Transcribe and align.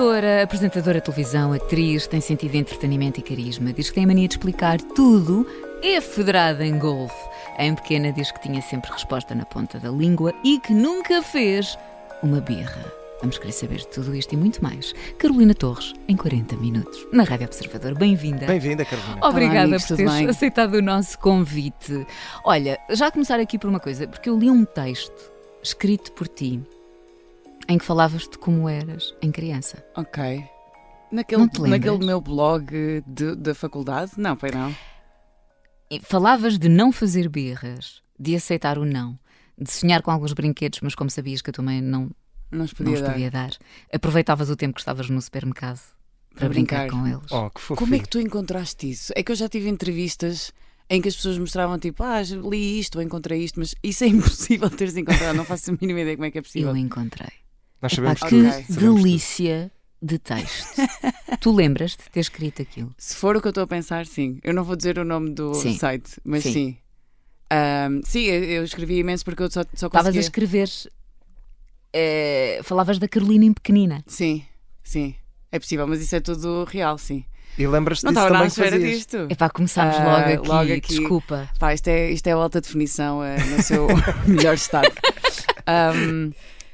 Cantora, 0.00 0.42
apresentadora 0.42 0.98
de 0.98 1.04
televisão, 1.04 1.52
atriz, 1.52 2.06
tem 2.06 2.22
sentido 2.22 2.52
de 2.52 2.56
entretenimento 2.56 3.20
e 3.20 3.22
carisma. 3.22 3.70
Diz 3.70 3.90
que 3.90 3.96
tem 3.96 4.04
a 4.04 4.06
mania 4.06 4.26
de 4.26 4.32
explicar 4.32 4.80
tudo. 4.80 5.46
É 5.82 6.00
federada 6.00 6.64
em 6.64 6.78
golfe. 6.78 7.28
Em 7.58 7.74
pequena 7.74 8.10
diz 8.10 8.32
que 8.32 8.40
tinha 8.40 8.62
sempre 8.62 8.90
resposta 8.90 9.34
na 9.34 9.44
ponta 9.44 9.78
da 9.78 9.90
língua 9.90 10.32
e 10.42 10.58
que 10.58 10.72
nunca 10.72 11.22
fez 11.22 11.78
uma 12.22 12.40
birra. 12.40 12.82
Vamos 13.20 13.36
querer 13.36 13.52
saber 13.52 13.84
tudo 13.84 14.16
isto 14.16 14.32
e 14.32 14.38
muito 14.38 14.62
mais. 14.62 14.94
Carolina 15.18 15.52
Torres, 15.52 15.92
em 16.08 16.16
40 16.16 16.56
minutos, 16.56 17.06
na 17.12 17.22
Rádio 17.22 17.44
Observador. 17.44 17.94
Bem-vinda. 17.94 18.46
Bem-vinda, 18.46 18.86
Carolina. 18.86 19.18
Obrigada 19.22 19.54
Olá, 19.54 19.64
amigos, 19.64 19.84
por 19.84 19.96
teres 19.98 20.28
aceitado 20.30 20.74
o 20.76 20.82
nosso 20.82 21.18
convite. 21.18 22.06
Olha, 22.42 22.78
já 22.88 23.08
a 23.08 23.10
começar 23.10 23.38
aqui 23.38 23.58
por 23.58 23.68
uma 23.68 23.78
coisa, 23.78 24.08
porque 24.08 24.30
eu 24.30 24.38
li 24.38 24.48
um 24.48 24.64
texto 24.64 25.30
escrito 25.62 26.10
por 26.12 26.26
ti 26.26 26.58
em 27.70 27.78
que 27.78 27.84
falavas 27.84 28.22
de 28.28 28.36
como 28.36 28.68
eras 28.68 29.14
em 29.22 29.30
criança. 29.32 29.82
Ok. 29.96 30.44
Naquele, 31.10 31.42
Não 31.58 31.66
naquele 31.68 32.04
meu 32.04 32.20
blog 32.20 33.02
de- 33.06 33.34
da 33.36 33.54
faculdade? 33.54 34.12
Não, 34.16 34.36
pai 34.36 34.50
não. 34.52 34.74
E 35.90 36.00
falavas 36.00 36.58
de 36.58 36.68
não 36.68 36.92
fazer 36.92 37.28
birras, 37.28 38.02
de 38.18 38.34
aceitar 38.36 38.78
o 38.78 38.84
não, 38.84 39.18
de 39.58 39.70
sonhar 39.70 40.02
com 40.02 40.10
alguns 40.10 40.32
brinquedos, 40.32 40.80
mas 40.82 40.94
como 40.94 41.10
sabias 41.10 41.40
que 41.42 41.50
a 41.50 41.52
tua 41.52 41.64
mãe 41.64 41.80
não, 41.80 42.10
Não 42.50 42.64
os 42.64 42.72
não 42.72 42.76
podia 42.76 42.94
os 42.94 43.00
dar. 43.00 43.12
podia 43.12 43.30
dar, 43.30 43.50
aproveitava 43.92 44.44
o 44.44 44.56
tempo 44.56 44.74
que 44.74 44.80
estavas 44.80 45.08
no 45.10 45.20
supermercado 45.20 45.80
para, 46.30 46.40
Para 46.40 46.48
brincar. 46.48 46.80
brincar. 46.88 46.96
com 47.00 47.06
eles. 47.08 47.32
Oh, 47.32 47.50
que 47.50 47.60
fofinho. 47.60 47.78
Como 47.78 47.94
é 47.94 47.98
que 47.98 48.08
tu 48.08 48.20
encontraste 48.20 48.88
isso? 48.90 49.12
É 49.16 49.22
que 49.22 49.32
eu 49.32 49.36
já 49.36 49.48
tive 49.48 49.68
entrevistas 49.68 50.52
em 50.88 51.00
que 51.02 51.08
as 51.08 51.16
pessoas 51.16 51.38
mostravam 51.38 51.78
tipo, 51.78 52.02
ah, 52.04 52.20
li 52.22 52.78
isto 52.78 52.96
ou 52.98 53.02
encontrei 53.02 53.42
isto, 53.44 53.58
mas 53.58 53.74
isso 53.82 54.04
é 54.04 54.06
impossível 54.58 54.70
teres 54.70 54.96
encontrado. 54.96 55.36
Não 55.36 55.44
faço 55.44 55.70
a 55.72 55.76
mínima 55.80 56.00
ideia 56.00 56.16
como 56.16 56.26
é 56.26 56.30
que 56.30 56.38
é 56.38 56.42
possível. 56.42 56.70
Eu 56.70 56.76
encontrei. 56.76 57.30
Nós 57.82 57.92
Epá, 57.92 58.14
sabemos 58.16 58.20
que 58.22 58.28
tudo. 58.28 58.48
Ok. 58.48 58.64
Sabemos 58.74 59.02
delícia 59.02 59.70
de 60.02 60.18
texto. 60.18 60.66
tu 61.40 61.52
lembras 61.54 61.92
de 61.92 62.10
ter 62.10 62.20
escrito 62.20 62.62
aquilo? 62.62 62.94
Se 62.98 63.14
for 63.16 63.36
o 63.36 63.40
que 63.40 63.46
eu 63.46 63.50
estou 63.50 63.64
a 63.64 63.66
pensar, 63.66 64.06
sim. 64.06 64.38
Eu 64.42 64.52
não 64.54 64.64
vou 64.64 64.76
dizer 64.76 64.98
o 64.98 65.04
nome 65.04 65.30
do 65.30 65.54
Sim. 65.54 65.76
site, 65.78 66.20
mas 66.24 66.42
Sim. 66.42 66.52
sim. 66.52 66.78
Ahm, 67.52 68.00
sim, 68.04 68.22
eu, 68.24 68.44
eu 68.44 68.64
escrevi 68.64 68.98
imenso 68.98 69.24
porque 69.24 69.42
eu 69.42 69.50
só, 69.50 69.62
só 69.74 69.86
Estavas 69.86 69.94
a 69.94 70.02
conseguia... 70.02 70.20
escrever. 70.20 70.68
eh, 71.92 72.60
falavas 72.62 72.98
da 72.98 73.08
Carolina 73.08 73.44
em 73.44 73.52
pequenina. 73.52 74.04
Sim, 74.06 74.44
sim. 74.82 75.14
É 75.50 75.58
possível, 75.58 75.86
mas 75.86 76.00
isso 76.00 76.14
é 76.14 76.20
tudo 76.20 76.64
real, 76.64 76.96
sim. 76.98 77.20
tudo. 77.20 77.30
E 77.58 77.66
lembras-te 77.66 78.04
Não 78.04 78.12
disso 78.12 78.26
também 78.28 78.42
que 78.42 78.46
espera 78.48 78.70
fazias. 78.70 78.96
disto. 78.98 79.16
Epá, 79.28 79.50
começámos 79.50 79.96
Ah, 79.96 80.04
logo, 80.04 80.32
aqui. 80.34 80.48
logo 80.48 80.72
aqui. 80.72 80.98
Desculpa. 80.98 81.50
Pá, 81.58 81.74
isto 81.74 81.88
é, 81.88 82.10
isto 82.12 82.26
é 82.28 82.30
alta 82.32 82.60
definição 82.60 83.22
eh, 83.24 83.36
no 83.44 83.60
seu 83.62 83.88
melhor 84.26 84.54
estado. 84.54 84.92
Ahm, 85.66 86.30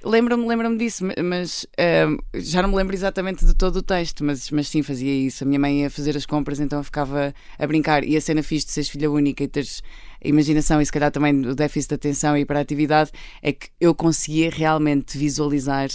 Lembro-me 0.08 0.46
lembro 0.46 0.76
disso, 0.78 1.04
ma- 1.04 1.14
mas 1.24 1.66
ahm, 1.76 2.16
já 2.34 2.62
não 2.62 2.68
me 2.68 2.76
lembro 2.76 2.94
exatamente 2.94 3.44
de 3.44 3.52
todo 3.54 3.76
o 3.78 3.82
texto, 3.82 4.22
mas, 4.22 4.48
mas 4.52 4.68
sim 4.68 4.80
fazia 4.80 5.12
isso. 5.12 5.42
A 5.42 5.46
minha 5.46 5.58
mãe 5.58 5.80
ia 5.82 5.90
fazer 5.90 6.16
as 6.16 6.24
compras, 6.24 6.60
então 6.60 6.78
eu 6.78 6.84
ficava 6.84 7.34
a 7.58 7.66
brincar. 7.66 8.04
E 8.04 8.16
a 8.16 8.20
cena 8.20 8.40
fixe 8.40 8.66
de 8.66 8.72
seres 8.72 8.88
filha 8.88 9.10
única 9.10 9.42
e 9.42 9.48
teres 9.48 9.82
a 10.24 10.28
imaginação 10.28 10.80
e 10.80 10.86
se 10.86 10.92
calhar 10.92 11.10
também 11.10 11.34
o 11.44 11.56
déficit 11.56 11.88
de 11.88 11.94
atenção 11.96 12.36
e 12.36 12.42
hiperatividade 12.42 13.10
é 13.42 13.52
que 13.52 13.68
eu 13.80 13.92
conseguia 13.96 14.48
realmente 14.48 15.18
visualizar, 15.18 15.88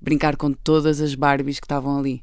brincar 0.00 0.36
com 0.36 0.52
todas 0.52 1.00
as 1.00 1.16
Barbies 1.16 1.58
que 1.58 1.66
estavam 1.66 1.98
ali. 1.98 2.22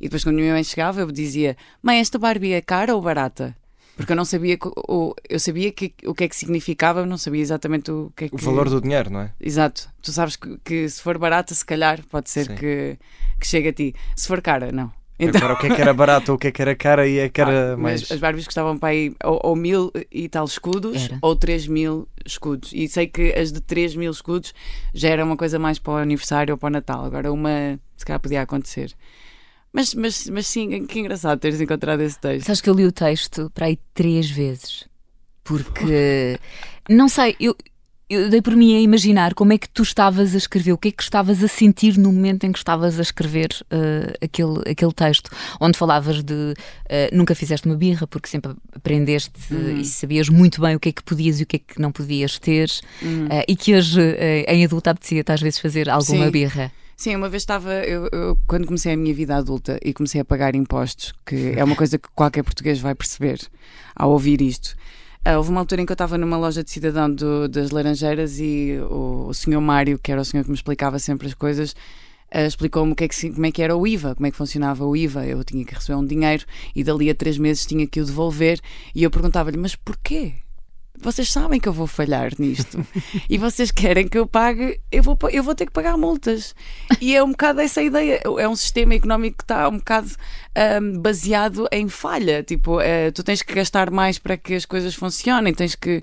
E 0.00 0.04
depois 0.04 0.22
quando 0.22 0.36
a 0.36 0.40
minha 0.40 0.52
mãe 0.52 0.62
chegava 0.62 1.00
eu 1.00 1.10
dizia, 1.10 1.56
mãe, 1.82 1.98
esta 1.98 2.16
Barbie 2.16 2.52
é 2.52 2.60
cara 2.60 2.94
ou 2.94 3.02
barata? 3.02 3.56
Porque 3.96 4.12
eu 4.12 4.16
não 4.16 4.26
sabia, 4.26 4.58
o, 4.88 5.14
eu 5.28 5.40
sabia 5.40 5.72
que, 5.72 5.94
o 6.04 6.14
que 6.14 6.24
é 6.24 6.28
que 6.28 6.36
significava, 6.36 7.00
eu 7.00 7.06
não 7.06 7.16
sabia 7.16 7.40
exatamente 7.40 7.90
o 7.90 8.12
que 8.14 8.26
é 8.26 8.28
que... 8.28 8.34
O 8.34 8.38
valor 8.38 8.68
do 8.68 8.80
dinheiro, 8.80 9.08
não 9.08 9.20
é? 9.20 9.32
Exato. 9.40 9.88
Tu 10.02 10.12
sabes 10.12 10.36
que, 10.36 10.58
que 10.62 10.88
se 10.88 11.00
for 11.00 11.16
barata, 11.16 11.54
se 11.54 11.64
calhar 11.64 12.04
pode 12.10 12.28
ser 12.28 12.44
Sim. 12.44 12.56
que, 12.56 12.98
que 13.40 13.46
chegue 13.46 13.68
a 13.68 13.72
ti. 13.72 13.94
Se 14.14 14.28
for 14.28 14.42
cara, 14.42 14.70
não. 14.70 14.92
Então, 15.18 15.40
Agora, 15.40 15.54
o 15.54 15.56
que 15.58 15.66
é 15.66 15.74
que 15.74 15.80
era 15.80 15.94
barato 15.94 16.32
ou 16.32 16.36
o 16.36 16.38
que 16.38 16.48
é 16.48 16.52
que 16.52 16.60
era 16.60 16.74
cara 16.74 17.08
e 17.08 17.18
é 17.18 17.28
que 17.30 17.40
era 17.40 17.72
ah, 17.72 17.76
mais. 17.76 18.02
mas 18.02 18.12
as 18.12 18.20
Barbies 18.20 18.44
custavam 18.44 18.76
para 18.76 18.90
aí 18.90 19.14
ou, 19.24 19.40
ou 19.42 19.56
mil 19.56 19.90
e 20.12 20.28
tal 20.28 20.44
escudos 20.44 21.06
Era. 21.06 21.18
ou 21.22 21.34
três 21.34 21.66
mil 21.66 22.06
escudos. 22.24 22.70
E 22.74 22.86
sei 22.86 23.06
que 23.06 23.32
as 23.32 23.50
de 23.50 23.62
três 23.62 23.96
mil 23.96 24.10
escudos 24.10 24.52
já 24.92 25.08
era 25.08 25.24
uma 25.24 25.36
coisa 25.36 25.58
mais 25.58 25.78
para 25.78 25.94
o 25.94 25.96
aniversário 25.96 26.52
ou 26.52 26.58
para 26.58 26.66
o 26.66 26.70
Natal. 26.70 27.04
Agora 27.06 27.32
uma, 27.32 27.80
se 27.96 28.04
calhar 28.04 28.20
podia 28.20 28.42
acontecer. 28.42 28.94
Mas, 29.76 29.94
mas, 29.94 30.26
mas 30.30 30.46
sim, 30.46 30.86
que 30.86 30.98
engraçado 30.98 31.38
teres 31.38 31.60
encontrado 31.60 32.00
esse 32.00 32.18
texto. 32.18 32.46
Sabes 32.46 32.62
que 32.62 32.70
eu 32.70 32.74
li 32.74 32.86
o 32.86 32.90
texto 32.92 33.50
para 33.54 33.66
aí 33.66 33.78
três 33.92 34.30
vezes. 34.30 34.84
Porque, 35.44 36.38
não 36.88 37.08
sei, 37.08 37.36
eu, 37.38 37.54
eu 38.08 38.28
dei 38.30 38.40
por 38.40 38.56
mim 38.56 38.74
a 38.76 38.80
imaginar 38.80 39.34
como 39.34 39.52
é 39.52 39.58
que 39.58 39.68
tu 39.68 39.82
estavas 39.82 40.34
a 40.34 40.38
escrever, 40.38 40.72
o 40.72 40.78
que 40.78 40.88
é 40.88 40.90
que 40.92 41.02
estavas 41.02 41.42
a 41.44 41.46
sentir 41.46 41.96
no 41.98 42.10
momento 42.12 42.44
em 42.44 42.52
que 42.52 42.58
estavas 42.58 42.98
a 42.98 43.02
escrever 43.02 43.50
eh, 43.70 44.14
aquele, 44.22 44.58
aquele 44.68 44.92
texto, 44.92 45.30
onde 45.60 45.76
falavas 45.78 46.22
de 46.24 46.54
eh, 46.88 47.10
nunca 47.12 47.34
fizeste 47.34 47.66
uma 47.68 47.76
birra 47.76 48.06
porque 48.06 48.28
sempre 48.28 48.54
aprendeste 48.74 49.30
Uhum. 49.50 49.76
e 49.78 49.84
sabias 49.84 50.28
muito 50.28 50.60
bem 50.60 50.74
o 50.74 50.80
que 50.80 50.88
é 50.88 50.92
que 50.92 51.02
podias 51.04 51.38
e 51.38 51.42
o 51.42 51.46
que 51.46 51.56
é 51.56 51.58
que 51.58 51.80
não 51.80 51.92
podias 51.92 52.38
ter, 52.38 52.70
Uhum. 53.02 53.28
eh, 53.30 53.44
e 53.46 53.54
que 53.54 53.76
hoje 53.76 54.00
em 54.48 54.64
adulta 54.64 54.90
apetecia-te 54.90 55.30
às 55.32 55.40
vezes 55.40 55.58
fazer 55.60 55.88
alguma 55.90 56.24
Sim. 56.24 56.30
birra. 56.30 56.72
Sim, 56.96 57.14
uma 57.16 57.28
vez 57.28 57.42
estava, 57.42 57.72
eu, 57.84 58.08
eu- 58.10 58.38
quando 58.46 58.66
comecei 58.66 58.92
a 58.94 58.96
minha 58.96 59.14
vida 59.14 59.36
adulta 59.36 59.78
e 59.84 59.92
comecei 59.92 60.20
a 60.20 60.24
pagar 60.24 60.54
impostos, 60.54 61.12
que 61.26 61.52
é 61.54 61.62
uma 61.62 61.76
coisa 61.76 61.98
que 61.98 62.08
qualquer 62.14 62.42
português 62.42 62.78
vai 62.80 62.94
perceber 62.94 63.38
ao 63.94 64.10
ouvir 64.12 64.40
isto. 64.40 64.74
ah, 65.24 65.36
houve 65.38 65.50
uma 65.50 65.60
altura 65.60 65.82
em 65.82 65.86
que 65.86 65.90
eu 65.92 65.94
estava 65.94 66.16
numa 66.16 66.36
loja 66.38 66.62
de 66.64 66.70
cidadão 66.70 67.12
do- 67.12 67.48
das 67.48 67.70
Laranjeiras 67.72 68.38
e 68.38 68.78
o, 68.88 69.26
o 69.28 69.34
senhor 69.34 69.60
Mário, 69.60 69.98
que 69.98 70.10
era 70.12 70.20
o 70.20 70.24
senhor 70.24 70.44
que 70.44 70.50
me 70.50 70.54
explicava 70.56 70.98
sempre 71.00 71.26
as 71.26 71.34
coisas, 71.34 71.74
ah, 72.30 72.44
explicou-me 72.46 72.94
que 72.94 73.04
é 73.04 73.08
que, 73.08 73.30
como 73.30 73.44
é 73.46 73.50
que 73.52 73.60
era 73.62 73.76
o 73.76 73.86
IVA, 73.86 74.14
como 74.14 74.26
é 74.26 74.30
que 74.30 74.36
funcionava 74.36 74.86
o 74.86 74.96
IVA. 74.96 75.26
Eu 75.26 75.42
tinha 75.44 75.64
que 75.64 75.74
receber 75.74 75.98
um 75.98 76.06
dinheiro 76.06 76.44
e 76.76 76.82
dali 76.84 77.10
a 77.10 77.14
três 77.14 77.36
meses 77.38 77.66
tinha 77.66 77.86
que 77.88 78.00
o 78.00 78.04
devolver 78.06 78.60
e 78.94 79.02
eu 79.02 79.10
perguntava-lhe, 79.10 79.56
mas 79.58 79.74
porquê? 79.74 80.34
Vocês 81.00 81.30
sabem 81.30 81.60
que 81.60 81.68
eu 81.68 81.72
vou 81.72 81.86
falhar 81.86 82.32
nisto 82.38 82.84
e 83.28 83.38
vocês 83.38 83.70
querem 83.70 84.08
que 84.08 84.18
eu 84.18 84.26
pague, 84.26 84.80
eu 84.90 85.02
vou, 85.02 85.18
eu 85.30 85.42
vou 85.42 85.54
ter 85.54 85.66
que 85.66 85.72
pagar 85.72 85.96
multas. 85.96 86.54
E 87.00 87.14
é 87.14 87.22
um 87.22 87.30
bocado 87.30 87.60
essa 87.60 87.82
ideia. 87.82 88.20
É 88.38 88.48
um 88.48 88.56
sistema 88.56 88.94
económico 88.94 89.38
que 89.38 89.44
está 89.44 89.68
um 89.68 89.78
bocado 89.78 90.10
ahm, 90.54 90.98
baseado 91.00 91.68
em 91.72 91.88
falha. 91.88 92.42
Tipo, 92.42 92.80
eh, 92.80 93.10
tu 93.10 93.22
tens 93.22 93.42
que 93.42 93.54
gastar 93.54 93.90
mais 93.90 94.18
para 94.18 94.36
que 94.36 94.54
as 94.54 94.64
coisas 94.64 94.94
funcionem, 94.94 95.54
tens 95.54 95.74
que. 95.74 96.02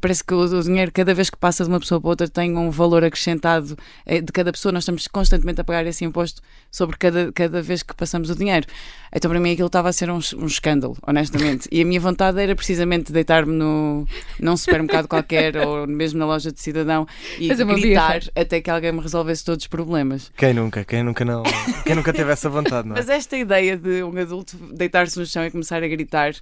Parece 0.00 0.22
que 0.22 0.34
o, 0.34 0.40
o 0.40 0.62
dinheiro, 0.62 0.92
cada 0.92 1.14
vez 1.14 1.30
que 1.30 1.36
passa 1.36 1.64
de 1.64 1.70
uma 1.70 1.80
pessoa 1.80 2.00
para 2.00 2.10
outra, 2.10 2.28
tem 2.28 2.56
um 2.56 2.70
valor 2.70 3.02
acrescentado 3.04 3.76
eh, 4.04 4.20
de 4.20 4.30
cada 4.30 4.52
pessoa. 4.52 4.72
Nós 4.72 4.82
estamos 4.82 5.06
constantemente 5.08 5.60
a 5.60 5.64
pagar 5.64 5.86
esse 5.86 6.04
imposto 6.04 6.42
sobre 6.70 6.96
cada, 6.96 7.32
cada 7.32 7.62
vez 7.62 7.82
que 7.82 7.94
passamos 7.94 8.28
o 8.28 8.36
dinheiro. 8.36 8.66
Então, 9.14 9.30
para 9.30 9.40
mim, 9.40 9.52
aquilo 9.52 9.66
estava 9.66 9.88
a 9.88 9.92
ser 9.92 10.10
um, 10.10 10.20
um 10.36 10.46
escândalo, 10.46 10.96
honestamente. 11.06 11.68
E 11.72 11.80
a 11.80 11.84
minha 11.84 12.00
vontade 12.00 12.40
era 12.40 12.54
precisamente 12.54 13.12
deitar-me 13.12 13.52
no, 13.52 14.06
num 14.38 14.56
supermercado 14.56 15.08
qualquer 15.08 15.56
ou 15.56 15.86
mesmo 15.86 16.18
na 16.18 16.26
loja 16.26 16.52
de 16.52 16.60
cidadão 16.60 17.06
e 17.38 17.48
gritar 17.48 18.20
birra. 18.20 18.32
até 18.36 18.60
que 18.60 18.70
alguém 18.70 18.92
me 18.92 19.00
resolvesse 19.00 19.44
todos 19.44 19.64
os 19.64 19.68
problemas. 19.68 20.30
Quem 20.36 20.52
nunca? 20.54 20.84
Quem 20.84 21.02
nunca 21.02 21.24
não? 21.24 21.42
Quem 21.84 21.94
nunca 21.94 22.12
teve 22.12 22.30
essa 22.30 22.48
vontade, 22.48 22.88
não 22.88 22.96
é? 22.96 22.98
Mas 22.98 23.08
esta 23.08 23.36
ideia 23.36 23.76
de 23.76 24.02
um 24.02 24.16
adulto 24.18 24.56
deitar-se 24.72 25.18
no 25.18 25.26
chão 25.26 25.44
e 25.44 25.50
começar 25.50 25.82
a 25.82 25.88
gritar 25.88 26.34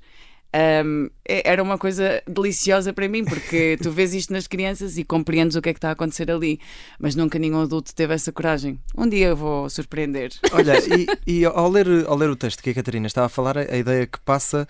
hum, 0.84 1.08
é- 1.26 1.48
era 1.50 1.62
uma 1.62 1.78
coisa 1.78 2.22
deliciosa 2.26 2.92
para 2.92 3.08
mim, 3.08 3.24
porque 3.24 3.76
tu 3.82 3.90
vês 3.92 4.14
isto 4.14 4.32
nas 4.32 4.46
crianças 4.46 4.98
e 4.98 5.04
compreendes 5.04 5.56
o 5.56 5.62
que 5.62 5.68
é 5.68 5.72
que 5.72 5.78
está 5.78 5.88
a 5.90 5.92
acontecer 5.92 6.30
ali, 6.30 6.60
mas 6.98 7.14
nunca 7.14 7.38
nenhum 7.38 7.60
adulto 7.60 7.94
teve 7.94 8.14
essa 8.14 8.32
coragem. 8.32 8.78
Um 8.96 9.08
dia 9.08 9.28
eu 9.28 9.36
vou 9.36 9.68
surpreender. 9.70 10.30
Olha, 10.52 10.74
e, 10.78 11.06
e 11.40 11.44
ao, 11.44 11.68
ler, 11.70 11.86
ao 12.06 12.16
ler 12.16 12.30
o 12.30 12.36
texto 12.36 12.62
que 12.62 12.70
a 12.70 12.74
Catarina 12.74 13.06
estava 13.06 13.26
a 13.26 13.30
falar, 13.30 13.56
a 13.58 13.76
ideia 13.76 14.06
que 14.06 14.20
passa 14.20 14.66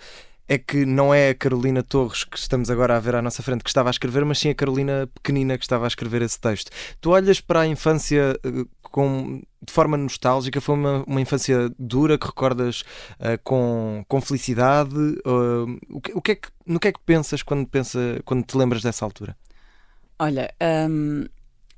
é 0.47 0.57
que 0.57 0.85
não 0.85 1.13
é 1.13 1.29
a 1.29 1.35
Carolina 1.35 1.81
Torres 1.81 2.23
que 2.23 2.37
estamos 2.37 2.69
agora 2.69 2.97
a 2.97 2.99
ver 2.99 3.15
à 3.15 3.21
nossa 3.21 3.41
frente 3.41 3.63
que 3.63 3.69
estava 3.69 3.89
a 3.89 3.91
escrever, 3.91 4.25
mas 4.25 4.39
sim 4.39 4.49
a 4.49 4.55
Carolina 4.55 5.09
pequenina 5.13 5.57
que 5.57 5.63
estava 5.63 5.85
a 5.85 5.87
escrever 5.87 6.21
esse 6.21 6.39
texto. 6.39 6.71
Tu 6.99 7.09
olhas 7.09 7.39
para 7.39 7.61
a 7.61 7.67
infância 7.67 8.37
eh, 8.43 8.65
com, 8.81 9.41
de 9.65 9.71
forma 9.71 9.97
nostálgica, 9.97 10.59
foi 10.59 10.75
uma, 10.75 11.03
uma 11.07 11.21
infância 11.21 11.71
dura 11.79 12.17
que 12.17 12.27
recordas 12.27 12.83
eh, 13.19 13.37
com, 13.37 14.03
com 14.07 14.21
felicidade? 14.21 14.95
Eh, 15.25 15.79
o, 15.89 16.01
que, 16.01 16.11
o 16.13 16.21
que 16.21 16.31
é 16.31 16.35
que, 16.35 16.49
no 16.65 16.79
que 16.79 16.89
é 16.89 16.91
que 16.91 16.99
pensas 17.05 17.41
quando, 17.41 17.65
pensa, 17.67 18.21
quando 18.25 18.43
te 18.43 18.57
lembras 18.57 18.81
dessa 18.81 19.05
altura? 19.05 19.35
Olha, 20.19 20.53
hum, 20.89 21.25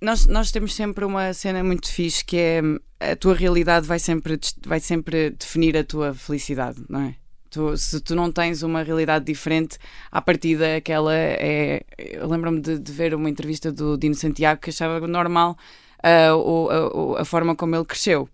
nós, 0.02 0.26
nós 0.26 0.52
temos 0.52 0.76
sempre 0.76 1.06
uma 1.06 1.32
cena 1.34 1.64
muito 1.64 1.92
fixe 1.92 2.26
que 2.26 2.38
é 2.38 2.62
a 3.00 3.16
tua 3.16 3.36
realidade 3.36 3.86
vai 3.86 4.00
sempre, 4.00 4.40
vai 4.66 4.80
sempre 4.80 5.32
definir 5.32 5.78
a 5.78 5.84
tua 5.84 6.14
felicidade, 6.14 6.84
não 6.90 7.02
é? 7.02 7.16
Tu, 7.54 7.78
se 7.78 8.02
tu 8.02 8.16
não 8.16 8.32
tens 8.32 8.64
uma 8.64 8.82
realidade 8.82 9.26
diferente, 9.26 9.78
à 10.12 10.20
partida 10.20 10.78
aquela 10.78 11.14
é. 11.16 11.84
Eu 12.00 12.28
lembro-me 12.28 12.60
de, 12.60 12.80
de, 12.80 12.92
ver 12.92 13.14
uma 13.14 13.30
entrevista 13.30 13.72
do 13.72 13.96
Dino 13.96 14.16
Santiago 14.16 14.60
que 14.60 14.72
achava 14.72 15.08
normal 15.08 15.56
uh, 16.04 17.16
a, 17.16 17.22
a 17.22 17.26
forma 17.26 17.56
como 17.56 17.76
ele 17.76 17.86
cresceu. 17.86 18.28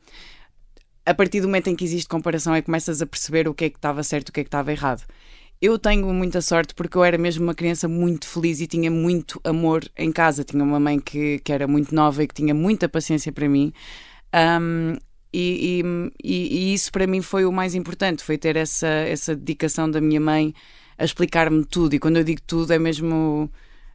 A 1.06 1.14
partir 1.14 1.42
do 1.42 1.48
momento 1.48 1.68
em 1.70 1.76
que 1.76 1.84
existe 1.84 2.08
comparação 2.08 2.56
é 2.56 2.62
que 2.62 2.68
começas 2.68 3.02
a 3.02 3.06
perceber 3.06 3.46
o 3.50 3.54
que 3.54 3.66
é 3.66 3.70
que 3.70 3.78
estava 3.78 4.02
certo 4.04 4.30
o 4.30 4.32
que 4.32 4.40
é 4.40 4.44
que 4.44 4.48
estava 4.48 4.72
errado. 4.72 5.04
Eu 5.62 5.78
tenho 5.78 6.08
muita 6.14 6.40
sorte 6.40 6.74
porque 6.74 6.98
eu 6.98 7.04
era 7.04 7.18
mesmo 7.18 7.44
uma 7.44 7.54
criança 7.54 7.90
muito 7.90 8.26
feliz 8.26 8.62
e 8.62 8.68
tinha 8.68 8.90
muito 8.90 9.42
amor 9.44 9.84
em 9.98 10.14
casa. 10.14 10.46
Tinha 10.46 10.64
uma 10.64 10.80
mãe 10.80 10.98
que, 10.98 11.40
que 11.40 11.52
era 11.52 11.68
muito 11.68 11.94
nova 11.94 12.24
e 12.24 12.28
que 12.28 12.36
tinha 12.36 12.54
muita 12.54 12.88
paciência 12.88 13.34
para 13.34 13.50
mim. 13.50 13.74
Um, 14.34 14.96
e, 15.34 15.84
e, 16.24 16.72
e, 16.72 16.74
isso 16.74 16.92
para 16.92 17.06
mim 17.06 17.22
foi 17.22 17.46
o 17.46 17.52
mais 17.52 17.76
importante, 17.76 18.24
foi 18.24 18.38
ter 18.38 18.56
essa, 18.56 18.88
essa 18.88 19.36
dedicação 19.36 19.90
da 19.90 20.02
minha 20.02 20.20
mãe 20.20 20.54
a 20.98 21.06
explicar-me 21.06 21.64
tudo. 21.66 21.94
E 21.96 22.00
quando 22.00 22.18
eu 22.18 22.24
digo 22.24 22.42
tudo, 22.46 22.74
é 22.74 22.80
mesmo 22.80 23.50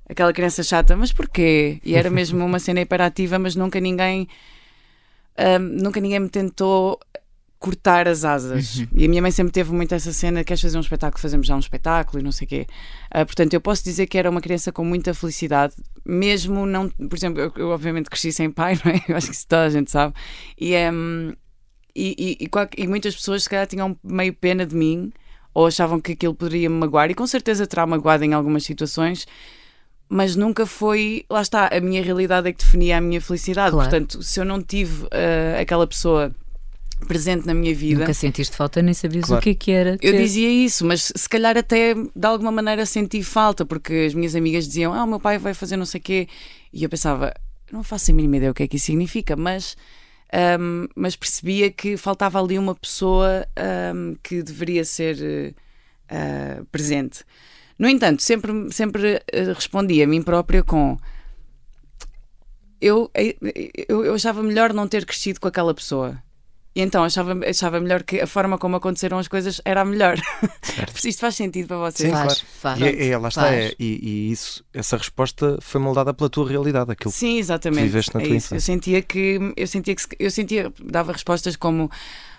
aquela 0.08 0.32
criança 0.32 0.62
chata, 0.62 0.96
mas 0.96 1.12
porquê? 1.12 1.80
E 1.84 1.94
era 1.94 2.10
mesmo 2.10 2.44
uma 2.44 2.58
cena 2.58 2.80
hiperativa, 2.80 3.38
mas 3.38 3.56
nunca 3.56 3.80
ninguém. 3.80 4.28
Um, 5.36 5.58
nunca 5.58 6.00
ninguém 6.00 6.20
me 6.20 6.28
tentou 6.28 7.00
cortar 7.64 8.06
as 8.06 8.26
asas. 8.26 8.76
Uhum. 8.76 8.88
E 8.94 9.06
a 9.06 9.08
minha 9.08 9.22
mãe 9.22 9.30
sempre 9.30 9.50
teve 9.50 9.72
muito 9.72 9.94
essa 9.94 10.12
cena: 10.12 10.44
queres 10.44 10.60
fazer 10.60 10.76
um 10.76 10.82
espetáculo? 10.82 11.18
Fazemos 11.20 11.46
já 11.46 11.56
um 11.56 11.58
espetáculo 11.58 12.20
e 12.20 12.22
não 12.22 12.30
sei 12.30 12.44
o 12.44 12.48
quê. 12.48 12.66
Uh, 13.06 13.24
portanto, 13.24 13.54
eu 13.54 13.60
posso 13.60 13.82
dizer 13.82 14.06
que 14.06 14.18
era 14.18 14.28
uma 14.28 14.42
criança 14.42 14.70
com 14.70 14.84
muita 14.84 15.14
felicidade, 15.14 15.74
mesmo 16.04 16.66
não. 16.66 16.90
Por 16.90 17.16
exemplo, 17.16 17.40
eu, 17.40 17.50
eu 17.56 17.70
obviamente 17.70 18.10
cresci 18.10 18.32
sem 18.32 18.50
pai, 18.50 18.78
não 18.84 18.92
é? 18.92 19.02
Eu 19.08 19.16
acho 19.16 19.28
que 19.28 19.34
isso 19.34 19.46
toda 19.48 19.64
a 19.64 19.70
gente 19.70 19.90
sabe. 19.90 20.14
E, 20.60 20.74
um, 20.92 21.32
e, 21.96 22.36
e, 22.38 22.44
e, 22.44 22.82
e 22.82 22.86
muitas 22.86 23.16
pessoas, 23.16 23.44
se 23.44 23.48
calhar, 23.48 23.66
tinham 23.66 23.96
meio 24.04 24.34
pena 24.34 24.66
de 24.66 24.76
mim 24.76 25.10
ou 25.54 25.66
achavam 25.66 26.00
que 26.00 26.12
aquilo 26.12 26.34
poderia 26.34 26.68
me 26.68 26.76
magoar, 26.76 27.10
e 27.10 27.14
com 27.14 27.26
certeza 27.26 27.64
terá 27.64 27.86
magoado 27.86 28.24
em 28.24 28.34
algumas 28.34 28.64
situações 28.64 29.24
mas 30.08 30.36
nunca 30.36 30.66
foi, 30.66 31.24
lá 31.30 31.40
está, 31.40 31.68
a 31.68 31.80
minha 31.80 32.02
realidade 32.02 32.48
é 32.48 32.52
que 32.52 32.58
definia 32.62 32.98
a 32.98 33.00
minha 33.00 33.20
felicidade. 33.20 33.70
Claro. 33.70 33.88
Portanto, 33.88 34.22
se 34.22 34.38
eu 34.38 34.44
não 34.44 34.62
tive 34.62 35.04
uh, 35.04 35.60
aquela 35.60 35.86
pessoa 35.86 36.34
presente 37.06 37.46
na 37.46 37.54
minha 37.54 37.74
vida. 37.74 38.00
Nunca 38.00 38.14
sentiste 38.14 38.56
falta, 38.56 38.80
nem 38.80 38.94
sabias 38.94 39.26
claro. 39.26 39.40
o 39.40 39.42
que 39.42 39.50
é 39.50 39.54
que 39.54 39.70
era. 39.70 39.98
Eu 40.00 40.12
dizia 40.12 40.48
isso, 40.48 40.84
mas 40.84 41.12
se 41.14 41.28
calhar 41.28 41.56
até 41.56 41.94
de 41.94 42.26
alguma 42.26 42.50
maneira 42.50 42.86
senti 42.86 43.22
falta, 43.22 43.64
porque 43.64 44.06
as 44.06 44.14
minhas 44.14 44.34
amigas 44.34 44.66
diziam: 44.66 44.92
Ah, 44.92 45.04
o 45.04 45.06
meu 45.06 45.20
pai 45.20 45.38
vai 45.38 45.54
fazer 45.54 45.76
não 45.76 45.86
sei 45.86 46.00
o 46.00 46.02
quê. 46.02 46.28
E 46.72 46.82
eu 46.82 46.88
pensava: 46.88 47.34
Não 47.70 47.82
faço 47.82 48.10
a 48.10 48.14
mínima 48.14 48.36
ideia 48.36 48.50
o 48.50 48.54
que 48.54 48.62
é 48.62 48.68
que 48.68 48.76
isso 48.76 48.86
significa, 48.86 49.36
mas. 49.36 49.76
Um, 50.58 50.88
mas 50.96 51.14
percebia 51.14 51.70
que 51.70 51.96
faltava 51.96 52.42
ali 52.42 52.58
uma 52.58 52.74
pessoa 52.74 53.46
um, 53.94 54.16
que 54.20 54.42
deveria 54.42 54.84
ser 54.84 55.54
uh, 56.10 56.64
presente. 56.72 57.24
No 57.78 57.88
entanto, 57.88 58.20
sempre, 58.20 58.50
sempre 58.72 59.16
uh, 59.16 59.52
respondi 59.54 60.02
a 60.02 60.06
mim 60.08 60.22
própria 60.22 60.64
com 60.64 60.98
eu, 62.84 63.10
eu, 63.88 64.04
eu 64.04 64.14
achava 64.14 64.42
melhor 64.42 64.74
não 64.74 64.86
ter 64.86 65.06
crescido 65.06 65.40
com 65.40 65.48
aquela 65.48 65.72
pessoa. 65.72 66.22
E 66.74 66.80
então 66.80 67.04
achava, 67.04 67.38
achava 67.48 67.78
melhor 67.78 68.02
que 68.02 68.20
a 68.20 68.26
forma 68.26 68.58
como 68.58 68.76
aconteceram 68.76 69.18
as 69.18 69.28
coisas 69.28 69.60
era 69.64 69.82
a 69.82 69.84
melhor. 69.84 70.18
Isto 71.04 71.20
faz 71.20 71.36
sentido 71.36 71.68
para 71.68 71.76
vocês? 71.76 72.08
Sim, 72.08 72.14
faz, 72.14 72.42
claro. 72.60 72.78
Faz. 72.78 72.80
E, 72.80 73.02
e, 73.04 73.16
lá 73.16 73.28
está, 73.28 73.54
é, 73.54 73.74
e, 73.78 74.00
e, 74.02 74.32
isso, 74.32 74.64
essa 74.74 74.96
resposta 74.96 75.58
foi 75.60 75.80
moldada 75.80 76.12
pela 76.12 76.28
tua 76.28 76.48
realidade, 76.48 76.90
aquilo 76.90 77.12
Sim, 77.12 77.38
exatamente. 77.38 77.82
que 77.82 77.86
viveste 77.86 78.14
na 78.14 78.22
é 78.22 78.26
tua 78.26 78.36
infância. 78.36 78.56
Eu 78.56 78.60
sentia 78.60 79.02
que 79.02 79.38
eu 79.56 79.66
sentia 79.68 79.94
que 79.94 80.16
eu 80.18 80.30
sentia, 80.30 80.72
dava 80.82 81.12
respostas 81.12 81.54
como 81.54 81.88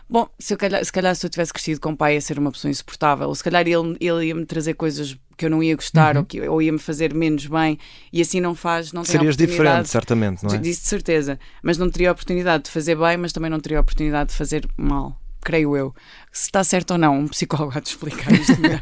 Bom, 0.08 0.30
se, 0.38 0.54
eu 0.54 0.58
calhar, 0.58 0.84
se 0.86 0.92
calhar 0.92 1.16
se 1.16 1.26
eu 1.26 1.30
tivesse 1.30 1.52
crescido 1.52 1.82
com 1.82 1.92
o 1.92 1.98
pai 1.98 2.16
a 2.16 2.22
ser 2.22 2.38
uma 2.38 2.52
pessoa 2.52 2.70
insuportável, 2.70 3.28
ou 3.28 3.34
se 3.34 3.44
calhar 3.44 3.68
ele, 3.68 3.98
ele 4.00 4.28
ia-me 4.28 4.46
trazer 4.46 4.76
coisas 4.76 5.18
que 5.36 5.46
eu 5.46 5.50
não 5.50 5.62
ia 5.62 5.76
gostar 5.76 6.16
uhum. 6.16 6.22
ou, 6.22 6.26
que, 6.26 6.42
ou 6.48 6.62
ia-me 6.62 6.80
fazer 6.80 7.14
menos 7.14 7.46
bem 7.48 7.78
e 8.14 8.22
assim 8.22 8.40
não 8.40 8.56
faz, 8.56 8.94
não 8.94 9.04
Serias 9.04 9.36
diferente, 9.36 9.90
certamente, 9.90 10.44
não 10.44 10.54
é? 10.54 10.58
Disso 10.58 10.84
de 10.84 10.88
certeza. 10.88 11.40
Mas 11.62 11.78
não 11.78 11.90
teria 11.90 12.10
a 12.10 12.12
oportunidade 12.12 12.66
de 12.66 12.72
fazer 12.72 12.96
bem, 12.96 13.18
mas 13.18 13.34
também 13.34 13.50
não 13.50 13.60
teria 13.60 13.80
a 13.80 13.82
oportunidade 13.82 14.30
de 14.30 14.36
fazer 14.36 14.68
mal 14.78 15.20
creio 15.46 15.78
eu. 15.78 15.96
Se 16.32 16.48
está 16.48 16.64
certo 16.64 16.92
ou 16.92 16.98
não, 16.98 17.20
um 17.20 17.28
psicólogo 17.28 17.72
há 17.78 17.80
de 17.80 17.90
explicar 17.90 18.34
isto 18.34 18.60
melhor. 18.60 18.80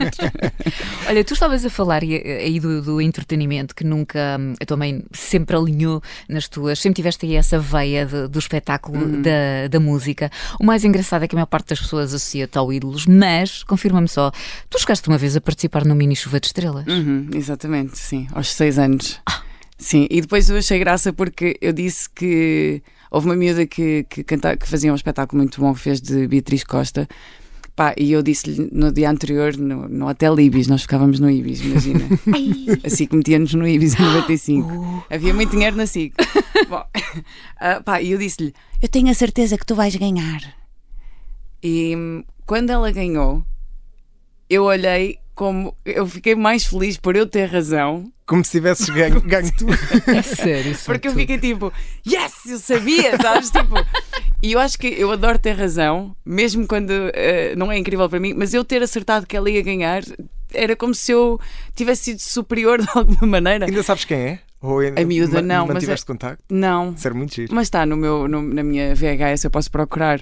Olha, 1.07 1.24
tu 1.24 1.33
estavas 1.33 1.63
a 1.63 1.69
falar 1.69 2.01
aí 2.01 2.60
do, 2.60 2.81
do, 2.81 3.01
entretenimento 3.01 3.75
que 3.75 3.83
nunca 3.83 4.38
hum, 4.39 4.54
a 4.60 4.65
tua 4.65 4.77
mãe 4.77 5.04
sempre 5.12 5.56
alinhou 5.56 6.01
nas 6.27 6.48
tuas, 6.48 6.80
sempre 6.80 6.95
tiveste 6.95 7.25
aí 7.25 7.36
essa 7.36 7.60
veia 7.60 8.06
de, 8.06 8.27
do 8.27 8.39
espetáculo 8.39 8.98
uhum. 8.98 9.21
da, 9.21 9.68
da 9.69 9.80
música. 9.80 10.31
O 10.60 10.65
mais 10.65 10.83
engraçado 10.83 11.24
é 11.24 11.27
que 11.27 11.36
a 11.36 11.38
maior 11.38 11.48
parte 11.48 11.69
das 11.69 11.81
pessoas 11.81 12.13
associa-te 12.13 12.57
ao 12.57 12.71
ídolos, 12.71 13.06
mas 13.06 13.63
confirma-me 13.63 14.07
só, 14.07 14.31
tu 14.69 14.80
chegaste 14.80 15.07
uma 15.07 15.18
vez 15.18 15.36
a 15.36 15.42
participar 15.42 15.86
no 15.86 15.94
mini 15.94 16.15
chuva 16.15 16.39
de 16.39 16.48
estrelas. 16.48 16.88
Uhum, 16.88 17.30
exatamente, 17.36 18.00
sim, 18.00 18.25
aos 18.33 18.51
seis 18.54 18.80
anos. 18.80 19.19
Ah. 19.30 19.44
Sim, 19.77 20.07
e 20.10 20.21
depois 20.21 20.50
eu 20.50 20.57
achei 20.57 20.80
graça 20.80 21.12
porque 21.12 21.57
eu 21.60 21.74
disse 21.74 22.10
que 22.10 22.81
Houve 23.13 23.27
uma 23.27 23.36
miúda 23.36 23.68
que, 23.68 24.07
que, 24.10 24.24
canta, 24.24 24.57
que 24.57 24.68
fazia 24.68 24.92
um 24.92 24.95
espetáculo 24.95 25.39
muito 25.39 25.62
bom 25.62 25.71
que 25.71 25.80
fez 25.80 26.01
de 26.01 26.27
Beatriz 26.27 26.63
Costa. 26.63 27.07
Pá, 27.75 27.94
e 27.95 28.12
eu 28.12 28.24
disse-lhe 28.24 28.69
no 28.71 28.92
dia 28.92 29.07
anterior, 29.07 29.56
no, 29.56 29.88
no 29.88 30.07
Hotel 30.07 30.39
Ibis, 30.39 30.65
nós 30.68 30.81
ficávamos 30.81 31.19
no 31.19 31.30
Ibis, 31.30 31.62
imagina. 31.62 32.06
a 32.83 32.89
SIC 32.89 33.13
metia-nos 33.13 33.54
no 33.54 33.68
Ibis 33.68 33.94
em 34.00 34.01
95. 34.01 34.68
Uh. 34.68 35.04
Havia 35.12 35.31
muito 35.31 35.51
dinheiro 35.51 35.75
na 35.75 35.86
SIC. 35.86 36.12
Bom, 36.68 36.81
uh, 36.81 37.81
pá, 37.86 38.01
e 38.01 38.12
eu 38.12 38.18
disse-lhe: 38.18 38.51
Eu 38.81 38.89
tenho 38.89 39.12
a 39.12 39.13
certeza 39.13 39.60
que 39.60 39.65
tu 39.65 39.75
vais 39.75 39.95
ganhar. 39.95 40.42
E 41.62 41.95
hum, 41.95 42.24
quando 42.48 42.71
ela 42.71 42.92
ganhou, 42.92 43.44
eu 44.50 44.63
olhei 44.63 45.19
como. 45.35 45.75
Eu 45.85 46.07
fiquei 46.07 46.35
mais 46.35 46.65
feliz 46.65 46.97
por 46.97 47.15
eu 47.15 47.25
ter 47.25 47.45
razão 47.45 48.12
como 48.25 48.44
se 48.44 48.51
tivesses 48.51 48.89
ganho, 48.89 49.21
ganho 49.21 49.51
tu. 49.57 49.65
É 50.09 50.21
sério, 50.21 50.75
Porque 50.85 51.07
eu 51.07 51.13
fiquei 51.13 51.38
tipo, 51.38 51.74
yes, 52.07 52.33
eu 52.47 52.57
sabia, 52.57 53.18
sabes? 53.21 53.50
tipo, 53.51 53.75
e 54.41 54.53
eu 54.53 54.59
acho 54.59 54.77
que 54.80 54.88
eu 54.88 55.12
adoro 55.12 55.38
ter 55.38 55.53
razão, 55.53 56.15
mesmo 56.25 56.65
quando 56.65 56.89
uh, 56.89 57.57
não 57.57 57.71
é 57.71 57.77
incrível 57.77 58.09
para 58.09 58.19
mim, 58.19 58.33
mas 58.33 58.53
eu 58.53 58.63
ter 58.63 58.81
acertado 58.81 59.27
que 59.27 59.35
ela 59.35 59.50
ia 59.50 59.62
ganhar 59.62 60.03
era 60.53 60.75
como 60.75 60.94
se 60.94 61.12
eu 61.12 61.39
tivesse 61.75 62.03
sido 62.03 62.19
superior 62.19 62.81
de 62.81 62.88
alguma 62.94 63.27
maneira. 63.27 63.65
Ainda 63.65 63.83
sabes 63.83 64.06
quem 64.06 64.18
é? 64.18 64.39
Ou 64.62 64.79
a 64.79 65.03
miúda 65.06 65.41
não. 65.41 65.68
Mantiveste 65.68 65.89
mas 65.89 66.01
é... 66.03 66.06
contacto? 66.06 66.44
Não. 66.50 66.95
Era 67.03 67.13
muito 67.13 67.36
giro. 67.36 67.53
Mas 67.53 67.68
está 67.68 67.86
no 67.86 67.97
meu, 67.97 68.29
no, 68.29 68.41
na 68.41 68.63
minha 68.63 68.95
VHS, 68.95 69.44
eu 69.44 69.51
posso 69.51 69.69
procurar. 69.69 70.21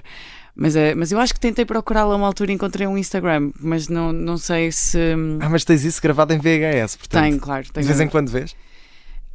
Mas, 0.54 0.76
é, 0.76 0.94
mas 0.94 1.10
eu 1.10 1.18
acho 1.18 1.32
que 1.32 1.40
tentei 1.40 1.64
procurá-la 1.64 2.12
a 2.12 2.16
uma 2.16 2.26
altura 2.26 2.52
e 2.52 2.54
encontrei 2.54 2.86
um 2.86 2.98
Instagram, 2.98 3.52
mas 3.58 3.88
não, 3.88 4.12
não 4.12 4.36
sei 4.36 4.70
se. 4.70 4.98
Ah, 5.40 5.48
mas 5.48 5.64
tens 5.64 5.84
isso 5.84 6.00
gravado 6.02 6.34
em 6.34 6.38
VHS, 6.38 6.96
portanto. 6.96 7.22
Tenho, 7.22 7.40
claro. 7.40 7.66
Tenho 7.72 7.86
de 7.86 7.88
vez 7.88 8.00
em 8.00 8.08
quando 8.08 8.30
vês? 8.30 8.54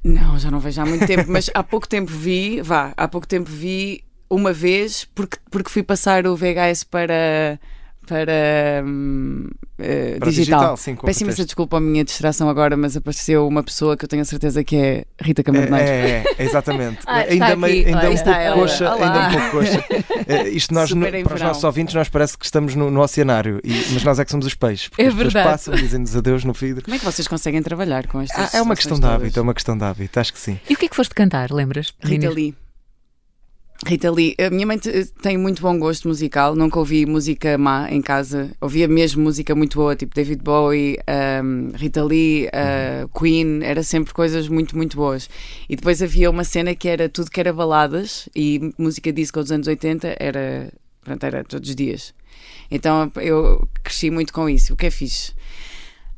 Não, 0.04 0.38
já 0.38 0.52
não 0.52 0.60
vejo 0.60 0.82
há 0.82 0.86
muito 0.86 1.06
tempo, 1.08 1.26
mas 1.28 1.50
há 1.54 1.64
pouco 1.64 1.88
tempo 1.88 2.12
vi, 2.12 2.62
vá, 2.62 2.94
há 2.96 3.08
pouco 3.08 3.28
tempo 3.28 3.50
vi 3.50 4.04
uma 4.30 4.54
vez 4.54 5.06
porque, 5.06 5.38
porque 5.50 5.70
fui 5.70 5.82
passar 5.82 6.28
o 6.28 6.36
VHS 6.36 6.84
para 6.84 7.60
para, 8.08 8.32
uh, 8.84 10.20
para 10.20 10.32
digital. 10.32 10.76
digital 10.76 11.28
imensa 11.28 11.46
desculpa 11.46 11.78
a 11.78 11.80
minha 11.80 12.04
distração 12.04 12.50
agora, 12.50 12.78
mas 12.78 12.96
apareceu 12.96 13.46
uma 13.48 13.62
pessoa 13.62 13.98
que 13.98 14.06
eu 14.06 14.10
tenho 14.10 14.22
a 14.22 14.26
certeza 14.26 14.64
que 14.64 14.76
é 14.78 15.06
Rita 15.22 15.44
Camarneiro. 15.44 15.86
É, 15.86 16.10
é, 16.10 16.24
é 16.38 16.44
exatamente. 16.44 17.00
ah, 17.06 17.18
ainda, 17.18 17.56
meio, 17.56 17.88
ainda, 17.88 18.10
um 18.10 18.16
pouco 18.16 18.60
coxa, 18.62 18.94
ainda 18.94 19.28
um 19.28 19.32
pouco 19.32 19.52
coxa. 19.52 19.86
Uh, 20.10 20.48
isto 20.56 20.74
nós, 20.74 20.92
no, 20.92 21.06
para 21.06 21.36
os 21.36 21.42
nossos 21.42 21.64
ouvintes, 21.64 21.94
nós 21.94 22.10
parece 22.10 22.38
que 22.38 22.46
estamos 22.46 22.76
no, 22.76 22.90
no 22.90 23.02
oceanário, 23.02 23.60
e, 23.64 23.74
mas 23.94 24.04
nós 24.04 24.20
é 24.20 24.26
que 24.26 24.32
somos 24.32 24.46
os 24.46 24.56
peixes. 24.56 24.88
Porque 24.88 25.02
é 25.02 25.08
as 25.08 25.14
verdade. 25.14 25.50
passam, 25.50 25.76
dizem-nos 25.76 26.16
adeus 26.16 26.44
no 26.44 26.54
vidro. 26.54 26.84
Como 26.84 26.96
é 26.96 27.00
que 27.00 27.06
vocês 27.06 27.28
conseguem 27.28 27.62
trabalhar 27.62 28.08
com 28.08 28.22
estas 28.22 28.54
ah, 28.54 28.58
É 28.58 28.62
uma 28.62 28.76
questão 28.76 28.98
de 28.98 29.06
hábito, 29.06 29.38
é 29.38 29.42
uma 29.42 29.54
questão 29.54 29.78
de 29.78 29.84
hábito, 29.84 30.20
acho 30.20 30.34
que 30.34 30.40
sim. 30.40 30.60
E 30.70 30.74
o 30.74 30.78
que 30.78 30.86
é 30.86 30.90
que 30.90 30.96
foste 30.96 31.14
cantar, 31.14 31.52
lembras? 31.52 31.94
Rita 32.02 32.30
Lee. 32.30 32.56
Rita 33.86 34.10
Lee, 34.10 34.36
a 34.40 34.50
minha 34.50 34.66
mãe 34.66 34.80
tem 35.22 35.38
muito 35.38 35.62
bom 35.62 35.78
gosto 35.78 36.08
musical, 36.08 36.56
nunca 36.56 36.80
ouvi 36.80 37.06
música 37.06 37.58
má 37.60 37.90
em 37.92 38.02
casa, 38.02 38.52
ouvia 38.60 38.88
mesmo 38.88 39.22
música 39.22 39.54
muito 39.54 39.78
boa, 39.78 39.96
tipo 39.96 40.16
David 40.16 40.42
Bowie, 40.42 40.98
um, 41.44 41.72
Rita 41.76 42.04
Lee, 42.04 42.48
uh, 42.48 43.08
Queen, 43.18 43.64
era 43.64 43.84
sempre 43.84 44.14
coisas 44.14 44.48
muito, 44.48 44.76
muito 44.76 44.98
boas. 44.98 45.30
E 45.70 45.76
depois 45.76 46.02
havia 46.02 46.30
uma 46.30 46.44
cena 46.44 46.74
que 46.74 46.88
era 46.88 47.08
tudo 47.08 47.30
que 47.30 47.40
era 47.40 47.54
baladas 47.54 48.28
e 48.36 48.74
música 48.80 49.14
disco 49.14 49.40
dos 49.42 49.52
anos 49.52 49.68
80 49.68 50.16
era, 50.20 50.74
pronto, 51.04 51.24
era 51.24 51.44
todos 51.44 51.70
os 51.70 51.76
dias. 51.76 52.16
Então 52.72 53.12
eu 53.18 53.68
cresci 53.84 54.10
muito 54.10 54.34
com 54.34 54.50
isso, 54.50 54.74
o 54.74 54.76
que 54.76 54.88
é 54.88 54.92
fixe. 54.92 55.34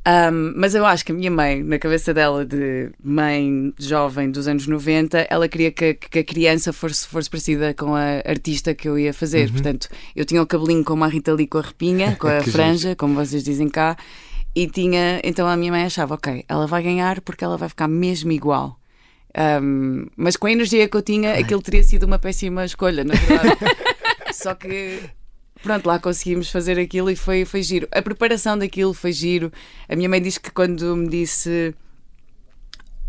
Um, 0.07 0.53
mas 0.55 0.73
eu 0.75 0.85
acho 0.85 1.05
que 1.05 1.11
a 1.11 1.15
minha 1.15 1.29
mãe, 1.29 1.61
na 1.61 1.77
cabeça 1.77 2.13
dela 2.13 2.45
de 2.45 2.89
mãe 3.03 3.73
jovem 3.77 4.31
dos 4.31 4.47
anos 4.47 4.65
90, 4.65 5.27
ela 5.29 5.47
queria 5.47 5.71
que, 5.71 5.93
que 5.93 6.19
a 6.19 6.23
criança 6.23 6.71
fosse, 6.71 7.05
fosse 7.07 7.29
parecida 7.29 7.73
com 7.73 7.93
a 7.93 8.21
artista 8.25 8.73
que 8.73 8.87
eu 8.87 8.97
ia 8.97 9.13
fazer. 9.13 9.47
Uhum. 9.47 9.53
Portanto, 9.53 9.89
eu 10.15 10.25
tinha 10.25 10.41
o 10.41 10.47
cabelinho 10.47 10.83
como 10.83 11.03
a 11.03 11.07
Rita 11.07 11.33
Lee 11.33 11.47
com 11.47 11.57
a 11.57 11.61
repinha, 11.61 12.15
com 12.19 12.27
a 12.27 12.41
franja, 12.41 12.95
como 12.95 13.13
vocês 13.13 13.43
dizem 13.43 13.67
cá, 13.67 13.97
e 14.55 14.67
tinha. 14.67 15.19
Então 15.23 15.47
a 15.47 15.57
minha 15.57 15.71
mãe 15.71 15.83
achava, 15.83 16.15
ok, 16.15 16.45
ela 16.47 16.65
vai 16.65 16.81
ganhar 16.81 17.19
porque 17.21 17.43
ela 17.43 17.57
vai 17.57 17.67
ficar 17.67 17.87
mesmo 17.87 18.31
igual. 18.31 18.79
Um, 19.61 20.07
mas 20.17 20.35
com 20.35 20.47
a 20.47 20.51
energia 20.51 20.87
que 20.87 20.97
eu 20.97 21.01
tinha, 21.01 21.33
aquilo 21.33 21.61
teria 21.61 21.83
sido 21.83 22.03
uma 22.03 22.17
péssima 22.17 22.65
escolha, 22.65 23.03
na 23.03 23.13
verdade. 23.13 23.57
Só 24.33 24.55
que 24.55 24.99
pronto, 25.63 25.85
lá 25.85 25.99
conseguimos 25.99 26.49
fazer 26.49 26.79
aquilo 26.79 27.09
e 27.09 27.15
foi, 27.15 27.45
foi 27.45 27.61
giro. 27.63 27.87
A 27.91 28.01
preparação 28.01 28.57
daquilo 28.57 28.93
foi 28.93 29.11
giro. 29.11 29.51
A 29.87 29.95
minha 29.95 30.09
mãe 30.09 30.21
diz 30.21 30.37
que 30.37 30.51
quando 30.51 30.95
me 30.95 31.07
disse 31.07 31.73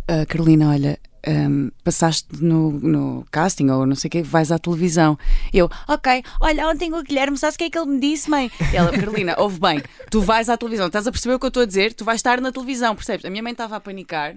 "Ah, 0.08 0.26
Carolina, 0.26 0.70
olha, 0.70 0.98
hum, 1.26 1.70
passaste 1.84 2.26
no, 2.42 2.72
no 2.72 3.26
casting 3.30 3.68
ou 3.70 3.86
não 3.86 3.94
sei 3.94 4.08
o 4.08 4.10
que, 4.10 4.22
vais 4.22 4.50
à 4.50 4.58
televisão. 4.58 5.16
Eu, 5.52 5.70
ok, 5.86 6.22
olha, 6.40 6.68
ontem 6.68 6.92
o 6.92 7.02
Guilherme, 7.02 7.38
sabes 7.38 7.54
o 7.54 7.58
que 7.58 7.64
é 7.64 7.70
que 7.70 7.78
ele 7.78 7.90
me 7.90 8.00
disse, 8.00 8.28
mãe? 8.28 8.50
Ela, 8.72 8.90
Carolina, 8.90 9.34
ouve 9.38 9.60
bem, 9.60 9.80
tu 10.10 10.20
vais 10.20 10.48
à 10.48 10.56
televisão, 10.56 10.86
estás 10.88 11.06
a 11.06 11.12
perceber 11.12 11.34
o 11.34 11.38
que 11.38 11.46
eu 11.46 11.48
estou 11.48 11.62
a 11.62 11.66
dizer? 11.66 11.92
Tu 11.94 12.04
vais 12.04 12.18
estar 12.18 12.40
na 12.40 12.50
televisão, 12.50 12.94
percebes? 12.96 13.24
A 13.24 13.30
minha 13.30 13.42
mãe 13.42 13.52
estava 13.52 13.76
a 13.76 13.80
panicar 13.80 14.34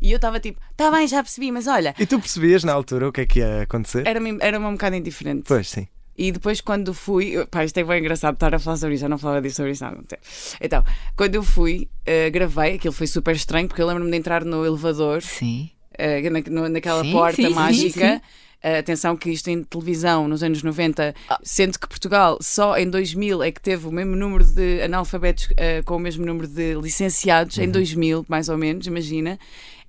e 0.00 0.10
eu 0.10 0.16
estava 0.16 0.40
tipo, 0.40 0.58
tá 0.76 0.90
bem, 0.90 1.06
já 1.06 1.22
percebi, 1.22 1.52
mas 1.52 1.66
olha, 1.66 1.94
E 1.98 2.06
tu 2.06 2.18
percebias 2.18 2.64
na 2.64 2.72
altura 2.72 3.08
o 3.08 3.12
que 3.12 3.20
é 3.20 3.26
que 3.26 3.38
ia 3.40 3.62
acontecer? 3.62 4.06
era-me 4.06 4.36
era 4.40 4.58
um 4.58 4.72
bocado 4.72 4.96
indiferente. 4.96 5.44
Pois, 5.46 5.68
sim. 5.68 5.86
E 6.16 6.30
depois, 6.30 6.60
quando 6.60 6.92
fui. 6.92 7.44
Pá, 7.50 7.64
isto 7.64 7.78
é 7.78 7.84
bem 7.84 8.00
engraçado 8.00 8.34
estar 8.34 8.54
a 8.54 8.58
falar 8.58 8.76
sobre 8.76 8.94
isso. 8.96 9.04
Eu 9.04 9.08
não 9.08 9.18
falava 9.18 9.40
disso 9.40 9.56
sobre 9.56 9.72
isso 9.72 9.84
há 9.84 9.88
algum 9.88 10.02
tempo. 10.02 10.22
Então, 10.60 10.84
quando 11.16 11.34
eu 11.36 11.42
fui, 11.42 11.88
eh, 12.04 12.28
gravei. 12.30 12.74
Aquilo 12.74 12.92
foi 12.92 13.06
super 13.06 13.34
estranho, 13.34 13.66
porque 13.66 13.80
eu 13.80 13.86
lembro-me 13.86 14.10
de 14.10 14.16
entrar 14.16 14.44
no 14.44 14.64
elevador, 14.66 15.22
Sim. 15.22 15.70
eh, 15.96 16.28
na, 16.28 16.68
naquela 16.68 17.02
Sim, 17.02 17.12
porta 17.12 17.36
sim, 17.42 17.48
mágica. 17.54 18.16
sim. 18.16 18.20
Eh, 18.64 18.78
atenção 18.78 19.16
que 19.16 19.28
isto 19.28 19.48
em 19.48 19.64
televisão 19.64 20.28
nos 20.28 20.40
anos 20.44 20.62
90, 20.62 21.12
sendo 21.42 21.76
que 21.80 21.88
Portugal 21.88 22.38
só 22.40 22.76
em 22.78 22.88
2000 22.88 23.42
é 23.42 23.50
que 23.50 23.60
teve 23.60 23.88
o 23.88 23.90
mesmo 23.90 24.14
número 24.14 24.44
de 24.44 24.80
analfabetos 24.82 25.48
eh, 25.56 25.82
com 25.82 25.96
o 25.96 25.98
mesmo 25.98 26.24
número 26.24 26.46
de 26.46 26.74
licenciados, 26.74 27.56
Uhum. 27.56 27.64
em 27.64 27.70
2000 27.70 28.24
mais 28.28 28.48
ou 28.48 28.56
menos, 28.56 28.86
imagina. 28.86 29.36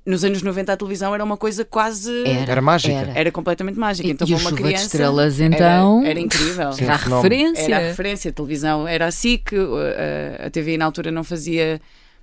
Nos 0.06 0.24
anos 0.26 0.42
90 0.42 0.74
a 0.74 0.76
televisão 0.78 1.14
era 1.16 1.24
uma 1.24 1.38
coisa 1.38 1.64
quase... 1.64 2.12
Era 2.28 2.62
mágica. 2.62 2.94
Era. 2.94 3.12
Era 3.18 3.32
completamente 3.32 3.80
mágica. 3.80 4.06
E- 4.08 4.12
então, 4.12 4.28
e 4.28 4.32
para 4.32 4.36
uma 4.38 4.50
Chuva 4.50 4.56
de 4.58 4.64
criança. 4.64 4.84
Estrelas, 4.86 5.40
era- 5.40 5.56
então? 5.56 6.06
Era, 6.06 6.20
incrível. 6.20 6.74
Sim. 6.74 6.84
Era 6.84 6.94
a 6.94 6.98
referência. 6.98 7.62
Era 7.64 7.78
a 7.78 7.88
referência, 7.88 8.30
a 8.30 8.34
televisão 8.34 8.88
era 8.88 9.06
assim 9.08 9.38
que 9.38 9.56
uh, 9.58 9.78
a 10.46 10.50
TV 10.50 10.78
na 10.78 10.86
altura 10.86 11.10
não 11.12 11.24
fazia 11.24 11.80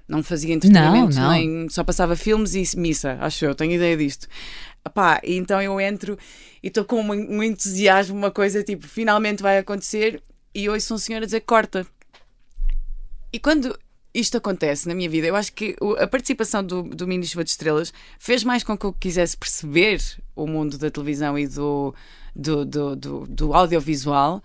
não 0.07 0.25
fazia 0.25 0.53
entretenimento, 0.53 1.15
Não, 1.15 1.23
não. 1.23 1.31
nem 1.31 1.69
só 1.69 1.85
passava 1.85 2.17
filmes 2.17 2.55
e 2.57 2.77
missa, 2.77 3.17
acho 3.21 3.45
eu, 3.45 3.55
tenho 3.55 3.73
ideia 3.75 3.97
disto. 3.97 4.27
Epá, 4.85 5.21
então 5.23 5.63
eu 5.63 5.81
entro 5.81 6.19
e 6.61 6.67
estou 6.67 6.85
com 6.85 7.01
um, 7.01 7.37
um 7.37 7.43
entusiasmo, 7.45 8.17
uma 8.17 8.31
coisa 8.33 8.61
tipo, 8.65 8.89
finalmente 8.89 9.41
vai 9.41 9.57
acontecer, 9.59 10.21
e 10.53 10.69
ouço 10.69 10.95
um 10.95 10.99
senhor 10.99 11.23
a 11.23 11.27
dizer 11.27 11.43
corta. 11.43 11.87
E 13.33 13.39
quando 13.39 13.79
isto 14.15 14.37
acontece 14.37 14.89
na 14.89 14.95
minha 14.95 15.09
vida, 15.09 15.27
eu 15.27 15.37
acho 15.37 15.53
que 15.53 15.77
a 15.99 16.07
participação 16.07 16.65
do, 16.65 16.83
do 16.83 17.07
Mini 17.07 17.27
Chuva 17.27 17.45
de 17.45 17.51
Estrelas 17.51 17.93
fez 18.19 18.43
mais 18.43 18.65
com 18.65 18.77
que 18.77 18.85
eu 18.85 18.93
quisesse 18.93 19.37
perceber 19.37 20.01
o 20.35 20.47
mundo 20.47 20.79
da 20.79 20.91
televisão 20.91 21.39
e 21.39 21.47
do, 21.47 21.95
do, 22.35 22.65
do, 22.65 22.97
do, 22.97 23.27
do 23.27 23.55
audiovisual 23.55 24.43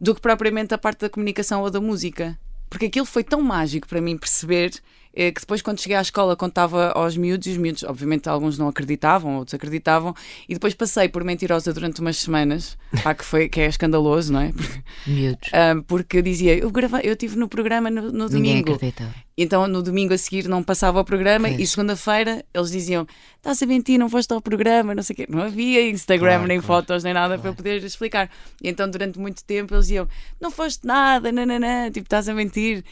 do 0.00 0.14
que 0.14 0.20
propriamente 0.20 0.74
a 0.74 0.78
parte 0.78 1.00
da 1.00 1.10
comunicação 1.10 1.62
ou 1.62 1.70
da 1.70 1.80
música. 1.80 2.38
Porque 2.68 2.86
aquilo 2.86 3.06
foi 3.06 3.22
tão 3.22 3.40
mágico 3.42 3.86
para 3.86 4.00
mim 4.00 4.16
perceber 4.16 4.72
que 5.12 5.40
depois, 5.40 5.60
quando 5.60 5.80
cheguei 5.80 5.96
à 5.96 6.00
escola, 6.00 6.34
contava 6.34 6.90
aos 6.92 7.16
miúdos, 7.16 7.46
e 7.46 7.50
os 7.50 7.56
miúdos, 7.58 7.82
obviamente, 7.82 8.28
alguns 8.28 8.56
não 8.58 8.68
acreditavam, 8.68 9.36
outros 9.36 9.54
acreditavam, 9.54 10.14
e 10.48 10.54
depois 10.54 10.72
passei 10.74 11.08
por 11.08 11.22
mentirosa 11.22 11.72
durante 11.72 12.00
umas 12.00 12.16
semanas, 12.16 12.78
pá, 13.02 13.14
que, 13.14 13.24
foi, 13.24 13.48
que 13.48 13.60
é 13.60 13.66
escandaloso, 13.66 14.32
não 14.32 14.40
é? 14.40 14.52
Porque, 14.52 14.82
Miúdos. 15.06 15.50
ah, 15.52 15.82
porque 15.86 16.18
eu 16.18 16.22
dizia, 16.22 16.56
eu, 16.56 16.70
gravei, 16.70 17.02
eu 17.04 17.12
estive 17.12 17.36
no 17.36 17.48
programa 17.48 17.90
no, 17.90 18.10
no 18.10 18.28
Ninguém 18.28 18.62
domingo. 18.62 18.74
acredita. 18.74 19.14
Então 19.36 19.66
no 19.66 19.82
domingo 19.82 20.12
a 20.12 20.18
seguir 20.18 20.46
não 20.46 20.62
passava 20.62 20.98
ao 20.98 21.04
programa 21.06 21.48
e 21.48 21.66
segunda-feira 21.66 22.44
eles 22.52 22.70
diziam: 22.70 23.06
Estás 23.36 23.62
a 23.62 23.66
mentir, 23.66 23.98
não 23.98 24.10
foste 24.10 24.30
ao 24.30 24.42
programa, 24.42 24.94
não 24.94 25.02
sei 25.02 25.14
o 25.14 25.16
quê. 25.16 25.26
Não 25.26 25.40
havia 25.40 25.88
Instagram, 25.88 26.32
Claro, 26.32 26.46
nem 26.46 26.60
claro, 26.60 26.82
fotos, 26.84 27.02
nem 27.02 27.14
nada 27.14 27.38
para 27.38 27.48
eu 27.48 27.54
poder 27.54 27.82
explicar. 27.82 28.30
E 28.62 28.68
então 28.68 28.88
durante 28.90 29.18
muito 29.18 29.42
tempo 29.42 29.74
eles 29.74 29.86
diziam: 29.86 30.06
Não 30.38 30.50
foste 30.50 30.86
nada, 30.86 31.32
nananã, 31.32 31.90
tipo, 31.90 32.04
estás 32.04 32.28
a 32.28 32.34
mentir. 32.34 32.84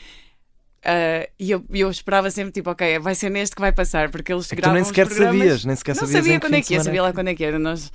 Ah, 0.84 1.28
e 1.38 1.50
eu, 1.50 1.64
eu 1.70 1.90
esperava 1.90 2.30
sempre, 2.30 2.52
tipo, 2.52 2.70
ok, 2.70 2.98
vai 2.98 3.14
ser 3.14 3.30
neste 3.30 3.54
que 3.54 3.60
vai 3.60 3.72
passar, 3.72 4.10
porque 4.10 4.32
eles 4.32 4.46
É 4.46 4.56
que 4.56 4.56
tu 4.56 4.64
gravam 4.64 4.74
nem 4.76 4.84
sequer 4.84 5.06
programas. 5.06 5.38
sabias, 5.38 5.64
nem 5.64 5.76
sequer 5.76 5.94
Não 5.94 6.00
sabias 6.00 6.16
sabia 6.16 6.34
em 6.34 6.38
que 6.40 6.46
quando 6.46 6.54
é 6.54 6.62
que 6.62 6.74
ia, 6.74 6.82
sabia 6.82 7.02
lá 7.02 7.12
quando 7.12 7.28
é 7.28 7.34
que 7.34 7.44
era. 7.44 7.58
Nós, 7.58 7.92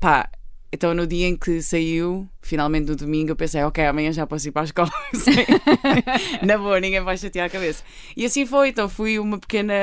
pá, 0.00 0.30
então 0.72 0.94
no 0.94 1.06
dia 1.06 1.28
em 1.28 1.36
que 1.36 1.60
saiu, 1.60 2.26
finalmente 2.40 2.88
no 2.88 2.96
domingo, 2.96 3.30
eu 3.32 3.36
pensei, 3.36 3.62
ok, 3.62 3.84
amanhã 3.84 4.10
já 4.12 4.26
posso 4.26 4.48
ir 4.48 4.52
para 4.52 4.62
a 4.62 4.64
escola. 4.64 4.90
Na 6.42 6.56
boa, 6.56 6.80
ninguém 6.80 7.00
vai 7.02 7.16
chatear 7.18 7.46
a 7.46 7.50
cabeça. 7.50 7.82
E 8.16 8.24
assim 8.24 8.46
foi, 8.46 8.68
então 8.70 8.88
fui 8.88 9.18
uma 9.18 9.38
pequena. 9.38 9.74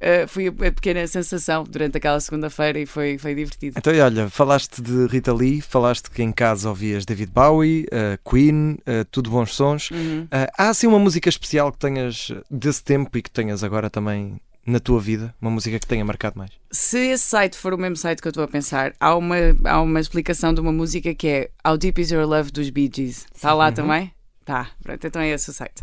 Eh, 0.00 0.26
fui 0.26 0.48
a 0.48 0.52
pequena 0.52 1.06
sensação 1.06 1.64
durante 1.64 1.96
aquela 1.96 2.20
segunda-feira 2.20 2.78
e 2.78 2.86
foi, 2.86 3.18
foi 3.18 3.34
divertido. 3.34 3.78
Então, 3.78 3.94
e 3.94 4.00
olha, 4.00 4.28
falaste 4.28 4.80
de 4.80 5.06
Rita 5.06 5.32
Lee, 5.32 5.60
falaste 5.60 6.10
que 6.10 6.22
em 6.22 6.32
casa 6.32 6.68
ouvias 6.68 7.04
David 7.04 7.32
Bowie, 7.32 7.86
eh, 7.90 8.18
Queen, 8.28 8.78
eh, 8.86 9.04
tudo 9.10 9.30
bons 9.30 9.54
sons. 9.54 9.90
Uhum. 9.90 10.26
Há 10.56 10.68
assim 10.68 10.86
uma 10.86 10.98
música 10.98 11.28
especial 11.28 11.72
que 11.72 11.78
tenhas 11.78 12.32
desse 12.50 12.82
tempo 12.82 13.16
e 13.18 13.22
que 13.22 13.30
tenhas 13.30 13.64
agora 13.64 13.90
também 13.90 14.40
na 14.68 14.78
tua 14.78 15.00
vida? 15.00 15.34
Uma 15.40 15.50
música 15.50 15.78
que 15.78 15.86
tenha 15.86 16.04
marcado 16.04 16.38
mais? 16.38 16.50
Se 16.70 16.98
esse 16.98 17.24
site 17.24 17.56
for 17.56 17.72
o 17.72 17.78
mesmo 17.78 17.96
site 17.96 18.20
que 18.20 18.28
eu 18.28 18.30
estou 18.30 18.44
a 18.44 18.48
pensar, 18.48 18.92
há 19.00 19.16
uma, 19.16 19.36
há 19.64 19.80
uma 19.80 19.98
explicação 19.98 20.52
de 20.52 20.60
uma 20.60 20.72
música 20.72 21.14
que 21.14 21.26
é 21.26 21.50
How 21.66 21.78
Deep 21.78 22.00
Is 22.00 22.10
Your 22.10 22.26
Love 22.26 22.52
dos 22.52 22.70
Bee 22.70 22.90
Gees. 22.94 23.26
Está 23.34 23.54
lá 23.54 23.72
também? 23.72 24.12
Tá, 24.48 24.70
pronto, 24.82 25.06
então 25.06 25.20
é 25.20 25.28
esse 25.28 25.50
o 25.50 25.52
site. 25.52 25.82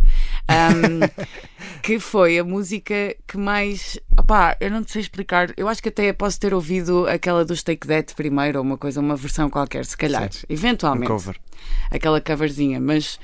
Um, 0.49 0.99
que 1.83 1.99
foi 1.99 2.39
a 2.39 2.43
música 2.43 3.15
que 3.27 3.37
mais. 3.37 3.99
Opá, 4.19 4.57
eu 4.59 4.71
não 4.71 4.83
sei 4.83 5.01
explicar. 5.01 5.53
Eu 5.55 5.67
acho 5.67 5.83
que 5.83 5.89
até 5.89 6.11
posso 6.11 6.39
ter 6.39 6.51
ouvido 6.51 7.07
aquela 7.07 7.45
dos 7.45 7.61
Take 7.61 7.85
That 7.85 8.15
primeiro, 8.15 8.57
ou 8.57 8.65
uma 8.65 8.75
coisa, 8.75 8.99
uma 8.99 9.15
versão 9.15 9.51
qualquer, 9.51 9.85
se 9.85 9.95
calhar. 9.95 10.33
Sim. 10.33 10.47
Eventualmente. 10.49 11.11
Um 11.11 11.15
cover. 11.15 11.39
Aquela 11.91 12.19
coverzinha, 12.19 12.79
mas. 12.79 13.19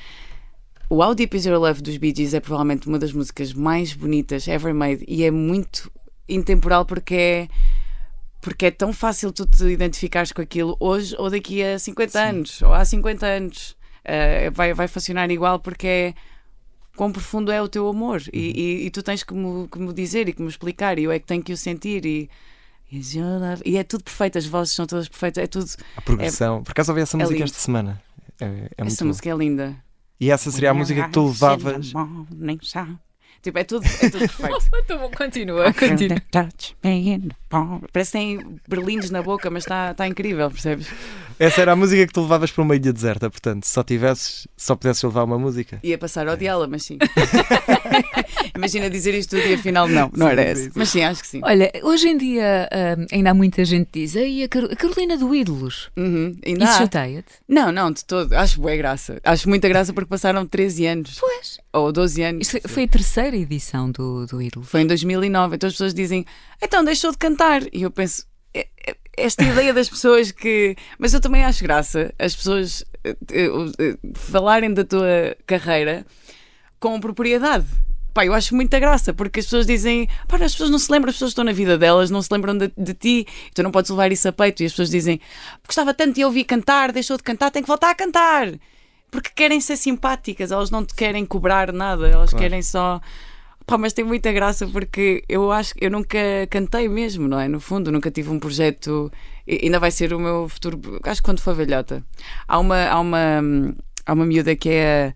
O 0.88 1.03
How 1.03 1.15
Deep 1.15 1.36
Is 1.36 1.48
Your 1.48 1.60
Love 1.60 1.81
dos 1.81 1.98
Bee 1.98 2.13
Gees 2.15 2.36
é 2.36 2.39
provavelmente 2.39 2.88
uma 2.88 3.00
das 3.00 3.12
músicas 3.12 3.51
mais 3.51 3.95
bonitas 3.95 4.48
ever 4.48 4.75
made 4.75 5.03
e 5.07 5.24
é 5.24 5.31
muito 5.31 5.91
intemporal 6.29 6.86
porque 6.86 7.15
é 7.15 7.48
porque 8.41 8.67
é 8.67 8.71
tão 8.71 8.93
fácil 8.93 9.31
tu 9.31 9.48
te 9.48 9.63
identificares 9.63 10.31
com 10.31 10.41
aquilo 10.41 10.75
hoje 10.79 11.15
ou 11.17 11.31
daqui 11.31 11.63
a 11.63 11.79
50 11.79 12.19
anos 12.19 12.62
ou 12.62 12.74
há 12.74 12.83
50 12.83 13.25
anos 13.25 13.75
Eh, 14.03 14.50
vai, 14.50 14.74
vai 14.74 14.88
funcionar 14.88 15.29
igual 15.31 15.60
porque 15.60 15.88
é 15.88 16.13
quão 16.96 17.12
profundo 17.12 17.51
é 17.51 17.62
o 17.62 17.67
teu 17.67 17.88
amor 17.88 18.22
e, 18.34 18.39
e- 18.81 18.86
e 18.88 18.89
tu 18.91 19.01
tens 19.03 19.24
que 19.24 19.34
me, 19.34 19.67
que 19.67 19.79
me 19.79 19.93
dizer 19.93 20.27
e 20.27 20.34
que 20.34 20.41
me 20.41 20.48
explicar 20.50 20.98
e 21.00 21.03
eu 21.03 21.12
é 21.12 21.20
que 21.20 21.25
tenho 21.27 21.43
que 21.43 21.53
o 21.53 21.58
sentir 21.58 22.05
e, 22.05 22.29
love- 22.91 23.62
e 23.65 23.77
é 23.77 23.84
tudo 23.84 24.03
perfeito, 24.03 24.38
as 24.38 24.46
vozes 24.46 24.74
são 24.74 24.86
todas 24.88 25.08
perfeitas, 25.08 25.43
é 25.43 25.48
tudo. 25.48 25.70
A 25.96 26.01
progressão. 26.01 26.63
Por 26.63 26.72
acaso 26.72 26.91
ouvi 26.91 27.01
essa 27.01 27.15
é 27.15 27.20
música 27.20 27.34
lindo. 27.34 27.46
esta 27.46 27.60
semana. 27.60 28.01
É, 28.39 28.46
é 28.46 28.50
muito 28.84 28.93
Essa 28.93 29.03
boa. 29.03 29.08
música 29.10 29.29
é 29.29 29.36
linda. 29.36 29.75
E 30.20 30.29
essa 30.31 30.50
seria 30.51 30.72
a 30.72 30.74
música 30.74 31.03
que 31.05 31.12
tu 31.12 31.27
levavas. 31.27 31.93
Tipo, 33.41 33.57
é 33.60 33.63
tudo, 33.63 33.86
é 33.86 34.10
tudo 34.10 34.19
perfeito. 34.19 34.71
Então, 34.83 35.10
continua, 35.12 35.74
continua. 35.74 36.15
Parece 37.93 38.12
que 38.12 38.17
tem 38.17 38.55
berlindes 38.67 39.10
na 39.10 39.21
boca, 39.21 39.50
mas 39.50 39.63
está 39.63 39.93
tá 39.93 40.07
incrível, 40.07 40.50
percebes? 40.51 40.88
Essa 41.39 41.62
era 41.62 41.71
a 41.71 41.75
música 41.75 42.05
que 42.05 42.13
tu 42.13 42.21
levavas 42.21 42.51
para 42.51 42.62
uma 42.63 42.75
ilha 42.75 42.93
deserta. 42.93 43.29
Portanto, 43.29 43.65
se 43.65 43.74
só 43.74 43.83
tivesses, 43.83 44.48
só 44.55 44.75
pudesses 44.75 45.01
levar 45.03 45.24
uma 45.24 45.39
música. 45.39 45.79
Ia 45.83 45.98
passar 45.98 46.27
a 46.27 46.33
odiá-la, 46.33 46.67
mas 46.67 46.83
sim. 46.83 46.98
Imagina 48.55 48.89
dizer 48.89 49.13
isto 49.15 49.36
tudo 49.38 49.48
e 49.48 49.53
afinal 49.55 49.88
não, 49.88 50.12
não 50.15 50.27
era 50.27 50.43
Sim, 50.43 50.50
essa. 50.50 50.62
sim, 50.62 50.69
sim. 50.69 50.79
Mas 50.79 50.89
sim, 50.89 51.03
acho 51.03 51.21
que 51.21 51.27
sim. 51.27 51.41
Olha, 51.43 51.71
hoje 51.83 52.10
em 52.10 52.17
dia 52.17 52.69
hum, 53.00 53.05
ainda 53.12 53.31
há 53.31 53.33
muita 53.33 53.63
gente 53.65 53.88
que 53.91 54.01
diz 54.01 54.15
Ei, 54.15 54.43
a, 54.43 54.48
Car- 54.50 54.65
a 54.71 54.75
Carolina 54.75 55.17
do 55.17 55.33
Ídolos. 55.33 55.89
Uhum, 55.98 56.36
ainda 56.45 56.65
Isso 56.65 56.77
chateia-te? 56.77 57.33
Não, 57.48 57.71
não, 57.71 57.91
de 57.91 58.03
todo. 58.05 58.33
Acho 58.33 58.62
boa 58.62 58.75
graça. 58.75 59.19
Acho 59.24 59.48
muita 59.50 59.67
graça 59.67 59.93
porque 59.93 60.10
passaram 60.10 60.45
13 60.45 60.86
anos. 60.86 61.17
Pois. 61.19 61.60
Ou 61.74 61.92
12 61.92 62.22
anos. 62.24 62.48
Isto 62.54 62.68
foi, 62.68 62.84
a 62.84 62.88
terceira 62.88 63.36
edição 63.38 63.90
do, 63.90 64.25
do 64.25 64.42
Ídolos. 64.42 64.68
Foi 64.70 64.82
em 64.82 64.88
2009. 64.88 65.56
Então 65.56 65.68
as 65.68 65.74
pessoas 65.74 65.94
dizem, 65.94 66.25
então 66.62 66.84
deixou 66.84 67.12
de 67.12 67.18
cantar. 67.18 67.62
E 67.74 67.84
eu 67.84 67.92
penso, 67.92 68.25
"É- 68.54 68.68
é- 68.86 68.96
esta 69.18 69.44
ideia 69.44 69.74
das 69.74 69.90
pessoas 69.90 70.32
que. 70.32 70.75
Mas 71.00 71.13
eu 71.13 71.22
também 71.22 71.44
acho 71.46 71.63
graça 71.63 72.13
as 72.20 72.36
pessoas 72.36 72.84
eh, 73.04 73.16
eh, 73.32 73.48
eh, 73.80 73.98
falarem 74.16 74.74
da 74.74 74.84
tua 74.84 75.36
carreira 75.46 76.06
com 76.80 77.00
propriedade. 77.00 77.66
Pá, 78.13 78.25
eu 78.25 78.34
acho 78.34 78.54
muita 78.54 78.78
graça, 78.78 79.13
porque 79.13 79.40
as 79.40 79.46
pessoas 79.46 79.66
dizem, 79.66 80.10
pá, 80.28 80.36
as 80.36 80.51
pessoas 80.51 80.70
não 80.70 80.78
se 80.80 80.92
lembram, 80.92 81.10
as 81.10 81.16
pessoas 81.16 81.32
estão 81.32 81.46
na 81.46 81.54
vida 81.54 81.78
delas, 81.78 82.10
não 82.10 82.22
se 82.22 82.28
lembram 82.30 82.58
de, 82.58 82.70
de 82.78 82.94
ti, 82.94 83.25
tu 83.56 83.63
não 83.63 83.72
podes 83.72 83.90
levar 83.90 84.12
isso 84.12 84.28
a 84.28 84.34
peito. 84.34 84.62
E 84.62 84.66
as 84.66 84.74
pessoas 84.74 84.90
dizem, 84.90 85.22
gostava 85.66 85.94
tanto 85.94 86.16
de 86.16 86.25
ouvir 86.25 86.44
cantar, 86.44 86.92
deixou 86.92 87.16
de 87.16 87.24
cantar, 87.24 87.50
tem 87.51 87.62
que 87.62 87.68
voltar 87.70 87.92
a 87.92 87.96
cantar. 87.96 88.50
Porque 89.12 89.30
querem 89.36 89.60
ser 89.60 89.75
simpáticas, 89.75 90.51
elas 90.51 90.72
não 90.72 90.86
te 90.86 90.96
querem 90.96 91.25
cobrar 91.25 91.72
nada, 91.74 92.08
elas 92.08 92.30
Claro. 92.30 92.44
querem 92.44 92.62
só. 92.62 93.01
Pá, 93.68 93.77
mas 93.77 93.94
tem 93.94 94.03
muita 94.06 94.32
graça 94.32 94.65
porque 94.68 95.24
eu 95.30 95.51
acho 95.51 95.75
que 95.75 95.86
eu 95.86 95.91
nunca 95.91 96.18
cantei 96.50 96.88
mesmo, 96.89 97.27
não 97.27 97.39
é? 97.39 97.48
No 97.48 97.60
fundo, 97.60 97.91
nunca 97.91 98.10
tive 98.10 98.30
um 98.30 98.39
projeto. 98.39 99.12
e- 99.48 99.60
Ainda 99.65 99.80
vai 99.80 99.91
ser 99.91 100.13
o 100.13 100.20
meu 100.20 100.48
futuro. 100.48 100.80
Acho 101.03 101.22
que 101.22 101.25
quando 101.25 101.41
for 101.41 101.53
velhota. 101.56 102.03
Há 102.48 102.58
uma, 102.60 102.86
há 102.88 103.00
uma, 103.00 103.20
há 104.06 104.13
uma 104.13 104.25
miúda 104.25 104.56
que 104.56 104.70
é 104.70 105.08
a 105.08 105.13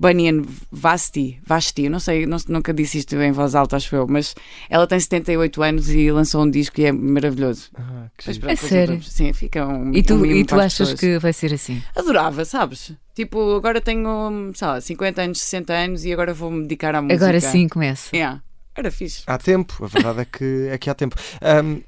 Bunyan 0.00 0.42
Vasti, 0.72 1.38
Vasti, 1.46 1.82
eu 1.84 1.90
não 1.90 2.00
sei, 2.00 2.24
não, 2.24 2.38
nunca 2.48 2.72
disse 2.72 2.96
isto 2.96 3.14
em 3.16 3.32
voz 3.32 3.54
alta, 3.54 3.76
acho 3.76 3.94
eu, 3.94 4.06
mas 4.08 4.34
ela 4.70 4.86
tem 4.86 4.98
78 4.98 5.62
anos 5.62 5.90
e 5.90 6.10
lançou 6.10 6.42
um 6.42 6.50
disco 6.50 6.80
e 6.80 6.86
é 6.86 6.92
maravilhoso. 6.92 7.68
Ah, 7.74 8.06
que 8.16 8.32
pronto, 8.38 8.50
É 8.52 8.56
sério? 8.56 9.02
Sim, 9.02 9.30
fica 9.34 9.66
um. 9.66 9.92
E 9.92 10.02
tu, 10.02 10.14
um 10.14 10.24
e 10.24 10.42
tu 10.42 10.54
achas 10.54 10.78
pessoas. 10.88 11.00
que 11.00 11.18
vai 11.18 11.34
ser 11.34 11.52
assim? 11.52 11.82
Adorava, 11.94 12.46
sabes? 12.46 12.92
Tipo, 13.14 13.54
agora 13.54 13.78
tenho, 13.78 14.50
sei 14.54 14.66
lá, 14.68 14.80
50 14.80 15.20
anos, 15.20 15.40
60 15.42 15.72
anos 15.74 16.04
e 16.06 16.12
agora 16.14 16.32
vou-me 16.32 16.62
dedicar 16.62 16.94
à 16.94 17.02
música. 17.02 17.22
Agora 17.22 17.38
sim 17.38 17.68
começa. 17.68 18.16
Yeah. 18.16 18.40
Era 18.74 18.90
fixe. 18.90 19.22
Há 19.26 19.36
tempo, 19.36 19.84
a 19.84 19.86
verdade 19.86 20.20
é 20.20 20.24
que, 20.24 20.68
é 20.70 20.78
que 20.78 20.88
há 20.88 20.94
tempo. 20.94 21.14
Ahm, 21.42 21.80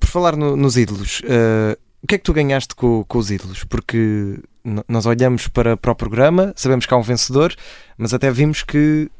por 0.00 0.08
falar 0.08 0.34
no- 0.34 0.56
nos 0.56 0.76
ídolos, 0.76 1.22
ah, 1.26 1.78
o 2.02 2.06
que 2.08 2.16
é 2.16 2.18
que 2.18 2.24
tu 2.24 2.32
ganhaste 2.32 2.74
com, 2.74 3.04
com 3.04 3.18
os 3.18 3.30
ídolos? 3.30 3.62
Porque 3.62 4.40
nós 4.88 5.06
olhamos 5.06 5.48
para, 5.48 5.76
para 5.76 5.92
o 5.92 5.94
programa, 5.94 6.52
sabemos 6.56 6.86
que 6.86 6.94
há 6.94 6.96
um 6.96 7.02
vencedor, 7.02 7.54
mas 7.96 8.14
até 8.14 8.30
vimos 8.30 8.62
que 8.62 9.10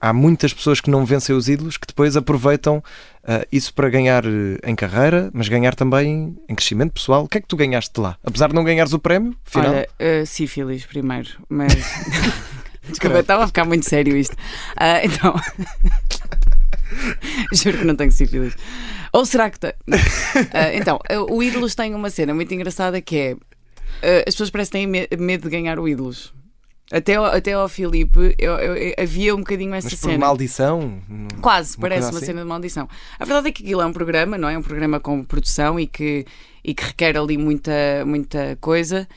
há 0.00 0.12
muitas 0.12 0.52
pessoas 0.52 0.80
que 0.80 0.90
não 0.90 1.04
vencem 1.04 1.34
os 1.34 1.48
ídolos 1.48 1.76
que 1.76 1.86
depois 1.86 2.16
aproveitam 2.16 2.82
ah, 3.24 3.46
isso 3.52 3.72
para 3.72 3.88
ganhar 3.88 4.24
eh, 4.26 4.58
em 4.64 4.74
carreira, 4.74 5.30
mas 5.32 5.48
ganhar 5.48 5.76
também 5.76 6.36
em 6.48 6.54
crescimento 6.56 6.92
pessoal. 6.92 7.22
O 7.22 7.28
que 7.28 7.38
é 7.38 7.40
que 7.40 7.46
tu 7.46 7.56
ganhaste 7.56 8.00
lá? 8.00 8.18
Apesar 8.24 8.48
de 8.48 8.54
não 8.54 8.64
ganhares 8.64 8.92
o 8.92 8.98
prémio, 8.98 9.36
final? 9.44 9.70
Olha, 9.70 9.88
uh, 10.00 10.26
sífilis 10.26 10.84
primeiro, 10.84 11.30
mas. 11.48 11.72
Desculpa, 12.88 13.20
estava 13.20 13.44
a 13.44 13.46
ficar 13.46 13.64
muito 13.64 13.88
sério 13.88 14.16
isto. 14.16 14.36
Ah, 14.76 15.04
então. 15.04 15.36
Juro 17.54 17.78
que 17.78 17.84
não 17.84 17.94
tenho 17.94 18.10
sífilis. 18.10 18.56
Ou 19.12 19.24
será 19.24 19.50
que. 19.50 19.58
Ah, 20.52 20.74
então, 20.74 20.98
uh, 21.10 21.32
o 21.32 21.40
Ídolos 21.44 21.76
tem 21.76 21.94
uma 21.94 22.10
cena 22.10 22.34
muito 22.34 22.52
engraçada 22.52 23.00
que 23.00 23.16
é. 23.16 23.36
Uh, 24.02 24.22
as 24.26 24.34
pessoas 24.34 24.50
parecem 24.50 24.70
que 24.92 25.08
têm 25.08 25.08
me- 25.18 25.24
medo 25.26 25.44
de 25.44 25.50
ganhar 25.50 25.78
o 25.78 25.88
Ídolos. 25.88 26.32
Até 26.90 27.14
ao, 27.14 27.24
até 27.24 27.52
ao 27.54 27.68
Filipe 27.70 28.34
eu- 28.38 28.52
eu- 28.58 28.76
eu- 28.76 28.94
havia 28.98 29.34
um 29.34 29.38
bocadinho 29.38 29.72
essa 29.74 29.86
mas 29.90 29.94
por 29.98 30.08
cena. 30.10 30.18
maldição? 30.18 31.00
Quase, 31.40 31.76
Uma 31.76 31.80
parece 31.80 32.10
uma 32.10 32.16
assim? 32.18 32.26
cena 32.26 32.42
de 32.42 32.46
maldição. 32.48 32.86
A 33.18 33.24
verdade 33.24 33.48
é 33.48 33.52
que 33.52 33.62
aquilo 33.62 33.80
é 33.80 33.86
um 33.86 33.92
programa, 33.94 34.36
não 34.36 34.46
é? 34.48 34.58
Um 34.58 34.62
programa 34.62 35.00
com 35.00 35.24
produção 35.24 35.80
e 35.80 35.86
que, 35.86 36.26
e 36.62 36.74
que 36.74 36.84
requer 36.84 37.16
ali 37.16 37.38
muita, 37.38 37.72
muita 38.04 38.58
coisa. 38.60 39.08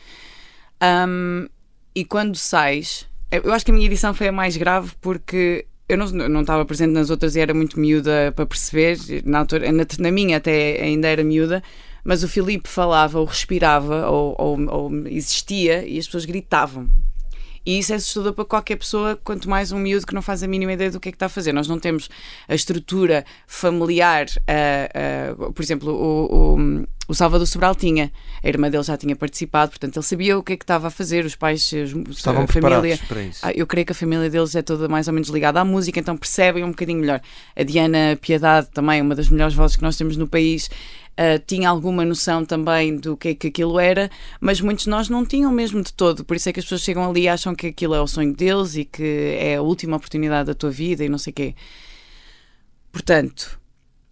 Ahm, 0.80 1.48
e 1.94 2.06
quando 2.06 2.36
sais, 2.38 3.06
eu 3.32 3.52
acho 3.54 3.66
que 3.66 3.72
a 3.72 3.74
minha 3.74 3.86
edição 3.86 4.14
foi 4.14 4.28
a 4.28 4.32
mais 4.32 4.56
grave 4.58 4.92
porque 5.02 5.66
eu 5.88 5.98
não, 5.98 6.08
não 6.08 6.42
estava 6.42 6.66
presente 6.66 6.92
nas 6.92 7.10
outras 7.10 7.36
e 7.36 7.40
era 7.40 7.54
muito 7.54 7.80
miúda 7.80 8.32
para 8.36 8.46
perceber. 8.46 8.98
Na, 9.26 9.40
altura, 9.40 9.72
na, 9.72 9.86
na 10.00 10.12
minha 10.12 10.38
até 10.38 10.82
ainda 10.82 11.08
era 11.08 11.24
miúda. 11.24 11.62
Mas 12.06 12.24
o 12.24 12.28
Filipe 12.30 12.70
falava 12.70 13.20
ou 13.20 13.26
respirava 13.26 14.08
ou, 14.10 14.36
ou- 14.38 14.70
ou 14.70 15.08
existia 15.08 15.84
e 15.86 15.98
as 15.98 16.06
pessoas 16.06 16.24
gritavam. 16.24 16.88
E 17.66 17.80
isso 17.80 17.92
é 17.94 17.96
assustador 17.96 18.32
para 18.34 18.46
qualquer 18.46 18.76
pessoa, 18.76 19.20
quanto 19.24 19.50
mais 19.50 19.72
um 19.72 19.80
miúdo 19.80 20.06
que 20.06 20.14
não 20.14 20.22
faz 20.22 20.44
a 20.44 20.48
mínima 20.48 20.74
ideia 20.74 20.92
do 20.92 21.00
que 21.00 21.10
é 21.10 21.12
que 21.12 21.16
está 21.16 21.26
a 21.26 21.30
fazer. 21.30 21.52
Nós 21.52 21.68
não 21.68 21.80
temos 21.80 22.08
a 22.48 22.54
estrutura 22.54 23.26
familiar. 23.48 24.28
ah, 24.48 24.88
ah, 24.94 25.52
por 25.52 25.64
exemplo, 25.64 25.92
o, 25.92 26.56
o, 26.60 26.86
o 27.08 27.14
Salvador 27.16 27.48
Sobral 27.48 27.74
tinha. 27.74 28.12
A 28.44 28.48
irmã 28.48 28.70
dele 28.70 28.84
já 28.84 28.96
tinha 28.96 29.16
participado, 29.16 29.72
portanto 29.72 29.98
ele 29.98 30.06
sabia 30.06 30.38
o 30.38 30.44
que 30.44 30.54
é 30.54 30.58
que 30.58 30.64
estava 30.64 30.90
a 30.90 30.92
fazer. 30.92 31.26
Os 31.26 31.36
pais, 31.36 31.64
os- 31.72 31.92
Estavam 32.18 32.44
a 32.44 32.48
família. 32.48 33.00
para 33.08 33.24
isso. 33.24 33.40
Ah, 33.42 33.52
eu 33.56 33.66
creio 33.66 33.84
que 33.84 33.94
a 33.94 33.96
família 33.96 34.30
deles 34.30 34.54
é 34.56 34.62
toda 34.62 34.88
mais 34.88 35.08
ou 35.08 35.14
menos 35.16 35.30
ligada 35.30 35.60
à 35.60 35.66
música, 35.66 36.00
então 36.00 36.16
percebem 36.16 36.64
um 36.64 36.70
bocadinho 36.70 37.00
melhor. 37.00 37.20
A 37.56 37.64
Diana 37.64 38.16
Piedade, 38.22 38.68
também, 38.76 39.02
uma 39.02 39.16
das 39.16 39.28
melhores 39.28 39.56
vozes 39.56 39.76
que 39.76 39.82
nós 39.82 39.98
temos 39.98 40.16
no 40.18 40.28
país, 40.28 40.70
ah, 41.18 41.40
tinha 41.46 41.70
alguma 41.70 42.04
noção 42.04 42.44
também 42.44 42.98
do 42.98 43.16
que 43.16 43.30
é 43.30 43.36
que 43.36 43.48
aquilo 43.48 43.80
era, 43.80 44.10
mas 44.40 44.60
muitos 44.60 44.84
de 44.84 44.90
nós 44.90 45.08
não 45.08 45.26
tinham 45.26 45.52
mesmo 45.52 45.82
de 45.82 45.94
todo. 45.94 46.26
Por 46.26 46.36
isso 46.36 46.50
é 46.50 46.54
que 46.54 46.60
as 46.60 46.66
pessoas 46.66 46.82
chegam 46.82 47.10
ali 47.10 47.22
e 47.24 47.28
acham 47.30 47.56
que 47.56 47.68
aquilo 47.68 47.96
é 47.96 48.02
o 48.02 48.08
sonho 48.08 48.34
deles 48.34 48.76
e 48.76 48.84
que 48.84 49.38
é 49.40 49.56
a 49.56 49.62
última 49.62 49.96
oportunidade 49.96 50.48
da 50.48 50.54
tua 50.54 50.72
vida 50.72 51.04
e 51.06 51.10
não 51.10 51.18
sei 51.18 51.32
o 51.32 51.34
quê. 51.34 51.56
Portanto, 52.92 53.60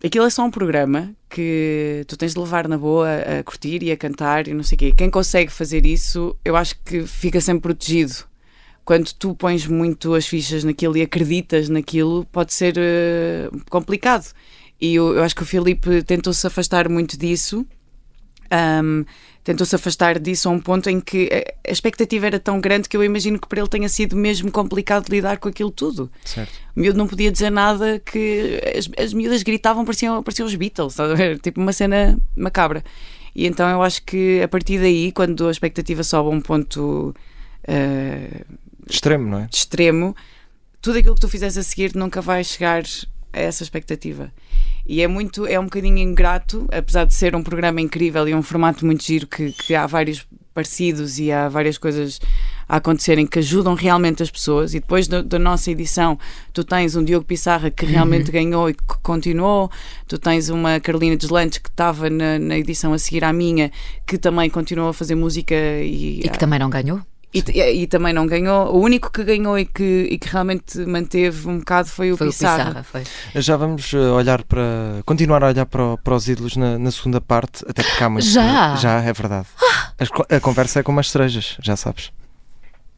aquilo 0.03 0.25
é 0.25 0.29
só 0.29 0.45
um 0.45 0.51
programa 0.51 1.13
que 1.29 2.05
tu 2.07 2.15
tens 2.15 2.33
de 2.33 2.39
levar 2.39 2.67
na 2.67 2.77
boa 2.77 3.09
a 3.39 3.43
curtir 3.43 3.83
e 3.83 3.91
a 3.91 3.97
cantar 3.97 4.47
e 4.47 4.53
não 4.53 4.63
sei 4.63 4.75
o 4.77 4.79
quê. 4.79 4.93
Quem 4.95 5.09
consegue 5.09 5.51
fazer 5.51 5.85
isso, 5.85 6.37
eu 6.45 6.55
acho 6.55 6.75
que 6.85 7.05
fica 7.05 7.41
sempre 7.41 7.63
protegido. 7.63 8.13
Quando 8.85 9.13
tu 9.13 9.33
pões 9.35 9.65
muito 9.65 10.13
as 10.13 10.27
fichas 10.27 10.63
naquilo 10.63 10.97
e 10.97 11.01
acreditas 11.01 11.69
naquilo, 11.69 12.25
pode 12.31 12.53
ser 12.53 12.75
eh, 12.77 13.49
complicado. 13.69 14.33
E 14.83 14.95
eu, 14.95 15.15
eu 15.15 15.23
acho 15.23 15.33
que 15.35 15.43
o 15.43 15.45
Filipe 15.45 16.03
tentou-se 16.03 16.45
afastar 16.45 16.89
muito 16.89 17.17
disso. 17.17 17.65
Ahm, 18.51 19.05
tentou-se 19.43 19.73
afastar 19.75 20.19
disso 20.19 20.47
a 20.49 20.51
um 20.51 20.59
ponto 20.59 20.89
em 20.89 20.99
que 20.99 21.29
a- 21.65 21.71
expectativa 21.71 22.27
era 22.27 22.39
tão 22.39 22.59
grande 22.59 22.87
que 22.89 22.95
eu 22.97 23.03
imagino 23.03 23.39
que 23.39 23.47
para 23.47 23.59
ele 23.61 23.69
tenha 23.69 23.87
sido 23.87 24.15
mesmo 24.15 24.51
complicado 24.51 25.07
lidar 25.09 25.37
com 25.37 25.47
aquilo 25.49 25.71
tudo. 25.71 26.11
Certo. 26.25 26.51
O 26.75 26.79
miúdo 26.81 26.97
não 26.97 27.07
podia 27.07 27.31
dizer 27.31 27.49
nada 27.49 27.97
que 27.99 28.59
as, 28.77 28.89
as 29.05 29.13
miúdas 29.13 29.41
gritavam, 29.41 29.85
pareciam, 29.85 30.21
pareciam 30.21 30.45
os 30.47 30.55
Beatles, 30.55 30.93
estás 30.93 31.09
a 31.11 31.15
ver? 31.15 31.39
Tipo 31.39 31.61
uma 31.61 31.71
cena 31.73 32.19
macabra. 32.35 32.83
E 33.35 33.47
então 33.47 33.67
eu 33.69 33.81
acho 33.81 34.03
que 34.03 34.41
a 34.43 34.47
partir 34.47 34.79
daí, 34.79 35.11
quando 35.13 35.47
a 35.47 35.51
expectativa 35.51 36.03
sobe 36.03 36.29
a 36.29 36.31
um 36.31 36.41
ponto 36.41 37.15
eh, 37.67 38.41
Extremo, 38.87 39.29
não 39.29 39.39
é? 39.39 39.49
extremo, 39.51 40.15
tudo 40.81 40.97
aquilo 40.99 41.15
que 41.15 41.21
tu 41.21 41.29
fizeres 41.29 41.57
a 41.57 41.63
seguir 41.63 41.95
nunca 41.95 42.21
vai 42.21 42.43
chegar 42.43 42.83
essa 43.33 43.63
expectativa. 43.63 44.31
E 44.85 45.01
é 45.01 45.07
muito, 45.07 45.45
é 45.45 45.59
um 45.59 45.65
bocadinho 45.65 45.97
ingrato, 45.97 46.67
apesar 46.71 47.05
de 47.05 47.13
ser 47.13 47.35
um 47.35 47.43
programa 47.43 47.81
incrível 47.81 48.27
e 48.27 48.35
um 48.35 48.43
formato 48.43 48.85
muito 48.85 49.03
giro 49.03 49.27
que, 49.27 49.51
que 49.51 49.73
há 49.73 49.87
vários 49.87 50.25
parecidos 50.53 51.19
e 51.19 51.31
há 51.31 51.49
várias 51.49 51.77
coisas 51.77 52.19
a 52.69 52.77
acontecerem 52.77 53.25
que 53.25 53.39
ajudam 53.39 53.73
realmente 53.73 54.21
as 54.21 54.29
pessoas 54.29 54.73
e 54.73 54.79
depois 54.79 55.07
da, 55.07 55.21
da 55.21 55.39
nossa 55.39 55.71
edição 55.71 56.17
tu 56.53 56.63
tens 56.63 56.95
um 56.95 57.03
Diogo 57.03 57.25
Pissarra 57.25 57.71
que 57.71 57.85
realmente 57.85 58.31
ganhou 58.31 58.69
e 58.69 58.73
que 58.73 58.83
continuou 59.01 59.71
tu 60.07 60.17
tens 60.19 60.49
uma 60.49 60.79
Carolina 60.79 61.17
Deslantes 61.17 61.57
que 61.57 61.69
estava 61.69 62.09
na, 62.09 62.37
na 62.37 62.57
edição 62.57 62.93
a 62.93 62.99
seguir 62.99 63.23
à 63.23 63.33
minha 63.33 63.71
que 64.05 64.17
também 64.17 64.49
continuou 64.49 64.89
a 64.89 64.93
fazer 64.93 65.15
música 65.15 65.55
e, 65.55 66.21
E 66.27 66.29
que 66.29 66.37
também 66.39 66.59
não 66.59 66.69
ganhou? 66.69 67.01
E, 67.33 67.43
e- 67.51 67.81
e 67.83 67.87
também 67.87 68.13
não 68.13 68.25
ganhou. 68.27 68.73
O 68.75 68.79
único 68.79 69.11
que 69.11 69.23
ganhou 69.23 69.57
e 69.57 69.65
que, 69.65 70.07
e 70.11 70.17
que 70.17 70.27
realmente 70.29 70.77
manteve 70.85 71.47
um 71.47 71.59
bocado 71.59 71.89
foi 71.89 72.11
o 72.11 72.17
Foi 72.17 72.27
Pissarra. 72.27 72.55
o 72.55 72.65
Pissarra, 72.83 72.83
foi. 72.83 73.41
Já 73.41 73.57
vamos 73.57 73.93
eh, 73.93 73.97
olhar 73.97 74.43
para. 74.43 75.01
continuar 75.05 75.43
a 75.43 75.47
olhar 75.47 75.65
para, 75.65 75.97
para 75.97 76.15
os 76.15 76.27
ídolos 76.27 76.55
na, 76.57 76.77
na 76.77 76.91
segunda 76.91 77.19
parte, 77.19 77.63
até 77.67 77.81
porque 77.83 78.03
há 78.03 78.09
muito. 78.09 78.25
Já? 78.27 78.75
Já, 78.75 79.01
é 79.01 79.11
verdade. 79.13 79.47
As 79.99 80.09
co- 80.09 80.25
A, 80.29 80.39
conversa 80.39 80.79
é 80.79 80.83
como 80.83 80.99
as 80.99 81.09
cerejas, 81.09 81.57
já 81.61 81.75
sabes. 81.75 82.11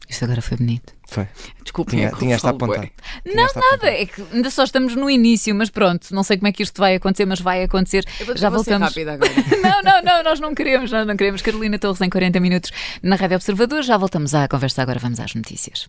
Isto 0.08 0.24
agora 0.24 0.40
foi 0.42 0.56
bonito. 0.56 0.92
Foi. 1.08 1.26
Desculpem, 1.62 1.98
Tinha, 1.98 2.08
é 2.08 2.12
que 2.12 2.18
tinha 2.18 2.34
esta 2.34 2.50
apontada. 2.50 2.90
Não, 3.24 3.44
esta 3.44 3.60
nada, 3.60 3.74
apontada. 3.74 3.92
é 3.92 4.06
que 4.06 4.22
ainda 4.32 4.50
só 4.50 4.64
estamos 4.64 4.94
no 4.96 5.08
início, 5.08 5.54
mas 5.54 5.70
pronto, 5.70 6.12
não 6.14 6.22
sei 6.22 6.36
como 6.36 6.48
é 6.48 6.52
que 6.52 6.62
isto 6.62 6.78
vai 6.80 6.96
acontecer, 6.96 7.26
mas 7.26 7.40
vai 7.40 7.62
acontecer. 7.62 8.04
Eu 8.20 8.26
vou, 8.26 8.36
Já 8.36 8.48
eu 8.48 8.50
vou 8.52 8.64
ser 8.64 8.70
voltamos. 8.70 8.88
rápida 8.88 9.12
agora. 9.14 9.32
Não, 9.62 9.82
não, 9.82 10.02
não, 10.02 10.22
nós 10.22 10.40
não 10.40 10.54
queremos, 10.54 10.90
nós 10.90 11.06
não 11.06 11.16
queremos. 11.16 11.42
Carolina 11.42 11.78
Torres 11.78 12.00
em 12.00 12.08
40 12.10 12.40
minutos 12.40 12.70
na 13.02 13.16
Rádio 13.16 13.36
Observador. 13.36 13.82
Já 13.82 13.96
voltamos 13.96 14.34
à 14.34 14.46
conversa, 14.48 14.82
agora 14.82 14.98
vamos 14.98 15.18
às 15.20 15.34
notícias. 15.34 15.88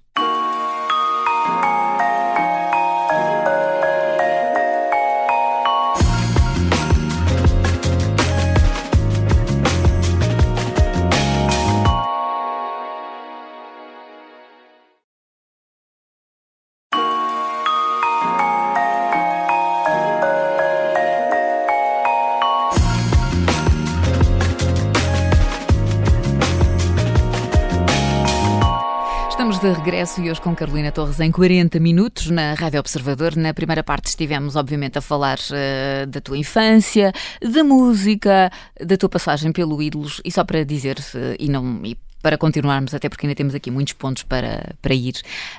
De 29.68 29.74
regresso 29.74 30.22
e 30.22 30.32
hoje 30.32 30.40
com 30.40 30.56
Carolina 30.56 30.94
Torres 30.94 31.20
em 31.20 31.30
40 31.30 31.78
minutos 31.82 32.30
na 32.30 32.54
Rádio 32.54 32.80
Observador. 32.80 33.36
Na 33.36 33.54
primeira 33.54 33.84
parte 33.84 34.06
estivemos, 34.06 34.56
obviamente, 34.56 34.98
a 34.98 35.02
falar 35.02 35.38
eh, 35.52 36.06
da 36.06 36.22
tua 36.22 36.38
infância, 36.38 37.12
da 37.42 37.66
música, 37.66 38.50
da 38.80 38.96
tua 38.96 39.10
passagem 39.10 39.52
pelo 39.52 39.82
Ídolos 39.82 40.22
e 40.24 40.32
só 40.32 40.46
para 40.46 40.64
dizer, 40.64 40.98
eh, 41.16 41.36
e 41.38 41.50
não. 41.50 41.82
E 41.84 41.98
para 42.22 42.38
continuarmos, 42.38 42.94
até 42.94 43.10
porque 43.10 43.26
ainda 43.26 43.36
temos 43.36 43.54
aqui 43.54 43.70
muitos 43.70 43.92
pontos 43.94 44.24
para, 44.24 44.74
para 44.82 44.94
ir. 44.94 45.16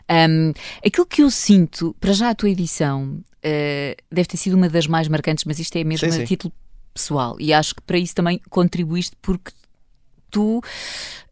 Ahm, 0.08 0.52
aquilo 0.84 1.04
que 1.04 1.22
eu 1.22 1.30
sinto, 1.30 1.94
para 2.00 2.14
já 2.14 2.30
a 2.30 2.34
tua 2.34 2.48
edição, 2.48 3.20
eh, 3.42 3.94
deve 4.10 4.28
ter 4.28 4.38
sido 4.38 4.54
uma 4.54 4.70
das 4.70 4.86
mais 4.86 5.06
marcantes, 5.06 5.44
mas 5.44 5.58
isto 5.58 5.76
é 5.76 5.84
mesmo 5.84 6.10
Sim, 6.10 6.16
a 6.16 6.20
sim. 6.20 6.24
título 6.24 6.54
pessoal. 6.94 7.36
E 7.38 7.52
acho 7.52 7.74
que 7.74 7.82
para 7.82 7.98
isso 7.98 8.14
também 8.14 8.40
contribuíste 8.48 9.16
porque 9.20 9.52
tu 10.30 10.60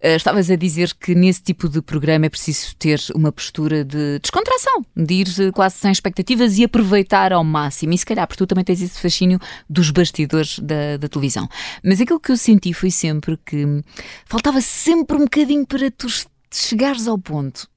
eh, 0.00 0.16
estavas 0.16 0.50
a 0.50 0.56
dizer 0.56 0.94
que 0.94 1.14
nesse 1.14 1.42
tipo 1.42 1.68
de 1.68 1.80
programa 1.80 2.26
é 2.26 2.28
preciso 2.28 2.74
ter 2.76 3.00
uma 3.14 3.32
postura 3.32 3.84
de 3.84 4.18
descontração, 4.20 4.84
de 4.96 5.14
ir 5.14 5.28
eh, 5.40 5.50
quase 5.52 5.76
sem 5.76 5.90
expectativas 5.90 6.58
e 6.58 6.64
aproveitar 6.64 7.32
ao 7.32 7.42
máximo. 7.42 7.92
E 7.92 7.98
se 7.98 8.06
calhar, 8.06 8.26
porque 8.26 8.38
tu 8.38 8.46
também 8.46 8.64
tens 8.64 8.82
esse 8.82 9.00
fascínio 9.00 9.38
dos 9.68 9.90
bastidores 9.90 10.58
da, 10.58 10.96
da 10.96 11.08
televisão. 11.08 11.48
Mas 11.82 12.00
aquilo 12.00 12.20
que 12.20 12.30
eu 12.30 12.36
senti 12.36 12.72
foi 12.72 12.90
sempre 12.90 13.38
que 13.44 13.82
faltava 14.26 14.60
sempre 14.60 15.16
um 15.16 15.24
bocadinho 15.24 15.66
para 15.66 15.90
tu 15.90 16.06
chegares 16.52 17.06
ao 17.08 17.18
ponto. 17.18 17.68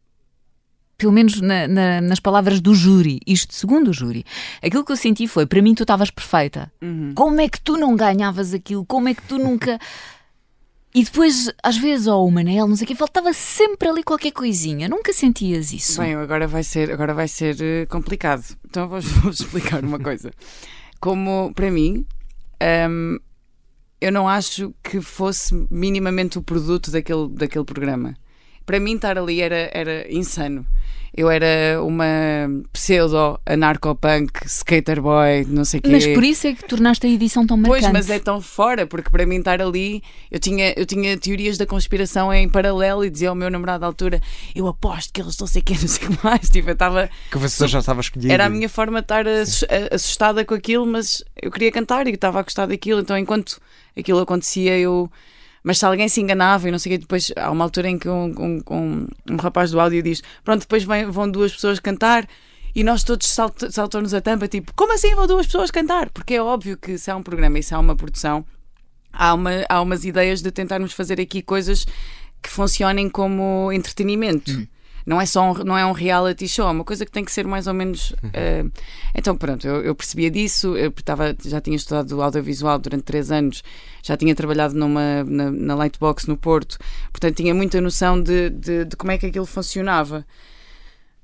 pelo 0.98 1.14
menos 1.14 1.40
na, 1.40 1.68
na, 1.68 2.02
nas 2.02 2.20
palavras 2.20 2.60
do 2.60 2.76
júri, 2.76 3.22
isto 3.26 3.54
segundo 3.56 3.88
o 3.88 3.94
júri, 3.94 4.26
aquilo 4.62 4.84
que 4.84 4.92
eu 4.92 4.98
senti 4.98 5.28
foi: 5.28 5.46
para 5.46 5.62
mim, 5.62 5.74
tu 5.74 5.84
estavas 5.84 6.12
perfeita. 6.12 6.72
Uhum. 6.82 7.14
Como 7.16 7.40
é 7.40 7.48
que 7.48 7.60
tu 7.62 7.78
não 7.78 7.96
ganhavas 7.96 8.54
aquilo? 8.54 8.86
Como 8.86 9.08
é 9.08 9.14
que 9.14 9.22
tu 9.24 9.38
nunca. 9.38 9.80
E 10.93 11.04
depois, 11.04 11.52
às 11.62 11.78
vezes, 11.78 12.08
ou 12.08 12.28
o 12.28 12.32
Manel, 12.32 12.67
não 12.67 12.75
sei 12.75 12.86
o 12.86 12.88
que, 12.88 12.95
faltava 12.95 13.32
sempre 13.32 13.88
ali 13.88 14.04
qualquer 14.04 14.32
coisinha. 14.32 14.89
Nunca 14.89 15.13
sentias 15.13 15.71
isso? 15.71 16.02
Bem, 16.02 16.15
agora 16.15 16.47
vai 16.47 16.63
ser, 16.63 16.91
agora 16.91 17.13
vai 17.13 17.28
ser 17.28 17.56
uh, 17.56 17.88
complicado. 17.88 18.43
Então 18.67 18.88
vou, 18.88 18.99
vou 19.21 19.32
explicar 19.32 19.84
uma 19.84 19.99
coisa. 19.99 20.32
Como, 20.99 21.54
para 21.54 21.69
mim, 21.69 22.06
um, 22.89 23.19
eu 24.02 24.12
não 24.12 24.28
acho 24.28 24.73
que 24.84 24.99
fosse 24.99 25.67
minimamente 25.69 26.39
o 26.39 26.41
produto 26.41 26.89
daquele, 26.89 27.30
daquele 27.30 27.65
programa. 27.65 28.15
Para 28.70 28.80
mim, 28.80 28.96
estar 28.96 29.18
ali 29.18 29.42
era, 29.42 29.68
era 29.74 30.06
insano. 30.14 30.64
Eu 31.18 31.28
era 31.28 31.82
uma 31.84 32.06
pseudo-anarcopunk, 32.72 34.46
skater 34.46 35.02
boy, 35.02 35.44
não 35.48 35.66
sei 35.66 35.80
o 35.80 35.84
quê. 35.84 35.90
Mas 35.90 36.06
por 36.08 36.24
isso 36.24 36.48
é 36.48 36.54
que 36.54 36.64
tornaste 36.66 37.06
a 37.08 37.10
edição 37.10 37.46
tão 37.46 37.58
marcante. 37.58 37.82
Pois, 37.82 37.92
mas 37.94 38.10
é 38.10 38.20
tão 38.20 38.40
fora, 38.40 38.86
porque 38.86 39.10
para 39.10 39.26
mim 39.26 39.38
estar 39.38 39.62
ali, 39.62 40.04
eu 40.32 40.40
tinha, 40.40 40.74
eu 40.78 40.86
tinha 40.86 41.18
teorias 41.18 41.58
da 41.58 41.66
conspiração 41.66 42.32
em 42.34 42.48
paralelo 42.48 43.04
e 43.04 43.10
dizia 43.10 43.30
ao 43.30 43.36
meu 43.36 43.50
namorado 43.50 43.84
à 43.86 43.88
altura: 43.88 44.22
Eu 44.56 44.68
aposto 44.68 45.12
que 45.12 45.22
eles 45.22 45.38
não 45.38 45.48
sei 45.48 45.62
o 45.62 45.66
que, 45.66 45.74
não 45.82 45.88
sei 45.88 46.08
o 46.08 46.12
que 46.12 46.24
mais. 46.24 46.50
Tipo, 46.50 46.70
eu 46.70 46.74
estava. 46.74 47.10
Que 47.32 47.38
vencedor 47.38 47.68
já 47.68 47.80
estava 47.80 48.02
escolhido. 48.02 48.32
Era 48.32 48.46
a 48.46 48.50
minha 48.50 48.70
forma 48.70 49.00
de 49.02 49.06
estar 49.06 49.28
assus- 49.28 49.66
assustada 49.92 50.46
com 50.46 50.54
aquilo, 50.54 50.86
mas 50.86 51.24
eu 51.42 51.52
queria 51.52 51.72
cantar 51.72 52.08
e 52.08 52.12
estava 52.12 52.40
a 52.40 52.44
gostar 52.44 52.68
daquilo. 52.68 53.00
Então, 53.02 53.18
enquanto 53.18 53.60
aquilo 53.98 54.20
acontecia, 54.20 54.78
eu. 54.78 55.12
Mas 55.63 55.78
se 55.80 55.86
alguém 55.86 56.08
se 56.08 56.22
enganava 56.22 56.67
e 56.67 56.72
não 56.72 56.80
sei 56.80 56.91
o 56.91 56.95
que, 56.95 56.98
depois 57.00 57.32
há 57.36 57.52
uma 57.52 57.63
altura 57.65 57.89
em 57.89 57.98
que 57.98 58.08
um, 58.08 58.26
um, 58.39 58.62
um, 58.72 59.08
um 59.32 59.36
rapaz 59.38 59.72
do 59.72 59.80
áudio 59.80 60.02
diz: 60.02 60.22
Pronto, 60.43 60.62
depois 60.62 60.84
vem- 60.84 61.06
vão 61.10 61.30
duas 61.30 61.52
pessoas 61.54 61.80
cantar. 61.80 62.28
E 62.76 62.84
nós 62.84 63.04
todos 63.04 63.28
salt- 63.28 63.72
saltamos 63.72 64.13
a 64.13 64.22
tampa, 64.22 64.48
tipo, 64.48 64.72
como 64.76 64.93
assim 64.93 65.15
vão 65.15 65.26
duas 65.26 65.48
pessoas 65.48 65.72
cantar? 65.72 66.10
Porque 66.12 66.36
é 66.36 66.41
óbvio 66.41 66.78
que 66.78 66.98
se 67.00 67.10
há 67.10 67.15
um 67.15 67.24
programa 67.24 67.58
e 67.58 67.63
se 67.63 67.74
há 67.74 67.80
uma 67.80 67.95
produção, 67.95 68.45
há, 69.12 69.34
uma, 69.34 69.52
há 69.67 69.82
umas 69.82 70.06
ideias 70.06 70.39
de 70.41 70.52
tentarmos 70.52 70.93
fazer 70.93 71.19
aqui 71.19 71.41
coisas 71.41 71.84
que 72.41 72.50
funcionem 72.50 73.10
como 73.10 73.72
entretenimento. 73.74 74.52
Não 75.10 75.19
é 75.19 75.26
só 75.26 75.52
um, 75.52 75.54
não 75.63 75.76
é 75.76 75.84
um 75.84 75.91
reality 75.91 76.48
show, 76.48 76.67
é 76.67 76.72
uma 76.72 76.84
coisa 76.84 77.04
que 77.04 77.12
tem 77.12 77.26
que 77.26 77.32
ser 77.32 77.48
mais 77.48 77.65
ou 77.65 77.74
menos. 77.74 78.13
eh, 78.32 78.63
então, 79.15 79.36
pronto, 79.36 79.67
eu, 79.67 79.82
eu 79.82 79.95
percebia 79.95 80.30
disso, 80.30 80.78
eu 80.78 80.93
estava, 80.95 81.36
já 81.43 81.60
tinha 81.60 81.76
estudado 81.76 82.22
audiovisual 82.22 82.78
durante 82.78 83.06
três 83.06 83.32
anos, 83.32 83.63
já 84.04 84.15
tinha 84.15 84.36
trabalhado 84.36 84.76
numa, 84.76 85.24
na, 85.24 85.50
na 85.50 85.74
Lightbox 85.74 86.28
no 86.28 86.38
Porto, 86.38 86.78
portanto 87.12 87.36
tinha 87.36 87.56
muita 87.56 87.82
noção 87.82 88.22
de, 88.22 88.52
de, 88.52 88.86
de 88.86 88.95
como 88.95 89.12
é 89.12 89.17
que 89.17 89.26
aquilo 89.26 89.48
funcionava. 89.48 90.24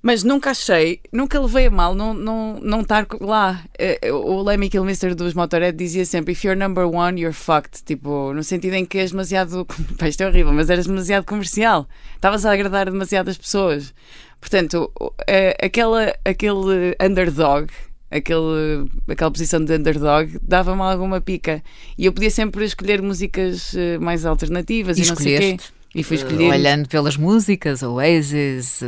Mas 0.06 0.24
nunca 0.24 0.52
achei, 0.52 1.00
nunca 1.12 1.39
levei 1.39 1.65
a 1.65 1.72
mal 1.72 1.96
não, 1.96 2.13
não, 2.13 2.60
não 2.62 2.82
estar 2.82 3.08
lá. 3.20 3.63
Eh, 3.76 4.12
O 4.12 4.39
Lemmy 4.44 4.70
Kilmister 4.70 5.15
dos 5.15 5.34
Motorhead 5.34 5.76
dizia 5.76 6.06
sempre: 6.06 6.34
If 6.34 6.44
you're 6.44 6.56
number 6.56 6.86
one, 6.86 7.20
you're 7.20 7.34
fucked. 7.34 7.84
Tipo, 7.84 8.32
no 8.32 8.44
sentido 8.44 8.76
em 8.76 8.86
que 8.86 9.00
és 9.00 9.10
demasiado. 9.10 9.65
Pá, 9.98 10.08
isto 10.08 10.22
é 10.22 10.28
horrível, 10.28 10.54
mas 10.54 10.70
eras 10.70 10.86
demasiado 10.86 11.26
comercial. 11.26 11.89
Estavas 12.13 12.46
a 12.46 12.52
agradar 12.52 12.86
demasiadas 12.86 13.36
pessoas. 13.36 13.96
Portanto, 14.39 14.91
eh, 15.26 15.58
aquela, 15.60 16.15
aquele 16.24 16.96
underdog, 17.02 17.68
aquele, 18.12 18.88
aquela 19.08 19.32
posição 19.32 19.65
de 19.65 19.74
underdog, 19.74 20.38
dava-me 20.39 20.84
alguma 20.84 21.20
pica. 21.20 21.63
E 21.98 22.06
eu 22.06 22.13
podia 22.13 22.30
sempre 22.30 22.63
escolher 22.63 23.02
músicas 23.02 23.74
eh, 23.74 23.98
mais 23.98 24.24
alternativas 24.24 25.00
E 25.00 25.02
e, 25.02 25.08
não 25.08 25.15
sei 25.15 25.36
o 25.36 25.39
quê. 25.39 25.58
E 25.98 26.04
fui 26.04 26.18
Eh, 26.18 26.20
escolher. 26.20 26.50
Olhando 26.52 26.90
pelas 26.90 27.16
músicas, 27.16 27.82
Oasis, 27.82 28.82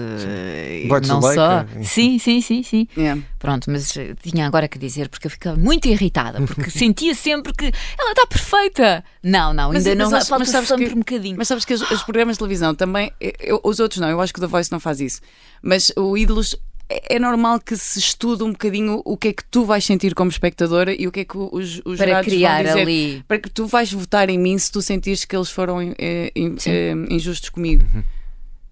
Boys 0.89 1.07
não 1.07 1.21
só. 1.21 1.65
Sim, 1.81 2.19
sim, 2.19 2.41
sim, 2.41 2.61
sim. 2.61 2.85
Yeah. 2.97 3.21
Pronto, 3.39 3.71
mas 3.71 3.95
eh, 3.95 4.13
tinha 4.21 4.45
agora 4.45 4.67
que 4.67 4.77
dizer 4.77 5.07
porque 5.07 5.25
eu 5.27 5.31
ficava 5.31 5.55
muito 5.57 5.87
irritada, 5.87 6.41
porque 6.41 6.69
sentia 6.69 7.15
sempre 7.15 7.53
que 7.53 7.71
ela 7.97 8.11
está 8.11 8.27
perfeita. 8.27 9.03
Não, 9.23 9.53
não, 9.53 9.71
Mas- 9.71 9.87
ainda 9.87 10.03
não 10.03 10.11
mas- 10.11 10.27
falta 10.27 10.43
mas 10.43 10.49
sabes 10.49 10.67
sempre 10.67 10.87
que- 10.87 10.93
um 10.95 10.99
bocadinho. 10.99 11.37
Mas 11.37 11.47
sabes 11.47 11.63
que 11.63 11.73
os, 11.73 11.81
os 11.89 12.03
programas 12.03 12.35
de 12.35 12.39
televisão 12.39 12.75
também, 12.75 13.09
eu- 13.39 13.61
os 13.63 13.79
outros 13.79 14.01
não, 14.01 14.09
eu 14.09 14.19
acho 14.19 14.33
que 14.33 14.39
o 14.39 14.41
The 14.41 14.47
Voice 14.47 14.69
não 14.71 14.79
faz 14.79 14.99
isso. 14.99 15.21
Mas 15.61 15.91
o 15.95 16.17
Ídolos 16.17 16.55
é, 16.89 17.15
é 17.15 17.19
normal 17.19 17.59
que 17.59 17.75
se 17.75 17.99
estude 17.99 18.43
um 18.43 18.51
bocadinho 18.51 19.01
o 19.05 19.17
que 19.17 19.29
é 19.29 19.33
que 19.33 19.43
tu 19.45 19.65
vais 19.65 19.83
sentir 19.83 20.13
como 20.15 20.29
espectadora 20.29 20.93
e 20.97 21.07
o 21.07 21.11
que 21.11 21.21
é 21.21 21.25
que 21.25 21.37
os, 21.37 21.81
os 21.85 21.97
para 21.97 22.07
jurados 22.07 22.25
criar 22.33 22.63
vão 22.63 22.71
dizer. 22.73 22.81
ali. 22.81 23.23
Para 23.27 23.39
que 23.39 23.49
tu 23.49 23.65
vais 23.67 23.91
votar 23.91 24.29
em 24.29 24.37
mim 24.37 24.57
se 24.57 24.71
tu 24.71 24.81
sentires 24.81 25.25
que 25.25 25.35
eles 25.35 25.49
foram 25.49 25.81
eh, 25.97 26.31
in- 26.35 26.55
eh, 26.65 26.93
injustos 27.09 27.49
comigo. 27.49 27.83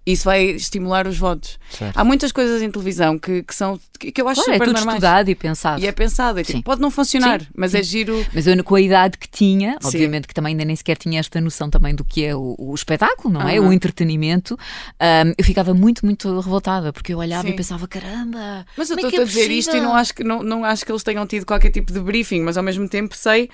Isso 0.06 0.24
vai 0.24 0.44
estimular 0.44 1.06
os 1.08 1.18
votos. 1.18 1.58
Certo. 1.68 1.96
Há 1.98 2.04
muitas 2.04 2.30
coisas 2.30 2.62
em 2.62 2.70
televisão 2.70 3.18
que, 3.18 3.42
que 3.42 3.52
são 3.54 3.80
que, 3.98 4.12
eu 4.20 4.28
acho 4.28 4.42
Claro, 4.42 4.52
é 4.52 4.54
super 4.54 4.66
tudo 4.66 4.76
normais. 4.76 4.96
estudado 4.96 5.28
e 5.30 5.34
pensado. 5.34 5.82
E 5.82 5.86
é 5.86 5.92
pensado. 5.92 6.38
É 6.38 6.44
tipo, 6.44 6.62
pode 6.62 6.80
não 6.80 6.90
funcionar, 6.90 7.40
Sim, 7.40 7.46
mas 7.56 7.72
sim. 7.72 7.78
é 7.78 7.82
giro. 7.82 8.26
Mas 8.32 8.46
eu, 8.46 8.62
com 8.62 8.74
a 8.76 8.80
idade 8.80 9.18
que 9.18 9.28
tinha, 9.28 9.72
Sim. 9.80 9.88
obviamente 9.88 10.28
que 10.28 10.34
também 10.34 10.52
ainda 10.52 10.64
nem 10.64 10.76
sequer 10.76 10.96
tinha 10.96 11.18
esta 11.18 11.40
noção 11.40 11.68
também 11.68 11.94
do 11.94 12.04
que 12.04 12.24
é 12.24 12.36
o, 12.36 12.54
o 12.56 12.74
espetáculo, 12.74 13.34
não 13.34 13.48
é? 13.48 13.58
O 13.58 13.72
entretenimento, 13.72 14.56
ahm, 15.00 15.32
eu 15.36 15.44
ficava 15.44 15.74
muito, 15.74 16.04
muito 16.04 16.38
revoltada, 16.38 16.92
porque 16.92 17.12
eu 17.12 17.18
olhava 17.18 17.48
Sim. 17.48 17.54
e 17.54 17.56
pensava, 17.56 17.88
caramba, 17.88 18.64
Mas 18.76 18.90
eu 18.90 18.96
é 18.96 19.00
estou 19.00 19.20
é 19.20 19.22
a 19.22 19.26
dizer 19.26 19.50
isto 19.50 19.76
e 19.76 19.80
não 19.80 19.94
acho, 19.96 20.14
que, 20.14 20.22
não, 20.22 20.42
não 20.42 20.64
acho 20.64 20.84
que 20.84 20.92
eles 20.92 21.02
tenham 21.02 21.26
tido 21.26 21.44
qualquer 21.44 21.70
tipo 21.70 21.92
de 21.92 21.98
briefing, 22.00 22.42
mas 22.42 22.56
ao 22.56 22.62
mesmo 22.62 22.88
tempo 22.88 23.16
sei 23.16 23.50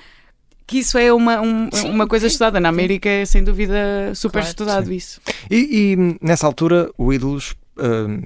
que 0.66 0.78
isso 0.78 0.96
é 0.98 1.12
uma, 1.12 1.40
um- 1.40 1.68
Sim, 1.72 1.90
uma 1.90 2.06
coisa 2.06 2.28
sim, 2.28 2.32
estudada. 2.32 2.58
Na 2.60 2.68
América 2.68 3.08
é 3.08 3.24
sem 3.24 3.42
dúvida 3.44 4.12
super 4.14 4.40
Claro. 4.40 4.48
estudado 4.48 4.92
isso. 4.92 5.20
E, 5.50 5.94
e, 5.96 6.18
nessa 6.24 6.46
altura, 6.46 6.90
o 6.96 7.12
Ídolos 7.12 7.54
hum, 7.78 8.22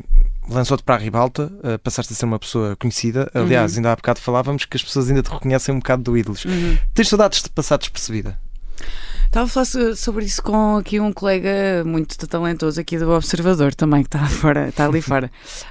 lançou-te 0.49 0.83
para 0.83 0.95
a 0.97 0.99
ribalta, 0.99 1.53
uh, 1.65 1.79
passaste 1.83 2.13
a 2.13 2.17
ser 2.17 2.25
uma 2.25 2.39
pessoa 2.39 2.77
conhecida. 2.77 3.31
Aliás, 3.35 3.73
Uhum. 3.73 3.79
ainda 3.79 3.93
há 3.93 3.97
bocado 3.97 4.21
falávamos 4.21 4.65
que 4.65 4.77
as 4.77 4.83
pessoas 4.83 5.09
ainda 5.09 5.23
te 5.23 5.31
reconhecem 5.31 5.75
um 5.75 5.79
bocado 5.79 6.03
do 6.03 6.17
Ídolos. 6.17 6.45
Tens 6.95 7.09
saudades 7.09 7.43
de 7.43 7.51
passar 7.51 7.79
despercebida? 7.79 8.39
Estava 9.27 9.47
a 9.47 9.49
falar 9.49 9.65
so- 9.67 9.97
sobre 9.97 10.25
isso 10.25 10.41
com 10.43 10.77
aqui 10.77 11.01
um 11.01 11.13
colega 11.13 11.83
muito 11.85 12.17
talentoso 12.29 12.81
aqui 12.81 12.97
do 12.97 13.11
Observador 13.11 13.75
também, 13.75 14.03
que 14.03 14.09
está, 14.09 14.25
fora, 14.29 14.69
está 14.69 14.87
ali 14.87 15.03
fora. 15.03 15.31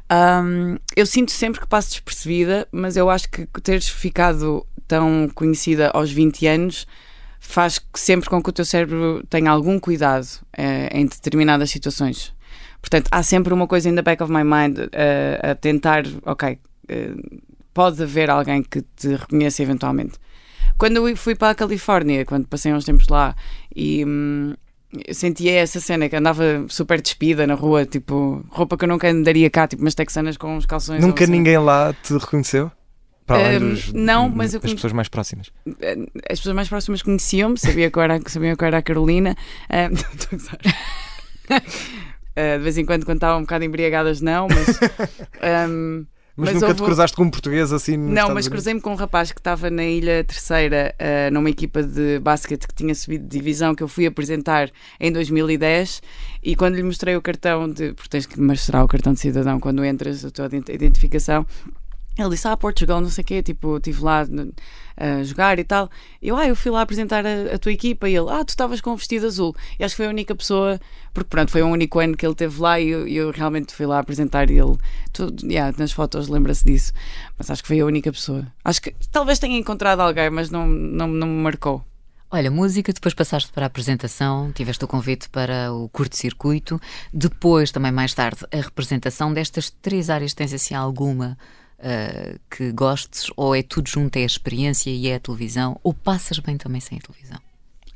Ahm, 0.09 0.77
eu 0.95 1.05
sinto 1.05 1.31
sempre 1.31 1.61
que 1.61 1.67
passo 1.67 1.89
despercebida, 1.91 2.67
mas 2.71 2.97
eu 2.97 3.09
acho 3.09 3.29
que 3.29 3.45
teres 3.61 3.87
ficado 3.87 4.65
tão 4.87 5.29
conhecida 5.33 5.89
aos 5.89 6.11
20 6.11 6.47
anos 6.47 6.87
faz 7.39 7.79
sempre 7.93 8.29
com 8.29 8.41
que 8.41 8.49
o 8.49 8.53
teu 8.53 8.65
cérebro 8.65 9.23
tenha 9.29 9.51
algum 9.51 9.79
cuidado 9.79 10.27
eh, 10.57 10.89
em 10.91 11.05
determinadas 11.05 11.69
situações. 11.69 12.33
Portanto, 12.81 13.07
há 13.11 13.23
sempre 13.23 13.53
uma 13.53 13.67
coisa 13.67 13.89
in 13.89 13.95
the 13.95 14.01
back 14.01 14.21
of 14.21 14.31
my 14.31 14.43
mind 14.43 14.77
eh, 14.91 15.39
a 15.43 15.55
tentar, 15.55 16.03
ok, 16.25 16.57
eh, 16.87 17.13
pode 17.73 18.01
haver 18.01 18.29
alguém 18.29 18.63
que 18.63 18.81
te 18.95 19.15
reconheça 19.15 19.61
eventualmente. 19.61 20.13
Quando 20.77 21.07
eu 21.07 21.15
fui 21.15 21.35
para 21.35 21.51
a 21.51 21.55
Califórnia, 21.55 22.25
quando 22.25 22.47
passei 22.47 22.73
uns 22.73 22.83
tempos 22.83 23.07
lá 23.07 23.35
e 23.75 24.03
hum, 24.05 24.53
sentia 25.11 25.53
essa 25.53 25.79
cena 25.79 26.09
que 26.09 26.15
andava 26.15 26.65
super 26.67 27.01
despida 27.01 27.47
na 27.47 27.53
rua, 27.53 27.85
tipo, 27.85 28.43
roupa 28.49 28.77
que 28.77 28.83
eu 28.83 28.89
nunca 28.89 29.09
andaria 29.09 29.49
cá, 29.49 29.67
tipo 29.67 29.81
umas 29.81 29.95
texanas 29.95 30.37
com 30.37 30.55
uns 30.57 30.65
calções. 30.65 31.01
Nunca 31.03 31.23
assim. 31.23 31.33
ninguém 31.33 31.57
lá 31.57 31.93
te 32.03 32.13
reconheceu? 32.13 32.71
Para 33.25 33.37
além 33.47 33.59
dos, 33.71 33.91
não, 33.91 34.29
mas 34.29 34.51
das 34.53 34.61
conhe- 34.61 34.75
pessoas 34.75 34.93
mais 34.93 35.07
próximas. 35.09 35.51
As 36.29 36.39
pessoas 36.39 36.55
mais 36.55 36.69
próximas 36.69 37.01
conheciam-me, 37.01 37.57
sabia 37.57 37.89
que 37.89 37.97
eu 37.97 38.03
era, 38.03 38.19
sabiam 38.27 38.55
que 38.55 38.63
eu 38.63 38.67
era 38.67 38.77
a 38.77 38.81
Carolina. 38.81 39.35
Estou 40.13 40.39
a. 41.49 41.55
Uh, 41.57 42.57
de 42.57 42.63
vez 42.63 42.77
em 42.77 42.85
quando, 42.85 43.05
quando 43.05 43.17
estavam 43.17 43.37
um 43.39 43.41
bocado 43.41 43.63
embriagadas, 43.63 44.19
não, 44.21 44.47
mas. 44.49 44.77
hum, 45.69 46.05
Mas, 46.37 46.47
Mas 46.49 46.53
nunca 46.55 46.65
houve- 46.67 46.79
te 46.81 46.83
cruzaste 46.83 47.15
com 47.15 47.23
um 47.23 47.29
português 47.29 47.71
assim 47.71 47.95
Não, 47.95 48.33
mas 48.33 48.49
cruzei-me 48.49 48.81
com 48.81 48.91
um 48.91 48.95
rapaz 48.95 49.31
que 49.31 49.39
estava 49.39 49.69
na 49.69 49.85
Ilha 49.85 50.21
Terceira, 50.25 50.93
eh, 50.99 51.29
numa 51.31 51.49
equipa 51.49 51.81
de 51.81 52.19
basquete 52.19 52.67
que 52.67 52.75
tinha 52.75 52.93
subido 52.93 53.23
de 53.23 53.29
divisão, 53.37 53.73
que 53.73 53.81
eu 53.81 53.87
fui 53.87 54.05
apresentar 54.05 54.69
em 54.99 55.13
2010. 55.13 56.01
E 56.43 56.53
quando 56.57 56.75
lhe 56.75 56.83
mostrei 56.83 57.15
o 57.15 57.21
cartão, 57.21 57.69
de, 57.71 57.93
porque 57.93 58.09
tens 58.09 58.25
que 58.25 58.37
mostrar 58.41 58.83
o 58.83 58.87
cartão 58.87 59.13
de 59.13 59.19
cidadão 59.21 59.61
quando 59.61 59.85
entras, 59.85 60.25
a 60.25 60.29
tua 60.29 60.47
ident- 60.47 60.67
identificação. 60.69 61.47
Ele 62.17 62.29
disse: 62.29 62.47
Ah, 62.47 62.55
Portugal, 62.55 63.01
não 63.01 63.09
sei 63.09 63.23
o 63.23 63.25
quê, 63.25 63.43
tipo, 63.43 63.77
estive 63.77 64.01
lá 64.01 64.25
a 64.97 65.23
jogar 65.23 65.59
e 65.59 65.63
tal. 65.63 65.89
Eu, 66.21 66.37
ah, 66.37 66.47
eu 66.47 66.55
fui 66.55 66.71
lá 66.71 66.81
apresentar 66.81 67.25
a, 67.25 67.55
a 67.55 67.59
tua 67.59 67.71
equipa. 67.71 68.07
E 68.07 68.15
ele, 68.15 68.29
ah, 68.29 68.43
tu 68.43 68.49
estavas 68.49 68.79
com 68.79 68.91
o 68.91 68.97
vestido 68.97 69.25
azul. 69.25 69.55
E 69.77 69.83
acho 69.83 69.93
que 69.93 69.97
foi 69.97 70.05
a 70.07 70.09
única 70.09 70.33
pessoa, 70.33 70.79
porque 71.13 71.29
pronto, 71.29 71.51
foi 71.51 71.61
o 71.61 71.67
único 71.67 71.99
ano 71.99 72.15
que 72.15 72.25
ele 72.25 72.35
teve 72.35 72.59
lá 72.61 72.79
e 72.79 72.89
eu, 72.89 73.07
eu 73.07 73.31
realmente 73.31 73.73
fui 73.73 73.85
lá 73.85 73.99
apresentar. 73.99 74.49
Ele, 74.49 74.77
tu, 75.11 75.35
yeah, 75.43 75.75
nas 75.77 75.91
fotos, 75.91 76.27
lembra-se 76.29 76.63
disso. 76.63 76.93
Mas 77.37 77.51
acho 77.51 77.61
que 77.61 77.67
foi 77.67 77.79
a 77.81 77.85
única 77.85 78.11
pessoa. 78.11 78.47
Acho 78.63 78.81
que 78.81 78.95
talvez 79.11 79.37
tenha 79.39 79.57
encontrado 79.57 79.99
alguém, 79.99 80.29
mas 80.29 80.49
não, 80.49 80.67
não, 80.67 81.07
não 81.07 81.27
me 81.27 81.43
marcou. 81.43 81.83
Olha, 82.31 82.49
música, 82.49 82.91
depois 82.91 83.13
passaste 83.13 83.51
para 83.51 83.65
a 83.65 83.67
apresentação, 83.67 84.51
tiveste 84.51 84.83
o 84.83 84.87
convite 84.87 85.29
para 85.29 85.71
o 85.71 85.87
curto-circuito, 85.89 86.81
depois, 87.13 87.71
também 87.71 87.91
mais 87.91 88.13
tarde, 88.13 88.39
a 88.51 88.57
representação 88.57 89.31
destas 89.31 89.69
três 89.69 90.09
áreas. 90.09 90.33
Tens 90.33 90.51
assim 90.51 90.73
alguma 90.73 91.37
ah, 91.85 92.35
que 92.49 92.71
gostes, 92.71 93.29
ou 93.37 93.55
é 93.55 93.61
tudo 93.61 93.87
junto, 93.87 94.17
é 94.17 94.23
a 94.23 94.25
experiência 94.25 94.89
e 94.89 95.07
é 95.07 95.15
a 95.15 95.19
televisão, 95.19 95.79
ou 95.83 95.93
passas 95.93 96.39
bem 96.39 96.57
também 96.57 96.81
sem 96.81 96.97
a 96.97 97.01
televisão? 97.01 97.37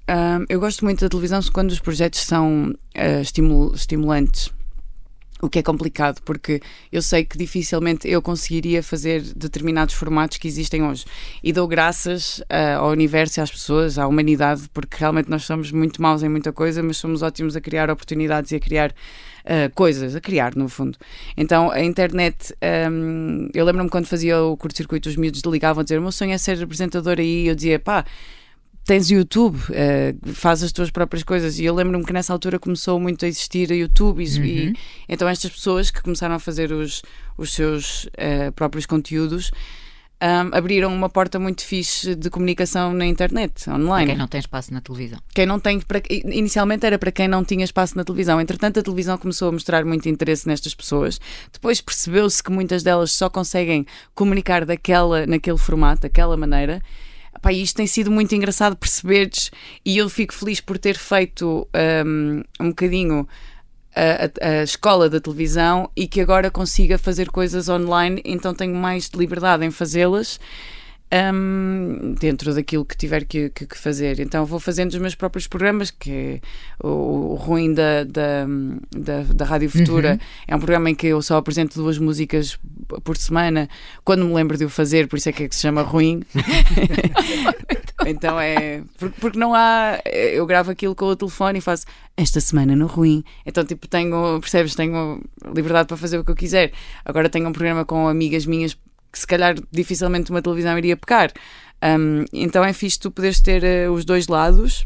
Ahm, 0.07 0.45
eu 0.47 0.59
gosto 0.59 0.85
muito 0.85 1.01
da 1.01 1.09
televisão 1.09 1.39
quando 1.51 1.71
os 1.71 1.79
projetos 1.79 2.19
são 2.21 2.75
ah, 2.95 3.21
estimu- 3.21 3.73
estimulantes. 3.73 4.51
O 5.41 5.49
que 5.49 5.57
é 5.57 5.63
complicado, 5.63 6.21
porque 6.25 6.59
eu 6.91 7.01
sei 7.01 7.23
que 7.23 7.37
dificilmente 7.37 8.05
eu 8.09 8.21
conseguiria 8.21 8.83
fazer 8.83 9.21
determinados 9.21 9.95
formatos 9.95 10.37
que 10.37 10.49
existem 10.49 10.83
hoje. 10.83 11.05
E 11.41 11.53
dou 11.53 11.65
graças 11.65 12.39
uh, 12.39 12.79
ao 12.79 12.89
universo 12.89 13.39
às 13.39 13.49
pessoas, 13.49 13.97
à 13.97 14.05
humanidade, 14.05 14.63
porque 14.73 14.97
realmente 14.99 15.29
nós 15.29 15.45
somos 15.45 15.71
muito 15.71 16.01
maus 16.01 16.23
em 16.23 16.27
muita 16.27 16.51
coisa, 16.51 16.83
mas 16.83 16.97
somos 16.97 17.21
ótimos 17.21 17.55
a 17.55 17.61
criar 17.61 17.89
oportunidades 17.89 18.51
e 18.51 18.57
a 18.57 18.59
criar 18.59 18.93
uh, 19.49 19.73
coisas, 19.73 20.15
a 20.15 20.21
criar, 20.21 20.55
no 20.55 20.69
fundo. 20.69 20.97
Então, 21.35 21.71
a 21.71 21.83
internet, 21.83 22.55
um, 22.91 23.49
eu 23.53 23.65
lembro-me 23.65 23.89
quando 23.89 24.05
fazia 24.05 24.39
o 24.41 24.55
curto-circuito, 24.55 25.09
os 25.09 25.15
miúdos 25.15 25.41
ligavam 25.41 25.81
a 25.81 25.83
dizer: 25.83 25.97
o 25.97 26.01
meu 26.01 26.11
sonho 26.11 26.31
é 26.31 26.37
ser 26.37 26.61
apresentador 26.61 27.17
aí, 27.19 27.45
e 27.45 27.47
eu 27.47 27.55
dizia, 27.55 27.79
pá 27.79 28.05
tens 28.85 29.11
YouTube, 29.11 29.55
uh, 29.55 30.33
faz 30.33 30.63
as 30.63 30.71
tuas 30.71 30.89
próprias 30.89 31.21
coisas. 31.21 31.59
E 31.59 31.65
eu 31.65 31.75
lembro-me 31.75 32.03
que 32.03 32.11
nessa 32.11 32.33
altura 32.33 32.57
começou 32.57 32.99
muito 32.99 33.23
a 33.23 33.27
existir 33.27 33.71
a 33.71 33.75
YouTube, 33.75 34.23
e, 34.23 34.39
uhum. 34.39 34.45
e 34.45 34.75
então 35.07 35.27
estas 35.27 35.51
pessoas 35.51 35.91
que 35.91 36.01
começaram 36.01 36.33
a 36.33 36.39
fazer 36.39 36.71
os, 36.71 37.03
os 37.37 37.53
seus 37.53 38.05
uh, 38.05 38.51
próprios 38.55 38.87
conteúdos. 38.87 39.51
Um, 40.21 40.53
abriram 40.53 40.93
uma 40.93 41.09
porta 41.09 41.39
muito 41.39 41.63
fixe 41.63 42.13
de 42.13 42.29
comunicação 42.29 42.91
na 42.91 43.05
internet, 43.05 43.69
online. 43.69 43.87
Para 43.87 44.05
quem 44.05 44.17
não 44.17 44.27
tem 44.27 44.39
espaço 44.39 44.73
na 44.73 44.81
televisão. 44.81 45.19
Quem 45.33 45.45
não 45.45 45.59
tem, 45.61 45.79
para, 45.79 46.01
inicialmente 46.09 46.85
era 46.85 46.99
para 46.99 47.09
quem 47.09 47.25
não 47.25 47.41
tinha 47.45 47.63
espaço 47.63 47.95
na 47.95 48.03
televisão. 48.03 48.39
Entretanto, 48.41 48.81
a 48.81 48.83
televisão 48.83 49.17
começou 49.17 49.47
a 49.47 49.51
mostrar 49.53 49.85
muito 49.85 50.09
interesse 50.09 50.45
nestas 50.45 50.75
pessoas. 50.75 51.21
Depois 51.53 51.79
percebeu-se 51.79 52.43
que 52.43 52.51
muitas 52.51 52.83
delas 52.83 53.13
só 53.13 53.29
conseguem 53.29 53.85
comunicar 54.13 54.65
daquela, 54.65 55.25
naquele 55.25 55.57
formato, 55.57 56.01
daquela 56.01 56.35
maneira. 56.35 56.81
Pá, 57.41 57.53
isto 57.53 57.77
tem 57.77 57.87
sido 57.87 58.11
muito 58.11 58.35
engraçado 58.35 58.75
perceberes 58.75 59.49
e 59.85 59.97
eu 59.97 60.09
fico 60.09 60.33
feliz 60.33 60.59
por 60.59 60.77
ter 60.77 60.97
feito 60.97 61.65
um, 62.05 62.43
um 62.59 62.69
bocadinho 62.69 63.25
a, 63.95 64.47
a, 64.47 64.63
escola 64.63 65.09
da 65.09 65.19
televisão 65.19 65.89
e 65.95 66.07
que 66.07 66.21
agora 66.21 66.51
consiga 66.51 66.97
fazer 66.97 67.29
coisas 67.29 67.69
online, 67.69 68.21
então 68.23 68.53
tenho 68.53 68.75
mais 68.75 69.09
liberdade 69.13 69.65
em 69.65 69.71
fazê-las 69.71 70.39
um, 71.11 72.13
dentro 72.19 72.53
daquilo 72.53 72.85
que 72.85 72.95
tiver 72.95 73.25
que, 73.25 73.49
que, 73.49 73.65
que, 73.65 73.77
fazer. 73.77 74.19
Então 74.19 74.45
vou 74.45 74.59
fazendo 74.59 74.91
os 74.91 74.99
meus 74.99 75.15
próprios 75.15 75.47
programas, 75.47 75.89
que 75.89 76.11
é 76.11 76.41
o, 76.85 77.31
o 77.31 77.35
ruim 77.35 77.73
da, 77.73 78.03
da, 78.03 78.45
da, 78.95 79.23
da 79.23 79.45
Rádio 79.45 79.69
Futura. 79.69 80.13
Uhum. 80.13 80.19
É 80.47 80.55
um 80.55 80.59
programa 80.59 80.89
em 80.89 80.95
que 80.95 81.07
eu 81.07 81.21
só 81.21 81.37
apresento 81.37 81.79
duas 81.79 81.97
músicas 81.97 82.59
por 83.03 83.17
semana, 83.17 83.67
quando 84.03 84.25
me 84.25 84.33
lembro 84.33 84.57
de 84.57 84.65
o 84.65 84.69
fazer, 84.69 85.07
por 85.07 85.17
isso 85.17 85.29
é 85.29 85.31
que, 85.31 85.43
é 85.43 85.47
que 85.47 85.55
se 85.55 85.61
chama 85.61 85.81
ruim. 85.81 86.21
então 88.05 88.39
é. 88.39 88.83
Porque, 88.97 89.19
porque 89.19 89.39
não 89.39 89.53
há. 89.53 89.99
Eu 90.05 90.45
gravo 90.45 90.71
aquilo 90.71 90.95
com 90.95 91.05
o 91.05 91.15
telefone 91.15 91.57
e 91.57 91.61
faço 91.61 91.85
esta 92.15 92.39
semana 92.39 92.75
no 92.75 92.85
ruim. 92.85 93.23
Então, 93.45 93.65
tipo, 93.65 93.87
tenho, 93.87 94.39
percebes? 94.39 94.75
Tenho 94.75 95.21
liberdade 95.55 95.87
para 95.87 95.97
fazer 95.97 96.19
o 96.19 96.23
que 96.23 96.31
eu 96.31 96.35
quiser. 96.35 96.71
Agora 97.03 97.29
tenho 97.29 97.47
um 97.47 97.51
programa 97.51 97.83
com 97.83 98.07
amigas 98.07 98.45
minhas 98.45 98.77
que 99.11 99.19
se 99.19 99.27
calhar 99.27 99.55
dificilmente 99.71 100.31
uma 100.31 100.41
televisão 100.41 100.77
iria 100.77 100.95
pecar. 100.95 101.31
Um, 101.83 102.25
então 102.33 102.63
é 102.63 102.73
fixe 102.73 102.99
tu 102.99 103.09
poderes 103.09 103.39
ter 103.39 103.63
uh, 103.63 103.91
os 103.91 104.05
dois 104.05 104.27
lados. 104.27 104.85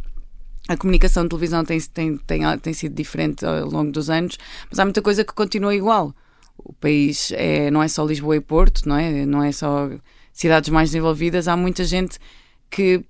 A 0.67 0.77
comunicação 0.77 1.23
de 1.23 1.29
televisão 1.29 1.65
tem, 1.65 1.79
tem, 1.81 2.17
tem, 2.17 2.59
tem 2.59 2.73
sido 2.73 2.95
diferente 2.95 3.45
ao 3.45 3.67
longo 3.69 3.91
dos 3.91 4.09
anos, 4.09 4.37
mas 4.69 4.79
há 4.79 4.85
muita 4.85 5.01
coisa 5.01 5.23
que 5.25 5.33
continua 5.33 5.75
igual. 5.75 6.15
O 6.57 6.71
país 6.71 7.33
é, 7.35 7.69
não 7.69 7.83
é 7.83 7.87
só 7.87 8.05
Lisboa 8.05 8.37
e 8.37 8.41
Porto, 8.41 8.87
não 8.87 8.95
é? 8.95 9.25
Não 9.25 9.43
é 9.43 9.51
só 9.51 9.89
cidades 10.31 10.69
mais 10.69 10.89
desenvolvidas, 10.89 11.47
há 11.47 11.57
muita 11.57 11.83
gente 11.83 12.17
que 12.69 13.03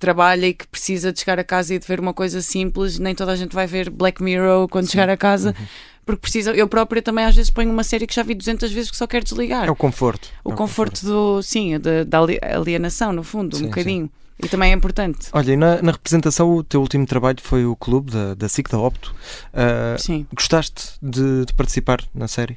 trabalha 0.00 0.46
e 0.46 0.54
que 0.54 0.66
precisa 0.66 1.12
de 1.12 1.18
chegar 1.18 1.38
a 1.38 1.44
casa 1.44 1.74
e 1.74 1.78
de 1.78 1.86
ver 1.86 2.00
uma 2.00 2.14
coisa 2.14 2.40
simples. 2.40 2.98
Nem 2.98 3.14
toda 3.14 3.32
a 3.32 3.36
gente 3.36 3.54
vai 3.54 3.66
ver 3.66 3.90
Black 3.90 4.22
Mirror 4.22 4.68
quando 4.68 4.86
Sim. 4.86 4.92
chegar 4.92 5.10
a 5.10 5.16
casa. 5.16 5.54
Uhum 5.58 5.66
porque 6.08 6.22
precisa. 6.22 6.52
Eu 6.52 6.66
própria 6.66 7.02
também 7.02 7.26
às 7.26 7.36
vezes 7.36 7.50
ponho 7.50 7.70
uma 7.70 7.84
série 7.84 8.06
que 8.06 8.14
já 8.14 8.22
vi 8.22 8.34
200 8.34 8.72
vezes 8.72 8.90
que 8.90 8.96
só 8.96 9.06
quero 9.06 9.26
desligar. 9.26 9.68
É 9.68 9.70
o 9.70 9.76
conforto. 9.76 10.30
O, 10.42 10.52
é 10.52 10.56
conforto, 10.56 11.02
conforto, 11.02 11.06
do. 11.06 11.42
Sim, 11.42 11.78
da, 11.78 12.02
da 12.02 12.18
alienação, 12.56 13.12
no 13.12 13.22
fundo, 13.22 13.58
sim, 13.58 13.64
um 13.64 13.68
bocadinho. 13.68 14.06
Sim. 14.06 14.10
E 14.42 14.48
também 14.48 14.70
é 14.70 14.74
importante. 14.74 15.28
Olha, 15.32 15.52
e 15.52 15.56
na, 15.56 15.82
na, 15.82 15.92
representação, 15.92 16.50
o 16.54 16.64
teu 16.64 16.80
último 16.80 17.04
trabalho 17.04 17.36
foi 17.42 17.66
o 17.66 17.76
clube 17.76 18.10
da, 18.10 18.32
da 18.32 18.48
SIC 18.48 18.70
da 18.70 18.78
Opto. 18.78 19.14
Uh, 19.52 20.00
Sim. 20.00 20.26
Gostaste 20.32 20.92
de, 21.02 21.44
de, 21.44 21.52
participar 21.52 22.02
na 22.14 22.26
série? 22.26 22.56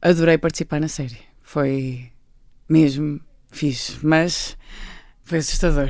Adorei 0.00 0.38
participar 0.38 0.78
na 0.78 0.86
série. 0.86 1.18
Foi 1.42 2.12
mesmo 2.68 3.18
fixe. 3.50 3.98
Mas 4.02 4.56
foi 5.24 5.38
assustador. 5.38 5.88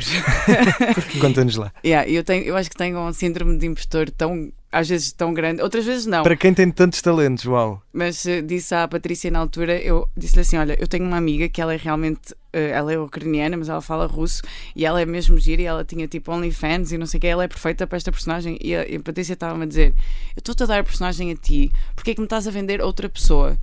Conta-nos 1.21 1.57
lá. 1.57 1.73
Yeah, 1.85 2.09
eu, 2.09 2.25
tenho, 2.25 2.45
eu 2.45 2.57
acho 2.57 2.71
que 2.71 2.77
tenho 2.77 2.99
um 2.99 3.13
síndrome 3.13 3.59
de 3.59 3.67
impostor 3.67 4.09
tão, 4.09 4.53
às 4.77 4.91
vezes 4.91 5.11
tão 5.11 5.33
grande, 5.33 5.63
outras 5.63 5.87
vezes 5.87 6.05
não. 6.05 6.23
Para 6.23 6.37
quem 6.37 6.53
tem 6.53 6.71
tantos 6.71 7.01
talentos, 7.01 7.47
uau. 7.47 7.83
Mas 7.91 8.27
uh, 8.27 8.43
disse 8.43 8.75
à 8.75 8.87
Patrícia 8.87 9.31
na 9.31 9.39
altura, 9.39 9.81
eu 9.81 10.07
disse-lhe 10.15 10.43
assim: 10.43 10.59
olha, 10.59 10.77
eu 10.79 10.87
tenho 10.87 11.07
uma 11.07 11.17
amiga 11.17 11.49
que 11.49 11.63
ela 11.63 11.73
é 11.73 11.79
realmente, 11.79 12.33
uh, 12.33 12.37
ela 12.53 12.93
é 12.93 12.99
ucraniana, 12.99 13.57
mas 13.57 13.71
ela 13.71 13.81
fala 13.81 14.07
russo 14.07 14.43
e 14.75 14.85
ela 14.85 15.01
é 15.01 15.07
mesmo 15.07 15.39
gira 15.39 15.63
e 15.63 15.65
ela 15.65 15.83
tinha 15.83 16.07
tipo 16.07 16.31
OnlyFans 16.31 16.93
e 16.93 16.99
não 16.99 17.07
sei 17.07 17.17
o 17.17 17.21
que, 17.23 17.27
ela 17.27 17.45
é 17.45 17.49
perfeita 17.49 17.87
para 17.87 17.97
esta 17.97 18.13
personagem. 18.13 18.59
E 18.61 18.77
a, 18.77 18.87
e 18.87 18.97
a 18.97 19.01
Patrícia 19.01 19.33
estava-me 19.33 19.65
a 19.65 19.67
dizer: 19.67 19.95
eu 20.37 20.41
estou-te 20.41 20.63
a 20.63 20.67
dar 20.67 20.81
a 20.81 20.85
personagem 20.85 21.33
a 21.33 21.35
ti, 21.35 21.73
porque 21.95 22.11
é 22.11 22.15
que 22.15 22.21
me 22.21 22.27
estás 22.27 22.47
a 22.47 22.51
vender 22.51 22.83
outra 22.83 23.09
pessoa? 23.09 23.59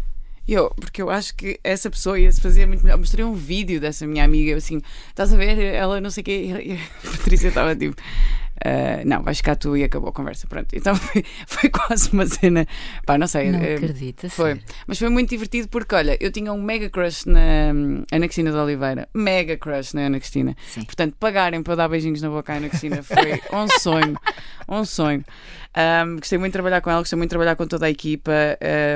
Eu, 0.47 0.71
porque 0.71 1.01
eu 1.01 1.09
acho 1.09 1.35
que 1.35 1.59
essa 1.63 1.89
pessoa 1.89 2.19
ia 2.19 2.31
se 2.31 2.41
fazer 2.41 2.65
muito 2.65 2.83
melhor. 2.83 2.97
Mostrei 2.97 3.23
um 3.23 3.33
vídeo 3.33 3.79
dessa 3.79 4.05
minha 4.05 4.25
amiga, 4.25 4.57
assim, 4.57 4.81
estás 5.07 5.31
a 5.31 5.37
ver? 5.37 5.57
Ela 5.59 6.01
não 6.01 6.09
sei 6.09 6.21
o 6.21 6.25
quê. 6.25 6.53
E 6.63 6.73
a 6.73 6.77
Patrícia 7.17 7.47
estava 7.49 7.75
tipo. 7.75 7.95
Uh, 8.65 9.05
não, 9.05 9.23
vais 9.23 9.37
ficar 9.37 9.55
tu 9.55 9.75
e 9.75 9.83
acabou 9.83 10.09
a 10.09 10.13
conversa. 10.13 10.47
Pronto. 10.47 10.73
Então 10.73 10.95
foi, 10.97 11.23
foi 11.47 11.69
quase 11.69 12.11
uma 12.11 12.25
cena. 12.25 12.67
Pá, 13.05 13.17
não 13.17 13.27
sei. 13.27 13.51
Não 13.51 13.59
uh, 13.59 13.75
acredita. 13.75 14.29
Foi. 14.29 14.59
Mas 14.87 14.99
foi 14.99 15.09
muito 15.09 15.29
divertido 15.29 15.67
porque, 15.67 15.95
olha, 15.95 16.17
eu 16.19 16.31
tinha 16.31 16.51
um 16.53 16.61
mega 16.61 16.89
crush 16.89 17.25
na 17.25 17.39
Ana 18.11 18.27
Cristina 18.27 18.51
de 18.51 18.57
Oliveira. 18.57 19.07
Mega 19.13 19.57
crush 19.57 19.93
na 19.93 20.01
Ana 20.01 20.19
Cristina. 20.19 20.55
Sim. 20.67 20.83
Portanto, 20.83 21.15
pagarem 21.19 21.61
para 21.63 21.75
dar 21.75 21.87
beijinhos 21.87 22.21
na 22.21 22.29
boca 22.29 22.53
à 22.53 22.57
Ana 22.57 22.69
Cristina 22.69 23.03
foi 23.03 23.41
um 23.51 23.67
sonho. 23.79 24.17
Um 24.67 24.85
sonho. 24.85 25.23
Um, 25.75 26.17
gostei 26.17 26.37
muito 26.37 26.51
de 26.51 26.53
trabalhar 26.53 26.81
com 26.81 26.91
ela, 26.91 26.99
gostei 26.99 27.17
muito 27.17 27.29
de 27.29 27.31
trabalhar 27.31 27.55
com 27.55 27.65
toda 27.65 27.87
a 27.87 27.89
equipa. 27.89 28.31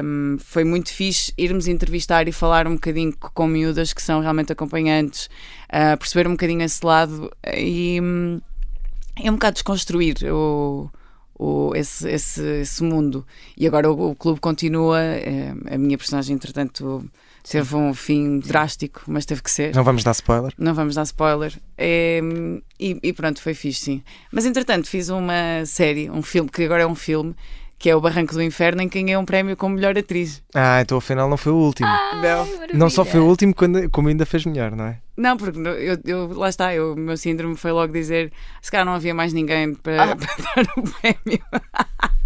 Um, 0.03 0.37
foi 0.39 0.63
muito 0.63 0.93
fixe 0.93 1.33
irmos 1.37 1.67
entrevistar 1.67 2.27
e 2.27 2.31
falar 2.31 2.67
um 2.67 2.75
bocadinho 2.75 3.13
com 3.17 3.47
miúdas 3.47 3.93
que 3.93 4.01
são 4.01 4.21
realmente 4.21 4.51
acompanhantes, 4.51 5.27
uh, 5.69 5.97
perceber 5.97 6.27
um 6.27 6.31
bocadinho 6.31 6.61
esse 6.61 6.85
lado 6.85 7.31
e 7.55 7.99
um, 7.99 8.39
é 9.23 9.29
um 9.29 9.35
bocado 9.35 9.55
desconstruir 9.55 10.15
o. 10.31 10.89
O, 11.39 11.71
esse, 11.75 12.09
esse, 12.09 12.41
esse 12.61 12.81
mundo 12.81 13.23
e 13.55 13.67
agora 13.67 13.91
o, 13.91 14.09
o 14.09 14.15
clube 14.15 14.39
continua. 14.39 14.99
É, 14.99 15.53
a 15.69 15.77
minha 15.77 15.95
personagem, 15.95 16.33
entretanto, 16.33 17.07
Teve 17.49 17.75
um 17.77 17.93
fim 17.93 18.39
drástico, 18.39 19.03
mas 19.07 19.25
teve 19.25 19.41
que 19.41 19.49
ser. 19.49 19.73
Não 19.73 19.83
vamos 19.83 20.03
dar 20.03 20.11
spoiler? 20.11 20.51
Não 20.57 20.73
vamos 20.73 20.95
dar 20.95 21.03
spoiler. 21.03 21.57
É, 21.77 22.19
e, 22.77 22.99
e, 23.01 23.13
pronto, 23.13 23.41
foi 23.41 23.53
fixe, 23.53 23.85
sim. 23.85 24.03
Mas 24.29 24.45
entretanto, 24.45 24.89
fiz 24.89 25.07
uma 25.07 25.65
série, 25.65 26.09
um 26.09 26.21
filme, 26.21 26.49
que 26.49 26.63
agora 26.63 26.83
é 26.83 26.87
um 26.87 26.95
filme, 26.95 27.33
que 27.79 27.89
é 27.89 27.95
O 27.95 28.01
Barranco 28.01 28.33
do 28.33 28.41
Inferno, 28.41 28.81
em 28.81 28.89
que 28.89 29.01
ganhei 29.01 29.15
um 29.17 29.25
prémio 29.25 29.55
como 29.55 29.75
melhor 29.75 29.97
atriz. 29.97 30.43
Ah, 30.53 30.81
então 30.81 30.97
afinal 30.97 31.29
não 31.29 31.37
foi 31.37 31.51
o 31.51 31.57
último. 31.57 31.87
Ai, 31.87 32.21
não. 32.21 32.47
não 32.73 32.89
só 32.89 33.05
foi 33.05 33.19
o 33.19 33.25
último, 33.25 33.53
como 33.91 34.07
ainda 34.07 34.25
fez 34.25 34.45
melhor, 34.45 34.75
não 34.75 34.85
é? 34.85 34.99
Não, 35.15 35.37
porque 35.37 35.59
eu, 35.59 35.97
eu 36.05 36.27
lá 36.33 36.49
está, 36.49 36.69
o 36.73 36.95
meu 36.95 37.17
síndrome 37.17 37.55
foi 37.55 37.71
logo 37.71 37.91
dizer 37.91 38.31
se 38.61 38.71
calhar 38.71 38.85
não 38.85 38.93
havia 38.93 39.13
mais 39.13 39.33
ninguém 39.33 39.73
para, 39.73 40.03
ah. 40.03 40.15
para 40.15 40.63
dar 40.63 40.73
o 40.77 40.83
prémio. 40.83 41.43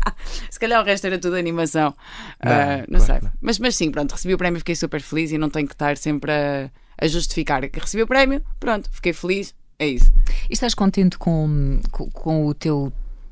Se 0.49 0.59
calhar 0.59 0.81
o 0.81 0.85
resto 0.85 1.05
era 1.05 1.19
tudo 1.19 1.35
animação. 1.35 1.95
Não, 2.43 2.51
uh, 2.51 2.85
não 2.87 2.99
sei. 2.99 3.19
Não. 3.21 3.31
Mas, 3.39 3.59
mas 3.59 3.75
sim, 3.75 3.91
pronto, 3.91 4.11
recebi 4.11 4.33
o 4.33 4.37
prémio, 4.37 4.59
fiquei 4.59 4.75
super 4.75 5.01
feliz 5.01 5.31
e 5.31 5.37
não 5.37 5.49
tenho 5.49 5.67
que 5.67 5.73
estar 5.73 5.97
sempre 5.97 6.31
a, 6.31 6.71
a 6.97 7.07
justificar 7.07 7.67
que 7.69 7.79
recebi 7.79 8.03
o 8.03 8.07
prémio, 8.07 8.41
pronto, 8.59 8.89
fiquei 8.91 9.13
feliz, 9.13 9.53
é 9.77 9.87
isso. 9.87 10.11
E 10.49 10.53
estás 10.53 10.73
contente 10.73 11.17
com, 11.17 11.79
com, 11.91 12.09
com 12.09 12.45
o 12.47 12.53
teu 12.53 12.91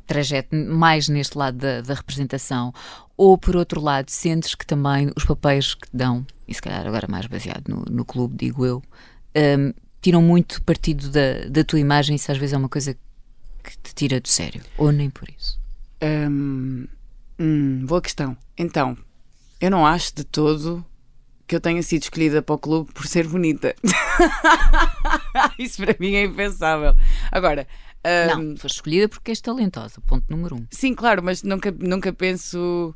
trajeto 0.10 0.56
mais 0.56 1.08
neste 1.08 1.38
lado 1.38 1.58
da, 1.58 1.82
da, 1.82 1.94
representação? 1.94 2.74
Ou, 3.16 3.38
por 3.38 3.56
outro 3.56 3.80
lado, 3.80 4.10
sentes 4.10 4.56
que 4.56 4.66
também 4.66 5.12
os 5.16 5.24
papéis 5.24 5.76
que 5.76 5.88
dão, 5.94 6.26
e 6.48 6.54
se 6.54 6.62
calhar 6.62 6.86
agora 6.86 7.08
mais 7.08 7.28
baseado 7.28 7.68
no, 7.68 7.86
no 7.90 8.04
clube, 8.04 8.36
digo 8.36 8.66
eu, 8.66 8.82
um, 9.36 9.74
tiram 10.02 10.22
muito 10.22 10.62
partido 10.64 11.10
da, 11.10 11.48
da 11.50 11.64
tua 11.64 11.80
imagem 11.80 12.16
isso 12.16 12.32
às 12.32 12.38
vezes 12.38 12.54
é 12.54 12.58
uma 12.58 12.70
coisa 12.70 12.96
que 13.64 13.78
te 13.78 13.94
tira 13.94 14.20
do 14.20 14.28
sério? 14.28 14.64
Ou 14.78 14.92
nem 14.92 15.10
por 15.10 15.30
isso? 15.30 15.60
Hum, 16.02 16.88
hum, 17.38 17.86
boa 17.86 18.02
questão. 18.02 18.36
Então, 18.58 18.98
eu 19.62 19.70
não 19.70 19.86
acho 19.86 20.16
de 20.16 20.24
todo 20.24 20.84
que 21.46 21.56
eu 21.56 21.60
tenha 21.60 21.82
sido 21.84 22.04
escolhida 22.04 22.42
para 22.42 22.56
o 22.56 22.60
clube 22.60 22.92
por 22.94 23.06
ser 23.06 23.28
bonita. 23.28 23.76
Isso 25.58 25.84
para 25.84 25.96
mim 26.00 26.16
é 26.16 26.24
impensável. 26.24 26.96
Agora. 27.32 27.68
Um, 28.06 28.44
não, 28.52 28.58
foste 28.58 28.76
escolhida 28.76 29.10
porque 29.10 29.32
és 29.32 29.42
talentosa, 29.42 30.00
ponto 30.02 30.26
número 30.30 30.56
um. 30.56 30.66
Sim, 30.72 30.94
claro, 30.94 31.22
mas 31.22 31.44
nunca, 31.44 31.72
nunca 31.72 32.14
penso. 32.14 32.94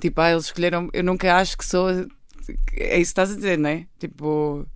Tipo, 0.00 0.20
ah, 0.20 0.32
eles 0.32 0.44
escolheram. 0.44 0.90
Eu 0.92 1.02
nunca 1.02 1.34
acho 1.36 1.56
que 1.56 1.64
sou. 1.64 1.88
É 1.90 1.94
isso 1.96 2.06
que 2.76 3.00
estás 3.00 3.32
a 3.32 3.34
dizer, 3.36 3.58
não 3.58 3.70
é? 3.70 3.86
Tipo. 3.98 4.66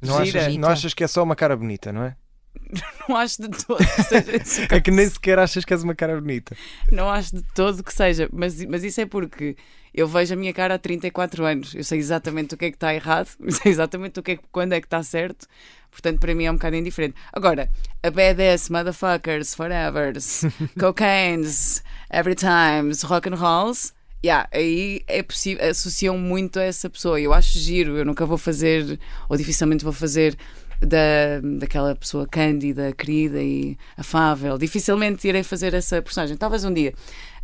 Não 0.00 0.18
achas, 0.18 0.56
não 0.56 0.68
achas 0.68 0.94
que 0.94 1.04
é 1.04 1.06
só 1.06 1.22
uma 1.22 1.36
cara 1.36 1.56
bonita, 1.56 1.92
não 1.92 2.04
é? 2.04 2.16
não 3.08 3.16
acho 3.16 3.42
de 3.42 3.48
todo 3.48 3.78
que 3.78 4.02
seja 4.02 4.66
É 4.70 4.80
que 4.80 4.90
nem 4.90 5.08
sequer 5.08 5.38
achas 5.38 5.64
que 5.64 5.72
és 5.72 5.82
uma 5.82 5.94
cara 5.94 6.20
bonita. 6.20 6.56
Não 6.90 7.08
acho 7.08 7.36
de 7.36 7.42
todo 7.54 7.82
que 7.82 7.92
seja, 7.92 8.28
mas, 8.32 8.64
mas 8.64 8.84
isso 8.84 9.00
é 9.00 9.06
porque 9.06 9.56
eu 9.94 10.08
vejo 10.08 10.34
a 10.34 10.36
minha 10.36 10.52
cara 10.52 10.74
há 10.74 10.78
34 10.78 11.44
anos. 11.44 11.74
Eu 11.74 11.84
sei 11.84 11.98
exatamente 11.98 12.54
o 12.54 12.56
que 12.56 12.66
é 12.66 12.70
que 12.70 12.76
está 12.76 12.94
errado, 12.94 13.28
sei 13.48 13.72
exatamente 13.72 14.18
o 14.18 14.22
que 14.22 14.32
é, 14.32 14.38
quando 14.50 14.72
é 14.72 14.80
que 14.80 14.86
está 14.86 15.02
certo. 15.02 15.46
Portanto, 15.90 16.18
para 16.20 16.34
mim 16.34 16.44
é 16.44 16.50
um 16.50 16.54
bocado 16.54 16.76
indiferente. 16.76 17.14
Agora, 17.32 17.68
a 18.02 18.10
badass, 18.10 18.70
motherfuckers, 18.70 19.54
forevers, 19.54 20.42
cocaines, 20.80 21.82
every 22.10 22.34
times, 22.34 23.02
rock 23.02 23.28
and 23.28 23.34
rolls, 23.34 23.92
yeah, 24.24 24.48
aí 24.52 25.02
é 25.06 25.22
possível, 25.22 25.68
associam 25.68 26.16
muito 26.16 26.58
a 26.58 26.62
essa 26.62 26.88
pessoa. 26.88 27.20
Eu 27.20 27.34
acho 27.34 27.58
giro, 27.58 27.98
eu 27.98 28.06
nunca 28.06 28.24
vou 28.24 28.38
fazer, 28.38 28.98
ou 29.28 29.36
dificilmente 29.36 29.84
vou 29.84 29.92
fazer 29.92 30.34
da, 30.80 31.40
daquela 31.58 31.94
pessoa 31.94 32.26
cândida, 32.26 32.92
querida 32.92 33.42
e 33.42 33.76
afável. 33.96 34.58
Dificilmente 34.58 35.26
irei 35.28 35.42
fazer 35.42 35.74
essa 35.74 36.02
personagem. 36.02 36.36
Talvez 36.36 36.64
um 36.64 36.72
dia. 36.72 36.92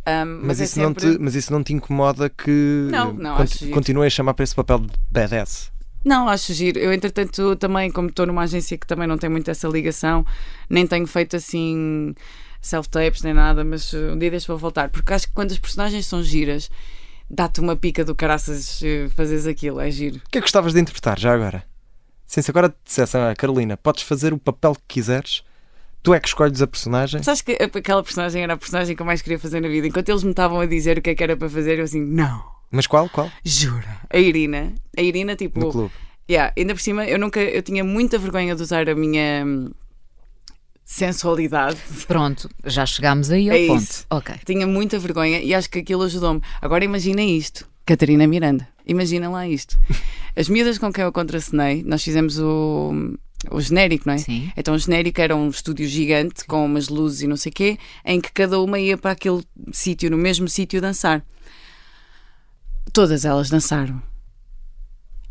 Um, 0.07 0.39
Mas, 0.43 0.59
é 0.59 0.63
isso 0.63 0.73
sempre... 0.75 1.05
não 1.05 1.13
te, 1.13 1.19
mas 1.21 1.35
isso 1.35 1.53
não 1.53 1.63
te 1.63 1.73
incomoda 1.73 2.29
que 2.29 2.87
Não, 2.89 3.13
não, 3.13 3.37
conti- 3.37 3.51
acho 3.53 3.59
giro. 3.59 3.71
continuem 3.71 4.07
a 4.07 4.09
chamar 4.09 4.33
para 4.33 4.43
esse 4.43 4.55
papel 4.55 4.79
de 4.79 4.89
badass? 5.11 5.71
Não, 6.03 6.27
acho 6.29 6.53
giro. 6.53 6.79
Eu, 6.79 6.91
entretanto, 6.93 7.55
também, 7.57 7.91
como 7.91 8.07
estou 8.09 8.25
numa 8.25 8.43
agência 8.43 8.77
que 8.77 8.87
também 8.87 9.07
não 9.07 9.17
tem 9.17 9.29
muito 9.29 9.51
essa 9.51 9.67
ligação, 9.67 10.25
nem 10.69 10.87
tenho 10.87 11.05
feito 11.05 11.35
assim 11.35 12.15
self-tapes 12.61 13.21
nem 13.21 13.33
nada, 13.33 13.63
mas 13.63 13.93
uh, 13.93 14.13
um 14.13 14.17
dia 14.17 14.31
deixo 14.31 14.47
vou 14.47 14.57
voltar. 14.57 14.89
Porque 14.89 15.13
acho 15.13 15.27
que 15.27 15.33
quando 15.33 15.51
as 15.51 15.59
personagens 15.59 16.05
são 16.05 16.23
giras, 16.23 16.69
dá-te 17.29 17.59
uma 17.59 17.75
pica 17.75 18.03
do 18.03 18.15
caraças 18.15 18.81
uh, 18.81 19.09
fazeres 19.15 19.45
aquilo, 19.45 19.79
é 19.79 19.91
giro. 19.91 20.17
O 20.17 20.29
que 20.29 20.37
é 20.37 20.41
que 20.41 20.45
gostavas 20.45 20.73
de 20.73 20.79
interpretar 20.79 21.19
já 21.19 21.33
agora? 21.33 21.63
Sim, 22.25 22.41
se 22.41 22.49
agora 22.51 22.69
te 22.69 22.75
dissessem, 22.85 23.19
ah, 23.21 23.33
Carolina, 23.35 23.75
podes 23.75 24.03
fazer 24.03 24.33
o 24.33 24.37
papel 24.37 24.73
que 24.75 24.81
quiseres, 24.87 25.43
tu 26.03 26.13
é 26.13 26.19
que 26.19 26.27
escolhes 26.27 26.61
a 26.61 26.67
personagem. 26.67 27.21
Sabes 27.23 27.41
que 27.41 27.51
aquela 27.53 28.01
personagem 28.03 28.43
era 28.43 28.53
a 28.53 28.57
personagem 28.57 28.95
que 28.95 29.01
eu 29.01 29.05
mais 29.05 29.21
queria 29.21 29.39
fazer 29.39 29.59
na 29.59 29.67
vida. 29.67 29.87
Enquanto 29.87 30.09
eles 30.09 30.23
me 30.23 30.31
estavam 30.31 30.59
a 30.59 30.65
dizer 30.65 30.97
o 30.97 31.01
que 31.01 31.09
é 31.11 31.15
que 31.15 31.23
era 31.23 31.35
para 31.37 31.49
fazer, 31.49 31.77
eu 31.79 31.83
assim, 31.83 32.01
não, 32.01 32.43
Mas 32.71 32.87
qual? 32.87 33.09
Qual? 33.09 33.29
jura. 33.43 33.97
A 34.09 34.17
Irina. 34.17 34.73
A 34.97 35.01
Irina, 35.01 35.35
tipo. 35.35 35.59
No 35.59 35.71
clube. 35.71 35.91
Yeah, 36.29 36.53
ainda 36.57 36.73
por 36.75 36.81
cima, 36.81 37.05
eu 37.05 37.17
nunca, 37.17 37.39
eu 37.41 37.61
tinha 37.63 37.83
muita 37.83 38.17
vergonha 38.19 38.55
de 38.55 38.61
usar 38.61 38.87
a 38.87 38.93
minha 38.93 39.43
sensualidade. 40.85 41.77
Pronto, 42.07 42.49
já 42.65 42.85
chegámos 42.85 43.31
aí 43.31 43.49
ao 43.49 43.55
É 43.55 43.67
ponto. 43.67 43.81
isso. 43.81 44.05
Ok. 44.09 44.35
Tinha 44.45 44.65
muita 44.67 44.97
vergonha 44.99 45.39
e 45.41 45.53
acho 45.53 45.69
que 45.69 45.79
aquilo 45.79 46.03
ajudou-me. 46.03 46.41
Agora 46.61 46.83
imagina 46.85 47.21
isto, 47.21 47.67
Catarina 47.85 48.27
Miranda. 48.27 48.67
Imagina 48.85 49.29
lá 49.29 49.47
isto. 49.47 49.77
As 50.35 50.49
miúdas 50.49 50.77
com 50.77 50.91
quem 50.91 51.03
eu 51.03 51.11
contracenei, 51.11 51.83
nós 51.83 52.03
fizemos 52.03 52.39
o, 52.39 53.15
o 53.49 53.61
genérico, 53.61 54.03
não 54.07 54.13
é? 54.13 54.17
Sim. 54.17 54.51
Então 54.55 54.73
o 54.73 54.77
genérico 54.77 55.21
era 55.21 55.35
um 55.35 55.49
estúdio 55.49 55.87
gigante 55.87 56.45
com 56.45 56.65
umas 56.65 56.89
luzes 56.89 57.21
e 57.21 57.27
não 57.27 57.37
sei 57.37 57.51
o 57.51 57.53
quê, 57.53 57.77
em 58.05 58.19
que 58.19 58.31
cada 58.31 58.59
uma 58.59 58.79
ia 58.79 58.97
para 58.97 59.11
aquele 59.11 59.43
sítio, 59.71 60.09
no 60.11 60.17
mesmo 60.17 60.47
sítio 60.47 60.81
dançar. 60.81 61.23
Todas 62.91 63.23
elas 63.23 63.49
dançaram. 63.49 64.01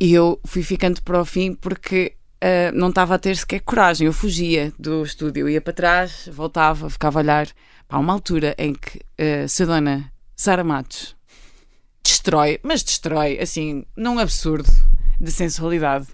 E 0.01 0.13
eu 0.13 0.41
fui 0.45 0.63
ficando 0.63 1.03
para 1.03 1.21
o 1.21 1.25
fim 1.25 1.55
porque 1.55 2.15
ah, 2.41 2.73
não 2.73 2.89
estava 2.89 3.15
a 3.15 3.19
ter 3.19 3.37
sequer 3.37 3.61
coragem. 3.61 4.07
Eu 4.07 4.13
fugia 4.13 4.73
do 4.79 5.03
estúdio, 5.03 5.43
eu 5.43 5.49
ia 5.49 5.61
para 5.61 5.73
trás, 5.73 6.29
voltava, 6.33 6.89
ficava 6.89 7.19
a 7.19 7.23
olhar. 7.23 7.49
Para 7.87 7.99
uma 7.99 8.13
altura 8.13 8.55
em 8.59 8.75
que 8.75 9.01
ah, 9.19 9.49
se 9.49 9.63
a 9.63 9.67
dona 9.67 10.13
Sara 10.37 10.63
Matos 10.63 11.17
destrói, 12.03 12.61
mas 12.63 12.83
destrói, 12.83 13.39
assim, 13.41 13.85
num 13.97 14.19
absurdo 14.19 14.71
de 15.21 15.31
sensualidade. 15.31 16.07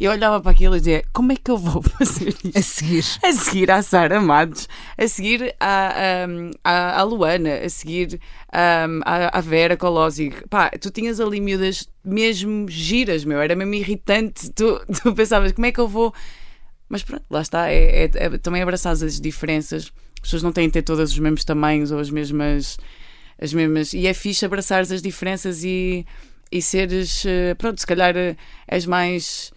Eu 0.00 0.10
olhava 0.10 0.40
para 0.40 0.50
aquilo 0.50 0.76
e 0.76 0.78
dizia: 0.80 1.04
como 1.12 1.32
é 1.32 1.36
que 1.36 1.50
eu 1.50 1.56
vou 1.56 1.80
fazer 1.98 2.28
isto? 2.44 2.58
A 2.58 2.62
seguir. 2.62 3.04
a 3.22 3.32
seguir 3.32 3.70
à 3.70 3.82
Sara 3.82 4.20
Matos, 4.20 4.68
a 4.98 5.06
seguir 5.08 5.54
à, 5.60 6.26
à, 6.64 7.00
à 7.00 7.02
Luana, 7.04 7.54
a 7.64 7.68
seguir 7.68 8.20
à, 8.52 8.86
à 9.38 9.40
Vera 9.40 9.76
Colosi. 9.76 10.32
Pá, 10.50 10.70
tu 10.70 10.90
tinhas 10.90 11.20
ali 11.20 11.40
miúdas 11.40 11.88
mesmo 12.04 12.68
giras, 12.68 13.24
meu, 13.24 13.40
era 13.40 13.54
mesmo 13.56 13.74
irritante. 13.74 14.50
Tu, 14.50 14.80
tu 15.02 15.14
pensavas, 15.14 15.52
como 15.52 15.66
é 15.66 15.72
que 15.72 15.80
eu 15.80 15.88
vou. 15.88 16.12
Mas 16.88 17.02
pronto, 17.02 17.24
lá 17.30 17.40
está, 17.40 17.70
é, 17.70 18.04
é- 18.04 18.10
é 18.14 18.38
também 18.38 18.62
abraçar 18.62 18.92
as 18.92 19.20
diferenças. 19.20 19.90
As 20.16 20.20
pessoas 20.20 20.42
não 20.42 20.52
têm 20.52 20.66
de 20.66 20.72
ter 20.72 20.82
todos 20.82 21.10
os 21.12 21.18
mesmos 21.18 21.44
tamanhos 21.44 21.90
ou 21.90 21.98
as 21.98 22.10
mesmas. 22.10 22.76
As 23.40 23.52
mesmas 23.52 23.92
e 23.92 24.06
é 24.06 24.14
fixe 24.14 24.44
abraçar 24.46 24.80
as 24.82 25.02
diferenças 25.02 25.64
e, 25.64 26.06
e 26.52 26.62
seres. 26.62 27.24
eh, 27.26 27.54
Pronto, 27.54 27.80
se 27.80 27.86
calhar 27.86 28.16
eh, 28.16 28.36
és 28.68 28.86
mais 28.86 29.52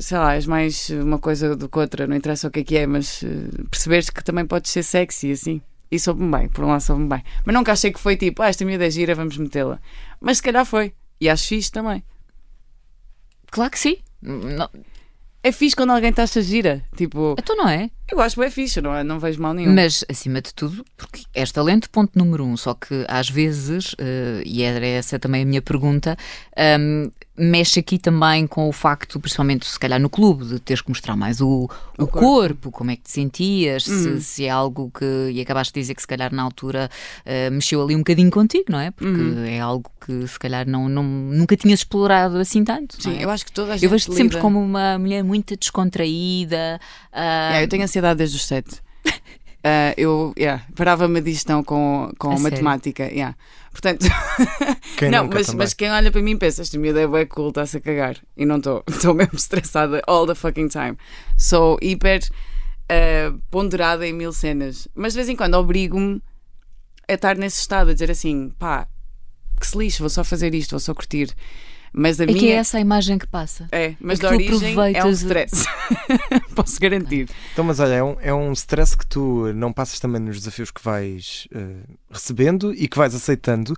sei 0.00 0.18
lá, 0.18 0.34
és 0.34 0.46
mais 0.46 0.90
uma 0.90 1.18
coisa 1.18 1.54
do 1.56 1.68
que 1.68 1.78
outra, 1.78 2.06
não 2.06 2.16
interessa 2.16 2.48
o 2.48 2.50
que 2.50 2.60
é 2.60 2.64
que 2.64 2.76
é, 2.76 2.86
mas 2.86 3.22
perceberes 3.70 4.10
que 4.10 4.22
também 4.24 4.46
podes 4.46 4.70
ser 4.70 4.82
sexy 4.82 5.32
assim. 5.32 5.60
E 5.90 5.98
soube-me 5.98 6.30
bem, 6.30 6.48
por 6.48 6.64
um 6.64 6.68
lado 6.68 6.80
soube-me 6.80 7.08
bem. 7.08 7.22
Mas 7.44 7.54
nunca 7.54 7.72
achei 7.72 7.92
que 7.92 8.00
foi 8.00 8.16
tipo, 8.16 8.42
ah, 8.42 8.48
esta 8.48 8.64
miúda 8.64 8.86
é 8.86 8.90
gira, 8.90 9.14
vamos 9.14 9.36
metê-la. 9.36 9.78
Mas 10.20 10.38
se 10.38 10.42
calhar 10.42 10.64
foi. 10.66 10.92
E 11.20 11.28
acho 11.28 11.46
fixe 11.48 11.70
também. 11.70 12.02
Claro 13.50 13.70
que 13.70 13.78
sim. 13.78 13.98
Não- 14.20 14.68
É 15.42 15.52
fixe 15.52 15.76
quando 15.76 15.90
alguém 15.90 16.10
te 16.10 16.20
acha 16.20 16.40
gira. 16.42 16.82
Tipo, 16.96 17.36
Então 17.38 17.54
não 17.56 17.68
é? 17.68 17.90
Eu 18.10 18.20
acho 18.20 18.38
bem 18.38 18.50
fixe, 18.50 18.80
não, 18.80 18.94
é? 18.94 19.02
não 19.02 19.18
vejo 19.18 19.40
mal 19.40 19.54
nenhum. 19.54 19.74
Mas, 19.74 20.04
acima 20.08 20.40
de 20.40 20.52
tudo, 20.54 20.84
porque 20.96 21.22
és 21.34 21.50
talento, 21.50 21.88
ponto 21.90 22.18
número 22.18 22.44
um. 22.44 22.56
Só 22.56 22.74
que 22.74 23.04
às 23.08 23.28
vezes, 23.28 23.94
eh, 23.98 24.42
e 24.44 24.62
era 24.62 24.86
essa 24.86 25.18
também 25.18 25.42
a 25.42 25.46
minha 25.46 25.62
pergunta, 25.62 26.16
ahm, 26.56 27.10
mexe 27.36 27.80
aqui 27.80 27.98
também 27.98 28.46
com 28.46 28.68
o 28.68 28.72
facto, 28.72 29.18
principalmente 29.18 29.66
se 29.66 29.76
calhar 29.80 29.98
no 30.00 30.08
clube, 30.08 30.44
de 30.44 30.60
teres 30.60 30.80
que 30.80 30.88
mostrar 30.88 31.16
mais 31.16 31.40
o, 31.40 31.68
o, 31.98 32.04
O 32.04 32.06
corpo. 32.06 32.18
corpo. 32.20 32.70
como 32.70 32.90
é 32.92 32.96
que 32.96 33.02
te 33.02 33.10
sentias, 33.10 33.82
se, 33.84 34.20
se 34.20 34.44
é 34.44 34.50
algo 34.50 34.88
que. 34.96 35.30
E 35.32 35.40
acabaste 35.40 35.72
de 35.74 35.80
dizer 35.80 35.94
que 35.96 36.00
se 36.02 36.06
calhar 36.06 36.32
na 36.32 36.42
altura 36.44 36.88
eh, 37.24 37.50
mexeu 37.50 37.82
ali 37.82 37.94
um 37.96 37.98
bocadinho 37.98 38.30
contigo, 38.30 38.66
não 38.68 38.78
é? 38.78 38.90
Porque 38.92 39.20
é 39.48 39.58
algo 39.58 39.90
que 40.06 40.28
se 40.28 40.38
calhar 40.38 40.68
não, 40.68 40.88
não- 40.88 41.02
nunca 41.02 41.56
tinhas 41.56 41.80
explorado 41.80 42.36
assim 42.38 42.62
tanto. 42.62 43.02
Sim, 43.02 43.16
é? 43.18 43.24
eu 43.24 43.30
acho 43.30 43.44
que 43.46 43.50
toda 43.52 43.72
a 43.72 43.76
gente 43.76 43.84
Eu 43.84 43.90
vejo-te 43.90 44.14
sempre 44.14 44.38
como 44.38 44.60
uma 44.62 44.96
mulher 44.98 45.24
muito 45.24 45.56
descontraída. 45.56 46.78
ah, 47.12 47.24
Yeah, 47.54 47.62
eu 47.62 47.68
tenho 47.68 47.82
ansiedade 47.82 48.03
desde 48.12 48.36
os 48.36 48.44
sete. 48.44 48.82
Ah, 49.66 49.94
eu 49.96 50.34
yeah, 50.38 50.62
parava-me 50.76 51.20
a 51.20 51.22
digestão 51.22 51.64
com, 51.64 52.12
com 52.18 52.32
A 52.32 52.38
matemática. 52.38 53.04
yeah. 53.04 53.34
Portanto, 53.72 54.04
não, 55.10 55.26
mas, 55.26 55.54
mas 55.54 55.72
quem 55.72 55.90
olha 55.90 56.12
para 56.12 56.20
mim 56.20 56.36
pensa: 56.36 56.60
esta 56.60 56.78
miúda 56.78 57.00
é 57.00 57.06
bué 57.06 57.24
cool, 57.24 57.48
está-se 57.48 57.78
a 57.78 57.80
cagar. 57.80 58.18
E 58.36 58.44
não 58.44 58.58
estou. 58.58 58.84
Estou 58.86 59.14
mesmo 59.14 59.36
estressada 59.36 60.02
all 60.06 60.26
the 60.26 60.34
fucking 60.34 60.68
time. 60.68 60.98
Sou 61.38 61.78
hiper 61.80 62.20
ah, 62.90 63.34
ponderada 63.50 64.06
em 64.06 64.12
mil 64.12 64.34
cenas. 64.34 64.86
Mas 64.94 65.14
de 65.14 65.20
vez 65.20 65.30
em 65.30 65.36
quando 65.36 65.54
obrigo-me 65.54 66.22
a 67.08 67.14
estar 67.14 67.34
nesse 67.34 67.60
estado, 67.60 67.90
a 67.90 67.94
dizer 67.94 68.10
assim: 68.10 68.50
pá, 68.58 68.86
que 69.58 69.66
se 69.66 69.78
lixe, 69.78 69.98
vou 69.98 70.10
só 70.10 70.22
fazer 70.22 70.54
isto, 70.54 70.72
vou 70.72 70.80
só 70.80 70.92
curtir. 70.92 71.34
Mas 71.96 72.20
a 72.20 72.24
é 72.24 72.26
que 72.26 72.32
é 72.32 72.36
minha. 72.36 72.54
essa 72.56 72.76
a 72.76 72.80
imagem 72.80 73.16
que 73.16 73.26
passa. 73.26 73.68
É, 73.70 73.94
mas 74.00 74.18
é 74.18 74.22
da 74.22 74.30
origem 74.30 74.74
é 74.94 75.04
um 75.04 75.10
stress. 75.10 75.64
Posso 76.56 76.80
garantir. 76.80 77.28
Então, 77.52 77.64
mas 77.64 77.78
olha, 77.78 77.94
é 77.94 78.02
um, 78.02 78.16
é 78.20 78.34
um 78.34 78.52
stress 78.52 78.96
que 78.96 79.06
tu 79.06 79.52
não 79.54 79.72
passas 79.72 80.00
também 80.00 80.20
nos 80.20 80.38
desafios 80.38 80.72
que 80.72 80.82
vais 80.82 81.46
eh, 81.54 81.84
recebendo 82.10 82.74
e 82.74 82.88
que 82.88 82.98
vais 82.98 83.14
aceitando. 83.14 83.76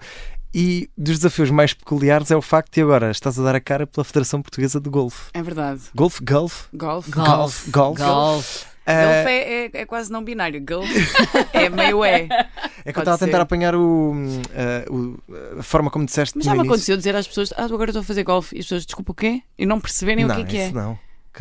E 0.55 0.89
dos 0.97 1.19
desafios 1.19 1.51
mais 1.51 1.75
peculiares 1.75 2.31
é 2.31 2.37
o 2.37 2.41
facto 2.41 2.73
de 2.73 2.81
agora 2.81 3.11
estás 3.11 3.39
a 3.39 3.43
dar 3.43 3.55
a 3.55 3.61
cara 3.61 3.87
pela 3.87 4.03
Federação 4.03 4.41
Portuguesa 4.41 4.81
de 4.81 4.89
Golfe. 4.89 5.31
É 5.35 5.43
verdade. 5.43 5.83
Golfe? 5.95 6.25
Golf? 6.25 6.69
Golf. 6.73 7.11
Golf. 7.11 7.69
Golf. 7.69 7.99
Golf. 7.99 8.76
Golf 8.93 9.27
é, 9.27 9.65
é, 9.67 9.71
é 9.73 9.87
quase 9.87 10.11
não 10.13 10.23
binário. 10.23 10.61
Golf 10.65 10.89
é 11.53 11.69
meio 11.69 12.05
é. 12.05 12.29
é 12.85 12.93
que 12.93 12.99
eu 12.99 13.03
estava 13.03 13.15
a 13.17 13.19
tentar 13.19 13.41
apanhar 13.41 13.75
o, 13.75 14.15
eh, 14.55 14.85
o- 14.91 15.17
a 15.59 15.63
forma 15.63 15.91
como 15.91 16.05
disseste 16.07 16.37
Mas 16.37 16.45
já 16.45 16.53
me 16.53 16.59
início. 16.59 16.73
aconteceu 16.73 16.97
dizer 16.97 17.17
às 17.17 17.27
pessoas: 17.27 17.53
Ah, 17.57 17.65
agora 17.65 17.91
estou 17.91 18.01
a 18.01 18.05
fazer 18.05 18.23
golfe. 18.23 18.55
E 18.57 18.61
as 18.61 18.65
pessoas, 18.67 18.87
desculpa 18.87 19.13
o 19.13 19.15
quê? 19.15 19.43
E 19.59 19.67
não 19.67 19.81
perceberem 19.81 20.25
não, 20.25 20.35
o 20.35 20.37
que 20.39 20.43
é 20.43 20.45
que 20.45 20.57
é. 20.59 20.71
não. 20.73 20.99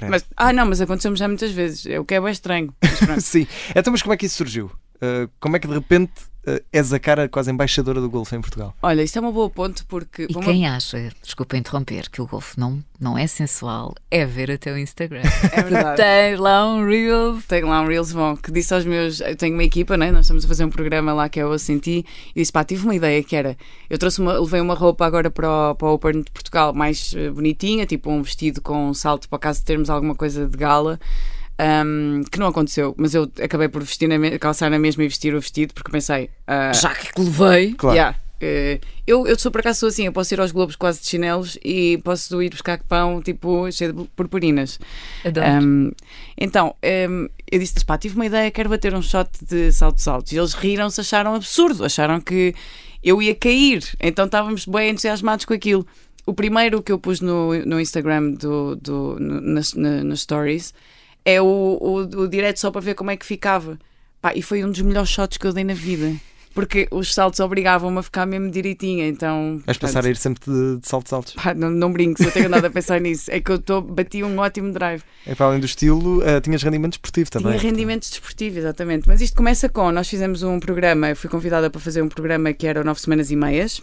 Mas, 0.09 0.25
ah, 0.35 0.51
não, 0.51 0.65
mas 0.65 0.81
aconteceu-me 0.81 1.15
já 1.17 1.27
muitas 1.27 1.51
vezes. 1.51 1.85
É 1.85 1.99
O 1.99 2.03
que 2.05 2.15
é 2.15 2.19
bem 2.21 2.31
estranho. 2.31 2.73
Sim. 3.21 3.47
Então, 3.75 3.91
mas 3.91 4.01
como 4.01 4.13
é 4.13 4.17
que 4.17 4.25
isso 4.25 4.35
surgiu? 4.35 4.65
Uh, 4.95 5.29
como 5.39 5.55
é 5.55 5.59
que 5.59 5.67
de 5.67 5.73
repente 5.73 6.11
uh, 6.21 6.34
és 6.71 6.93
a 6.93 6.99
cara 6.99 7.27
quase 7.27 7.51
embaixadora 7.51 7.99
do 7.99 8.09
golfe 8.09 8.35
em 8.35 8.41
Portugal? 8.41 8.73
Olha, 8.81 9.01
isto 9.01 9.17
é 9.17 9.21
uma 9.21 9.31
boa 9.31 9.49
ponto 9.49 9.85
porque. 9.87 10.27
E 10.29 10.33
quem 10.33 10.67
acha, 10.67 11.11
desculpa 11.21 11.57
interromper, 11.57 12.09
que 12.09 12.21
o 12.21 12.27
golfe 12.27 12.59
não, 12.59 12.83
não 12.99 13.17
é 13.17 13.25
sensual, 13.27 13.95
é 14.11 14.25
ver 14.25 14.51
até 14.51 14.71
o 14.71 14.77
Instagram. 14.77 15.23
É 15.55 15.61
verdade. 15.61 15.97
Tens 15.97 16.39
lá 16.39 16.67
um 16.67 16.85
Reels. 16.85 17.45
Tenho 17.45 17.67
lá 17.67 17.81
um 17.81 17.87
Reels 17.87 18.11
bom 18.11 18.35
que 18.35 18.51
disse 18.51 18.73
aos 18.73 18.85
meus. 18.85 19.21
Eu 19.21 19.35
tenho 19.35 19.53
uma 19.53 19.63
equipa, 19.63 19.95
né? 19.95 20.11
nós 20.11 20.25
estamos 20.25 20.43
a 20.43 20.47
fazer 20.47 20.65
um 20.65 20.69
programa 20.69 21.13
lá 21.13 21.29
que 21.29 21.39
é 21.39 21.45
o 21.45 21.53
Eu 21.53 21.59
Senti. 21.59 22.05
E 22.35 22.41
disse: 22.41 22.51
pá, 22.51 22.63
tive 22.63 22.83
uma 22.83 22.95
ideia 22.95 23.23
que 23.23 23.35
era. 23.35 23.57
Eu 23.89 23.97
trouxe 23.97 24.19
uma, 24.19 24.37
levei 24.37 24.59
uma 24.59 24.73
roupa 24.73 25.05
agora 25.05 25.31
para 25.31 25.71
o, 25.71 25.75
para 25.75 25.87
o 25.87 25.93
Open 25.93 26.21
de 26.21 26.31
Portugal 26.31 26.73
mais 26.73 27.13
eh, 27.15 27.29
bonitinha, 27.29 27.85
tipo 27.85 28.09
um 28.09 28.21
vestido 28.21 28.61
com 28.61 28.89
um 28.89 28.93
salto 28.93 29.29
para 29.29 29.39
caso 29.39 29.59
de 29.59 29.65
termos 29.65 29.89
alguma 29.89 30.15
coisa 30.15 30.45
de 30.45 30.57
gala. 30.57 30.99
Um, 31.59 32.23
que 32.31 32.39
não 32.39 32.47
aconteceu, 32.47 32.93
mas 32.97 33.13
eu 33.13 33.31
acabei 33.41 33.67
por 33.67 33.81
vestir 33.83 34.07
na 34.07 34.37
calçar 34.39 34.69
na 34.69 34.79
mesma 34.79 35.03
e 35.03 35.07
vestir 35.07 35.33
o 35.35 35.39
vestido 35.39 35.73
porque 35.73 35.91
pensei. 35.91 36.29
ah, 36.47 36.71
Já 36.73 36.93
que 36.93 37.09
levei. 37.19 37.73
Claro. 37.73 37.95
Yeah. 37.95 38.17
Eh, 38.41 38.81
eu, 39.07 39.25
eu 39.25 39.39
sou 39.39 39.49
por 39.49 39.61
acaso 39.61 39.79
sou 39.79 39.87
assim, 39.89 40.05
eu 40.05 40.11
posso 40.11 40.33
ir 40.33 40.41
aos 40.41 40.51
Globos 40.51 40.75
quase 40.75 40.99
de 40.99 41.07
chinelos 41.07 41.57
e 41.63 41.97
posso 42.03 42.41
ir 42.43 42.49
buscar 42.49 42.77
pão 42.83 43.21
tipo 43.21 43.71
cheio 43.71 43.93
de 43.93 44.03
purpurinas. 44.15 44.77
Adoro. 45.23 45.47
Um, 45.63 45.91
então, 46.37 46.75
um, 47.09 47.29
eu 47.49 47.59
disse-lhes, 47.59 47.83
pá, 47.83 47.97
tive 47.97 48.15
uma 48.15 48.25
ideia, 48.25 48.51
quero 48.51 48.69
bater 48.69 48.93
um 48.93 49.01
shot 49.01 49.29
de 49.49 49.71
saltos 49.71 50.05
altos. 50.07 50.33
E 50.33 50.37
eles 50.37 50.53
riram-se, 50.53 50.99
acharam 50.99 51.33
absurdo, 51.33 51.85
acharam 51.85 52.19
que 52.19 52.53
eu 53.01 53.21
ia 53.21 53.33
cair. 53.33 53.81
Então 54.01 54.25
estávamos 54.25 54.65
bem 54.65 54.89
entusiasmados 54.89 55.45
com 55.45 55.53
aquilo. 55.53 55.87
O 56.25 56.33
primeiro 56.33 56.81
que 56.83 56.91
eu 56.91 56.99
pus 56.99 57.21
no, 57.21 57.53
no 57.65 57.79
Instagram 57.79 58.31
do, 58.31 58.75
do, 58.75 59.17
no, 59.17 59.39
nas, 59.39 59.73
na- 59.75 60.03
nas 60.03 60.19
stories 60.21 60.73
é 61.25 61.41
o, 61.41 61.45
o, 61.45 62.21
o 62.21 62.27
direto 62.27 62.59
só 62.59 62.69
para 62.71 62.81
ver 62.81 62.93
como 62.93 63.11
é 63.11 63.17
que 63.17 63.25
ficava. 63.25 63.77
Pá, 64.21 64.33
e 64.35 64.41
foi 64.41 64.63
um 64.63 64.71
dos 64.71 64.81
melhores 64.81 65.09
shots 65.09 65.37
que 65.37 65.45
eu 65.45 65.51
dei 65.51 65.63
na 65.63 65.73
vida. 65.73 66.13
Porque 66.53 66.87
os 66.89 67.13
saltos 67.13 67.41
obrigavam-me 67.41 67.99
a 67.99 68.01
ficar 68.01 68.25
mesmo 68.25 68.49
direitinha, 68.49 69.05
então... 69.05 69.61
Vais 69.65 69.77
passar 69.77 70.05
a 70.05 70.09
ir 70.09 70.15
sempre 70.15 70.41
de, 70.49 70.77
de 70.77 70.87
saltos 70.87 71.11
altos. 71.11 71.33
Pá, 71.33 71.53
não, 71.53 71.69
não 71.69 71.91
brinques, 71.91 72.25
eu 72.25 72.31
tenho 72.31 72.47
andado 72.47 72.63
a 72.63 72.69
pensar 72.69 73.01
nisso. 73.01 73.29
É 73.29 73.41
que 73.41 73.51
eu 73.51 73.59
tô, 73.59 73.81
bati 73.81 74.23
um 74.23 74.39
ótimo 74.39 74.71
drive. 74.71 75.03
É 75.27 75.35
para 75.35 75.47
além 75.47 75.59
do 75.59 75.65
estilo, 75.65 76.23
eh, 76.23 76.39
tinhas 76.39 76.63
rendimento 76.63 76.93
esportivo 76.93 77.29
também. 77.29 77.57
Tinha 77.57 77.71
rendimento 77.71 78.09
desportivo, 78.09 78.57
exatamente. 78.57 79.05
Mas 79.05 79.19
isto 79.19 79.35
começa 79.35 79.67
com: 79.67 79.91
nós 79.91 80.07
fizemos 80.07 80.43
um 80.43 80.57
programa, 80.57 81.09
eu 81.09 81.15
fui 81.17 81.29
convidada 81.29 81.69
para 81.69 81.81
fazer 81.81 82.01
um 82.01 82.07
programa 82.07 82.53
que 82.53 82.65
era 82.65 82.85
Nove 82.85 83.01
Semanas 83.01 83.31
e 83.31 83.35
Meias, 83.35 83.81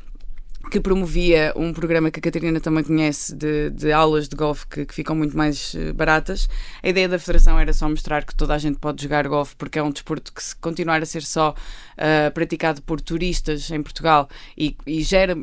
que 0.70 0.80
promovia 0.80 1.52
um 1.56 1.72
programa 1.72 2.10
que 2.10 2.18
a 2.18 2.22
Catarina 2.22 2.60
também 2.60 2.84
conhece 2.84 3.34
de, 3.34 3.70
de 3.70 3.92
aulas 3.92 4.28
de 4.28 4.36
golfe 4.36 4.66
que, 4.66 4.86
que 4.86 4.94
ficam 4.94 5.14
muito 5.14 5.36
mais 5.36 5.74
eh, 5.74 5.92
baratas. 5.92 6.48
A 6.82 6.88
ideia 6.88 7.08
da 7.08 7.18
Federação 7.18 7.58
era 7.58 7.72
só 7.72 7.88
mostrar 7.88 8.24
que 8.24 8.34
toda 8.34 8.54
a 8.54 8.58
gente 8.58 8.78
pode 8.78 9.02
jogar 9.02 9.26
golfe 9.28 9.54
porque 9.56 9.78
é 9.78 9.82
um 9.82 9.90
desporto 9.90 10.32
que, 10.32 10.42
se 10.42 10.56
continuar 10.56 11.02
a 11.02 11.06
ser 11.06 11.22
só 11.22 11.54
ah, 11.96 12.30
praticado 12.30 12.82
por 12.82 13.00
turistas 13.00 13.70
em 13.70 13.82
Portugal 13.82 14.28
e, 14.56 14.74
e 14.86 15.02
gera, 15.02 15.36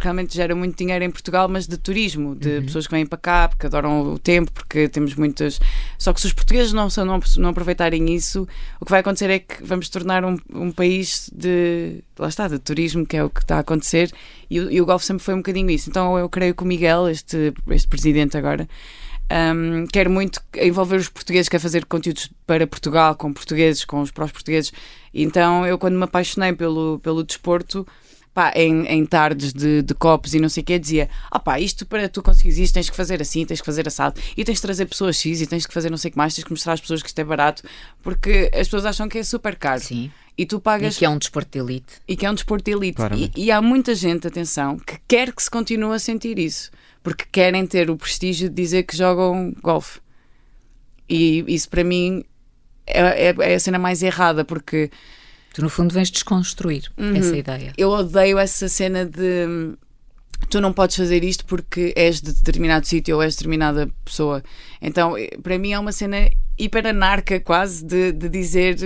realmente, 0.00 0.34
gera 0.34 0.54
muito 0.54 0.78
dinheiro 0.78 1.04
em 1.04 1.10
Portugal, 1.10 1.48
mas 1.48 1.66
de 1.66 1.76
turismo, 1.76 2.34
de 2.34 2.62
pessoas 2.62 2.86
que 2.86 2.94
vêm 2.94 3.04
para 3.04 3.18
cá 3.18 3.48
porque 3.48 3.66
adoram 3.66 4.12
o 4.12 4.18
tempo, 4.18 4.52
porque 4.52 4.88
temos 4.88 5.14
muitas. 5.14 5.60
Só 5.98 6.12
que 6.12 6.20
se 6.20 6.28
os 6.28 6.32
portugueses 6.32 6.72
não, 6.72 6.88
não, 7.04 7.20
não 7.36 7.48
aproveitarem 7.50 8.14
isso, 8.14 8.46
o 8.80 8.84
que 8.84 8.90
vai 8.90 9.00
acontecer 9.00 9.30
é 9.30 9.38
que 9.40 9.62
vamos 9.62 9.88
tornar 9.88 10.24
um, 10.24 10.36
um 10.52 10.70
país 10.70 11.30
de. 11.34 12.02
Lá 12.18 12.28
está, 12.28 12.46
de 12.46 12.58
turismo, 12.58 13.04
que 13.04 13.16
é 13.16 13.24
o 13.24 13.28
que 13.28 13.40
está 13.40 13.56
a 13.56 13.60
acontecer, 13.60 14.12
e, 14.54 14.60
o- 14.60 14.70
e 14.70 14.80
o 14.80 14.86
golfe 14.86 15.04
sempre 15.06 15.24
foi 15.24 15.34
um 15.34 15.38
bocadinho 15.38 15.70
isso. 15.70 15.88
Então 15.90 16.18
eu 16.18 16.28
creio 16.28 16.54
que 16.54 16.62
o 16.62 16.66
Miguel, 16.66 17.08
este, 17.08 17.52
este 17.70 17.88
presidente 17.88 18.36
agora, 18.36 18.68
um, 19.56 19.86
quer 19.86 20.08
muito 20.08 20.40
envolver 20.56 20.96
os 20.96 21.08
portugueses, 21.08 21.48
quer 21.48 21.58
fazer 21.58 21.84
conteúdos 21.86 22.30
para 22.46 22.66
Portugal, 22.66 23.14
com 23.14 23.32
portugueses, 23.32 23.84
com 23.84 24.00
os 24.00 24.10
prós 24.10 24.30
portugueses. 24.30 24.72
Então 25.12 25.66
eu, 25.66 25.78
quando 25.78 25.96
me 25.96 26.04
apaixonei 26.04 26.52
pelo, 26.52 26.98
pelo 27.02 27.24
desporto, 27.24 27.86
pá, 28.34 28.52
em, 28.54 28.84
em 28.86 29.06
tardes 29.06 29.52
de, 29.52 29.80
de 29.82 29.94
copos 29.94 30.34
e 30.34 30.40
não 30.40 30.48
sei 30.48 30.62
o 30.62 30.66
que, 30.66 30.78
dizia: 30.78 31.08
ah 31.30 31.38
pá, 31.38 31.58
isto 31.60 31.86
para 31.86 32.08
tu 32.08 32.22
conseguires 32.22 32.58
isto, 32.58 32.74
tens 32.74 32.90
que 32.90 32.96
fazer 32.96 33.22
assim, 33.22 33.46
tens 33.46 33.60
que 33.60 33.66
fazer 33.66 33.86
assado, 33.88 34.20
e 34.36 34.44
tens 34.44 34.56
que 34.56 34.62
trazer 34.62 34.86
pessoas 34.86 35.16
X, 35.16 35.40
e 35.40 35.46
tens 35.46 35.66
que 35.66 35.72
fazer 35.72 35.90
não 35.90 35.96
sei 35.96 36.08
o 36.10 36.12
que 36.12 36.18
mais, 36.18 36.34
tens 36.34 36.44
que 36.44 36.50
mostrar 36.50 36.72
às 36.74 36.80
pessoas 36.80 37.00
que 37.02 37.08
isto 37.08 37.18
é 37.18 37.24
barato, 37.24 37.62
porque 38.02 38.50
as 38.52 38.66
pessoas 38.66 38.84
acham 38.86 39.08
que 39.08 39.18
é 39.18 39.22
super 39.22 39.56
caro. 39.56 39.80
Sim. 39.80 40.10
E 40.36 40.44
tu 40.46 40.56
E 40.56 40.60
pagas 40.60 40.98
que 40.98 41.04
é 41.04 41.08
um 41.08 41.16
desporto 41.18 41.50
de 41.52 41.58
elite. 41.60 41.94
e 42.08 42.16
que 42.16 42.26
é 42.26 42.30
um 42.30 42.34
desporto 42.34 42.64
de 42.64 42.72
elite. 42.76 43.00
E, 43.36 43.44
e 43.44 43.50
há 43.52 43.62
muita 43.62 43.94
gente, 43.94 44.26
atenção, 44.26 44.78
que 44.78 44.98
quer 45.06 45.32
que 45.32 45.42
se 45.42 45.50
continue 45.50 45.94
a 45.94 45.98
sentir 45.98 46.38
isso, 46.38 46.70
porque 47.02 47.24
querem 47.30 47.64
ter 47.66 47.88
o 47.90 47.96
prestígio 47.96 48.48
de 48.48 48.54
dizer 48.54 48.82
que 48.82 48.96
jogam 48.96 49.54
golfe. 49.62 50.00
E 51.08 51.44
isso 51.46 51.68
para 51.68 51.84
mim 51.84 52.24
é, 52.86 53.28
é- 53.28 53.34
é 53.38 53.54
a 53.54 53.60
cena 53.60 53.78
mais 53.78 54.02
errada, 54.02 54.44
porque 54.44 54.90
Tu, 55.54 55.62
no 55.62 55.68
fundo, 55.68 55.94
vens 55.94 56.10
desconstruir 56.10 56.90
Uhum. 56.98 57.14
essa 57.14 57.36
ideia. 57.36 57.72
eu 57.78 57.88
odeio 57.90 58.38
essa 58.38 58.68
cena 58.68 59.06
de 59.06 59.76
tu 60.50 60.60
não 60.60 60.72
podes 60.72 60.96
fazer 60.96 61.22
isto 61.22 61.44
porque 61.46 61.92
és 61.96 62.20
de 62.20 62.32
determinado 62.32 62.84
sítio 62.86 63.14
ou 63.16 63.22
és 63.22 63.34
de 63.34 63.38
determinada 63.38 63.88
pessoa. 64.04 64.42
Então, 64.82 65.16
eh, 65.16 65.30
para 65.42 65.56
mim 65.58 65.72
é 65.72 65.78
uma 65.78 65.92
cena 65.92 66.28
hiper 66.58 66.86
anarca 66.86 67.40
quase 67.40 67.84
de, 67.84 68.12
de 68.12 68.28
dizer 68.28 68.76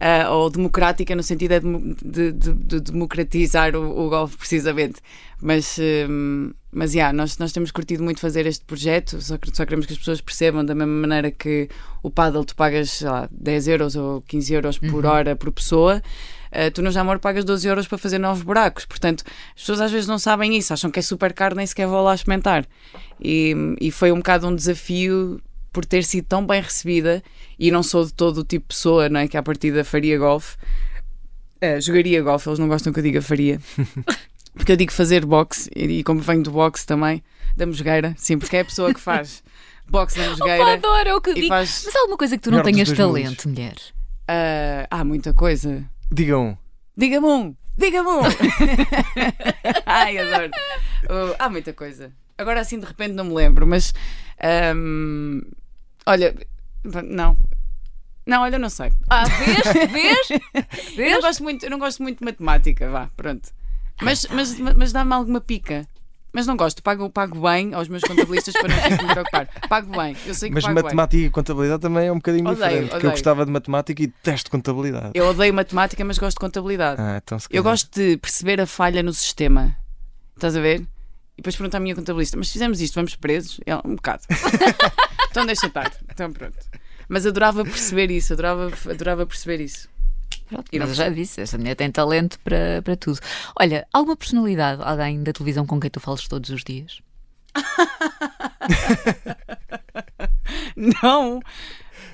eh, 0.00 0.28
ou 0.28 0.48
democrática 0.50 1.14
no 1.16 1.22
sentido 1.22 1.54
de, 1.60 1.94
de- 2.04 2.32
de- 2.32 2.54
de 2.54 2.80
democratizar 2.80 3.74
o, 3.74 4.06
o 4.06 4.08
golfe 4.08 4.36
precisamente. 4.36 5.00
Mas, 5.42 5.78
hum, 6.08 6.52
mas 6.70 6.94
yeah, 6.94 7.12
nós, 7.12 7.38
nós 7.38 7.50
temos 7.52 7.70
curtido 7.70 8.02
muito 8.04 8.20
fazer 8.20 8.46
este 8.46 8.64
projeto, 8.64 9.20
só, 9.22 9.36
só 9.52 9.64
queremos 9.64 9.86
que 9.86 9.92
as 9.94 9.98
pessoas 9.98 10.20
percebam 10.20 10.64
da 10.64 10.74
mesma 10.74 10.92
maneira 10.92 11.30
que 11.30 11.68
o 12.02 12.10
paddle 12.10 12.44
tu 12.44 12.54
pagas 12.54 12.90
sei 12.90 13.08
lá, 13.08 13.28
10 13.32 13.68
euros 13.68 13.96
ou 13.96 14.20
15 14.22 14.52
euros 14.54 14.78
por 14.78 15.04
hora 15.06 15.34
por 15.34 15.50
pessoa. 15.50 16.02
Uh, 16.52 16.68
tu 16.72 16.82
no 16.82 16.90
Jamor 16.90 17.20
pagas 17.20 17.44
12 17.44 17.66
euros 17.68 17.86
para 17.86 17.96
fazer 17.96 18.18
novos 18.18 18.42
buracos. 18.42 18.84
Portanto, 18.84 19.22
as 19.54 19.60
pessoas 19.62 19.80
às 19.80 19.90
vezes 19.92 20.08
não 20.08 20.18
sabem 20.18 20.56
isso, 20.56 20.72
acham 20.72 20.90
que 20.90 20.98
é 20.98 21.02
super 21.02 21.32
caro, 21.32 21.54
nem 21.54 21.64
sequer 21.66 21.86
vão 21.86 22.02
lá 22.02 22.14
experimentar. 22.14 22.66
E, 23.20 23.54
e 23.80 23.90
foi 23.90 24.10
um 24.12 24.16
bocado 24.16 24.46
um 24.48 24.54
desafio 24.54 25.40
por 25.72 25.84
ter 25.84 26.02
sido 26.04 26.26
tão 26.26 26.46
bem 26.46 26.60
recebida. 26.60 27.22
E 27.58 27.70
não 27.70 27.82
sou 27.82 28.04
de 28.04 28.12
todo 28.14 28.38
o 28.38 28.44
tipo 28.44 28.64
de 28.68 28.74
pessoa 28.74 29.08
não 29.08 29.20
é, 29.20 29.28
que 29.28 29.36
à 29.36 29.42
partida 29.42 29.84
faria 29.84 30.18
golfe. 30.18 30.56
Uh, 31.62 31.80
jogaria 31.80 32.22
golfe, 32.22 32.48
eles 32.48 32.58
não 32.58 32.68
gostam 32.68 32.92
que 32.92 32.98
eu 33.00 33.02
diga 33.04 33.20
faria. 33.22 33.60
Porque 34.54 34.72
eu 34.72 34.76
digo 34.76 34.90
fazer 34.92 35.24
boxe, 35.24 35.70
e, 35.76 35.98
e 36.00 36.02
como 36.04 36.20
venho 36.20 36.42
do 36.42 36.50
boxe 36.50 36.84
também, 36.84 37.22
da 37.56 37.66
mosgueira, 37.66 38.14
sim, 38.18 38.36
porque 38.36 38.56
é 38.56 38.60
a 38.60 38.64
pessoa 38.64 38.92
que 38.92 38.98
faz 38.98 39.44
boxe 39.88 40.18
na 40.18 40.24
Opa, 40.24 40.30
mosgueira. 40.32 40.72
adoro, 40.72 41.08
é 41.08 41.14
o 41.14 41.20
que 41.20 41.30
eu 41.30 41.34
digo. 41.34 41.46
faz. 41.48 41.82
Mas 41.86 41.94
há 41.94 41.98
alguma 42.00 42.18
coisa 42.18 42.36
que 42.36 42.42
tu 42.42 42.50
não 42.50 42.58
Melhor 42.58 42.72
tenhas 42.72 42.90
talento, 42.92 43.48
mulher? 43.48 43.74
uh, 43.74 44.86
há 44.90 45.04
muita 45.04 45.32
coisa. 45.32 45.84
Digam. 46.10 46.58
Diga-me 46.96 47.26
um! 47.28 47.54
Diga-me 47.78 48.08
um! 48.08 48.20
Ai, 49.86 50.18
adoro. 50.18 50.50
Oh, 51.08 51.34
há 51.38 51.48
muita 51.48 51.72
coisa. 51.72 52.12
Agora 52.36 52.60
assim 52.60 52.78
de 52.80 52.86
repente 52.86 53.12
não 53.14 53.24
me 53.26 53.34
lembro, 53.34 53.66
mas. 53.66 53.94
ahm, 54.42 55.42
olha, 56.10 56.34
não. 57.04 57.36
Não, 58.26 58.42
olha, 58.42 58.58
não 58.58 58.68
sei. 58.70 58.92
Ah, 59.08 59.24
vês? 59.24 59.90
Vês? 59.90 60.28
Eu 60.30 60.40
não 60.60 60.96
Vês? 60.96 61.20
gosto 61.24 61.42
muito, 61.42 61.64
eu 61.64 61.70
não 61.70 61.78
gosto 61.78 62.02
muito 62.02 62.18
de 62.18 62.24
matemática, 62.24 62.88
vá, 62.90 63.08
pronto. 63.16 63.48
Mas, 64.02 64.26
mas, 64.30 64.58
mas 64.58 64.92
dá-me 64.92 65.12
alguma 65.14 65.40
pica. 65.40 65.86
Mas 66.32 66.46
não 66.46 66.56
gosto, 66.56 66.80
pago, 66.80 67.10
pago 67.10 67.40
bem 67.40 67.74
aos 67.74 67.88
meus 67.88 68.02
contabilistas 68.04 68.54
para 68.54 68.68
não 68.68 68.82
ter 68.82 68.96
que 68.98 69.04
me 69.04 69.12
preocupar. 69.12 69.48
Pago 69.68 69.90
bem, 69.96 70.16
eu 70.26 70.32
sei 70.34 70.48
que 70.48 70.54
Mas 70.54 70.62
pago 70.62 70.74
bem. 70.76 70.84
matemática 70.84 71.22
e 71.26 71.30
contabilidade 71.30 71.82
também 71.82 72.06
é 72.06 72.12
um 72.12 72.16
bocadinho 72.16 72.44
Odeio, 72.48 72.56
diferente. 72.62 72.82
Porque 72.82 72.94
eu 72.94 72.98
odeio. 72.98 73.10
gostava 73.12 73.44
de 73.44 73.50
matemática 73.50 74.02
e 74.02 74.06
detesto 74.06 74.48
contabilidade. 74.50 75.10
Eu 75.14 75.26
odeio 75.26 75.52
matemática, 75.52 76.04
mas 76.04 76.18
gosto 76.18 76.36
de 76.36 76.40
contabilidade. 76.40 77.00
Ah, 77.02 77.20
então 77.22 77.36
se 77.38 77.48
Eu 77.50 77.64
gosto 77.64 77.92
de 77.98 78.16
perceber 78.18 78.60
a 78.60 78.66
falha 78.66 79.02
no 79.02 79.12
sistema. 79.12 79.76
Estás 80.36 80.56
a 80.56 80.60
ver? 80.60 80.86
E 81.40 81.42
depois 81.42 81.56
perguntar 81.56 81.78
à 81.78 81.80
minha 81.80 81.94
contabilista: 81.94 82.36
mas 82.36 82.48
se 82.48 82.52
fizemos 82.52 82.82
isto, 82.82 82.94
vamos 82.96 83.16
presos? 83.16 83.58
Ela, 83.64 83.80
um 83.82 83.94
bocado. 83.94 84.24
então 85.30 85.46
deixa 85.46 85.68
estar. 85.68 85.90
Então 86.10 86.30
pronto. 86.30 86.58
Mas 87.08 87.24
adorava 87.24 87.64
perceber 87.64 88.10
isso, 88.10 88.34
adorava, 88.34 88.70
adorava 88.88 89.24
perceber 89.24 89.62
isso. 89.64 89.88
Pronto, 90.50 90.68
mas 90.70 90.88
eu 90.90 90.94
já 90.94 91.08
disse, 91.08 91.40
esta 91.40 91.56
mulher 91.56 91.76
tem 91.76 91.90
talento 91.90 92.38
para, 92.40 92.82
para 92.82 92.94
tudo. 92.94 93.18
Olha, 93.58 93.86
alguma 93.90 94.16
personalidade, 94.16 94.82
alguém 94.84 95.22
da 95.22 95.32
televisão 95.32 95.64
com 95.64 95.80
quem 95.80 95.90
tu 95.90 95.98
falas 95.98 96.28
todos 96.28 96.50
os 96.50 96.62
dias? 96.62 97.00
Não, 100.76 101.40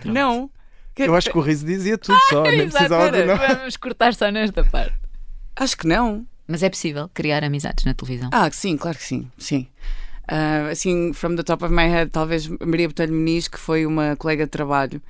não. 0.05 0.51
Eu 0.97 1.15
acho 1.15 1.31
que 1.31 1.39
o 1.39 1.41
riso 1.41 1.65
dizia 1.67 1.97
tudo 1.99 2.19
só, 2.29 2.43
nem 2.43 2.61
Exato, 2.61 2.73
precisava 2.73 3.13
de 3.13 3.25
não. 3.25 3.37
Vamos 3.37 3.77
cortar 3.77 4.15
só 4.15 4.31
nesta 4.31 4.65
parte. 4.65 4.95
Acho 5.55 5.77
que 5.77 5.87
não. 5.87 6.27
Mas 6.47 6.63
é 6.63 6.71
possível 6.71 7.11
criar 7.13 7.43
amizades 7.43 7.85
na 7.85 7.95
televisão. 7.95 8.31
Ah, 8.33 8.51
sim, 8.51 8.77
claro 8.77 8.97
que 8.97 9.05
sim, 9.05 9.31
sim. 9.39 9.67
Ah, 10.29 10.69
assim, 10.71 11.13
from 11.13 11.37
the 11.37 11.43
top 11.43 11.65
of 11.65 11.73
my 11.73 11.87
head, 11.89 12.11
talvez 12.11 12.49
Maria 12.49 12.89
Botelho 12.89 13.13
Muniz, 13.13 13.49
que 13.49 13.59
foi 13.59 13.87
uma 13.87 14.17
colega 14.17 14.45
de 14.45 14.51
trabalho 14.51 15.03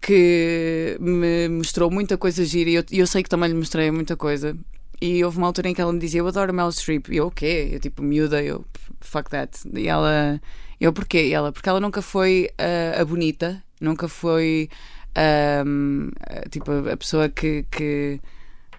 que 0.00 0.98
me 1.00 1.48
mostrou 1.48 1.90
muita 1.90 2.18
coisa 2.18 2.44
gira 2.44 2.68
e 2.68 2.74
eu, 2.74 2.84
eu 2.92 3.06
sei 3.06 3.22
que 3.22 3.28
também 3.28 3.48
lhe 3.48 3.56
mostrei 3.56 3.90
muita 3.90 4.16
coisa. 4.16 4.56
E 5.00 5.24
houve 5.24 5.38
uma 5.38 5.46
altura 5.46 5.68
em 5.70 5.74
que 5.74 5.80
ela 5.80 5.92
me 5.92 5.98
dizia: 5.98 6.20
Eu 6.20 6.28
adoro 6.28 6.52
Meryl 6.52 6.70
Streep. 6.70 7.08
E 7.08 7.16
eu, 7.16 7.26
o 7.26 7.30
quê? 7.30 7.70
Eu, 7.72 7.80
tipo, 7.80 8.02
miúda, 8.02 8.42
eu, 8.42 8.64
fuck 9.00 9.30
that. 9.30 9.58
E 9.74 9.88
ela, 9.88 10.40
eu, 10.80 10.92
porquê? 10.92 11.28
E 11.28 11.32
ela, 11.32 11.52
porque 11.52 11.68
ela 11.68 11.80
nunca 11.80 12.02
foi 12.02 12.50
ah, 12.58 13.00
a 13.00 13.04
bonita, 13.04 13.62
nunca 13.80 14.08
foi 14.08 14.68
ahm, 15.14 16.10
ah, 16.20 16.48
tipo 16.50 16.70
a 16.70 16.96
pessoa 16.96 17.28
que, 17.28 17.64
que, 17.70 18.20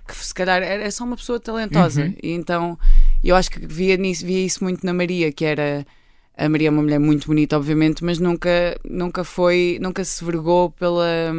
que 0.08 0.16
se 0.16 0.34
calhar 0.34 0.62
era 0.62 0.90
só 0.92 1.04
uma 1.04 1.16
pessoa 1.16 1.40
talentosa. 1.40 2.14
E 2.22 2.32
então 2.32 2.78
eu 3.24 3.36
acho 3.36 3.50
que 3.52 3.66
via, 3.66 3.98
nisso, 3.98 4.26
via 4.26 4.46
isso 4.46 4.64
muito 4.64 4.86
na 4.86 4.94
Maria, 4.94 5.32
que 5.32 5.46
era. 5.46 5.86
A 6.38 6.50
Maria 6.50 6.68
é 6.68 6.72
uma 6.72 6.82
mulher 6.82 7.00
muito 7.00 7.28
bonita, 7.28 7.56
obviamente, 7.56 8.04
mas 8.04 8.20
nunca, 8.20 8.78
nunca 8.84 9.24
foi, 9.24 9.78
nunca 9.82 10.04
se 10.04 10.24
vergou 10.24 10.70
pela, 10.70 11.34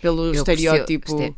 pelo 0.00 0.26
Eu 0.26 0.34
estereótipo. 0.34 1.16
percebo-. 1.16 1.36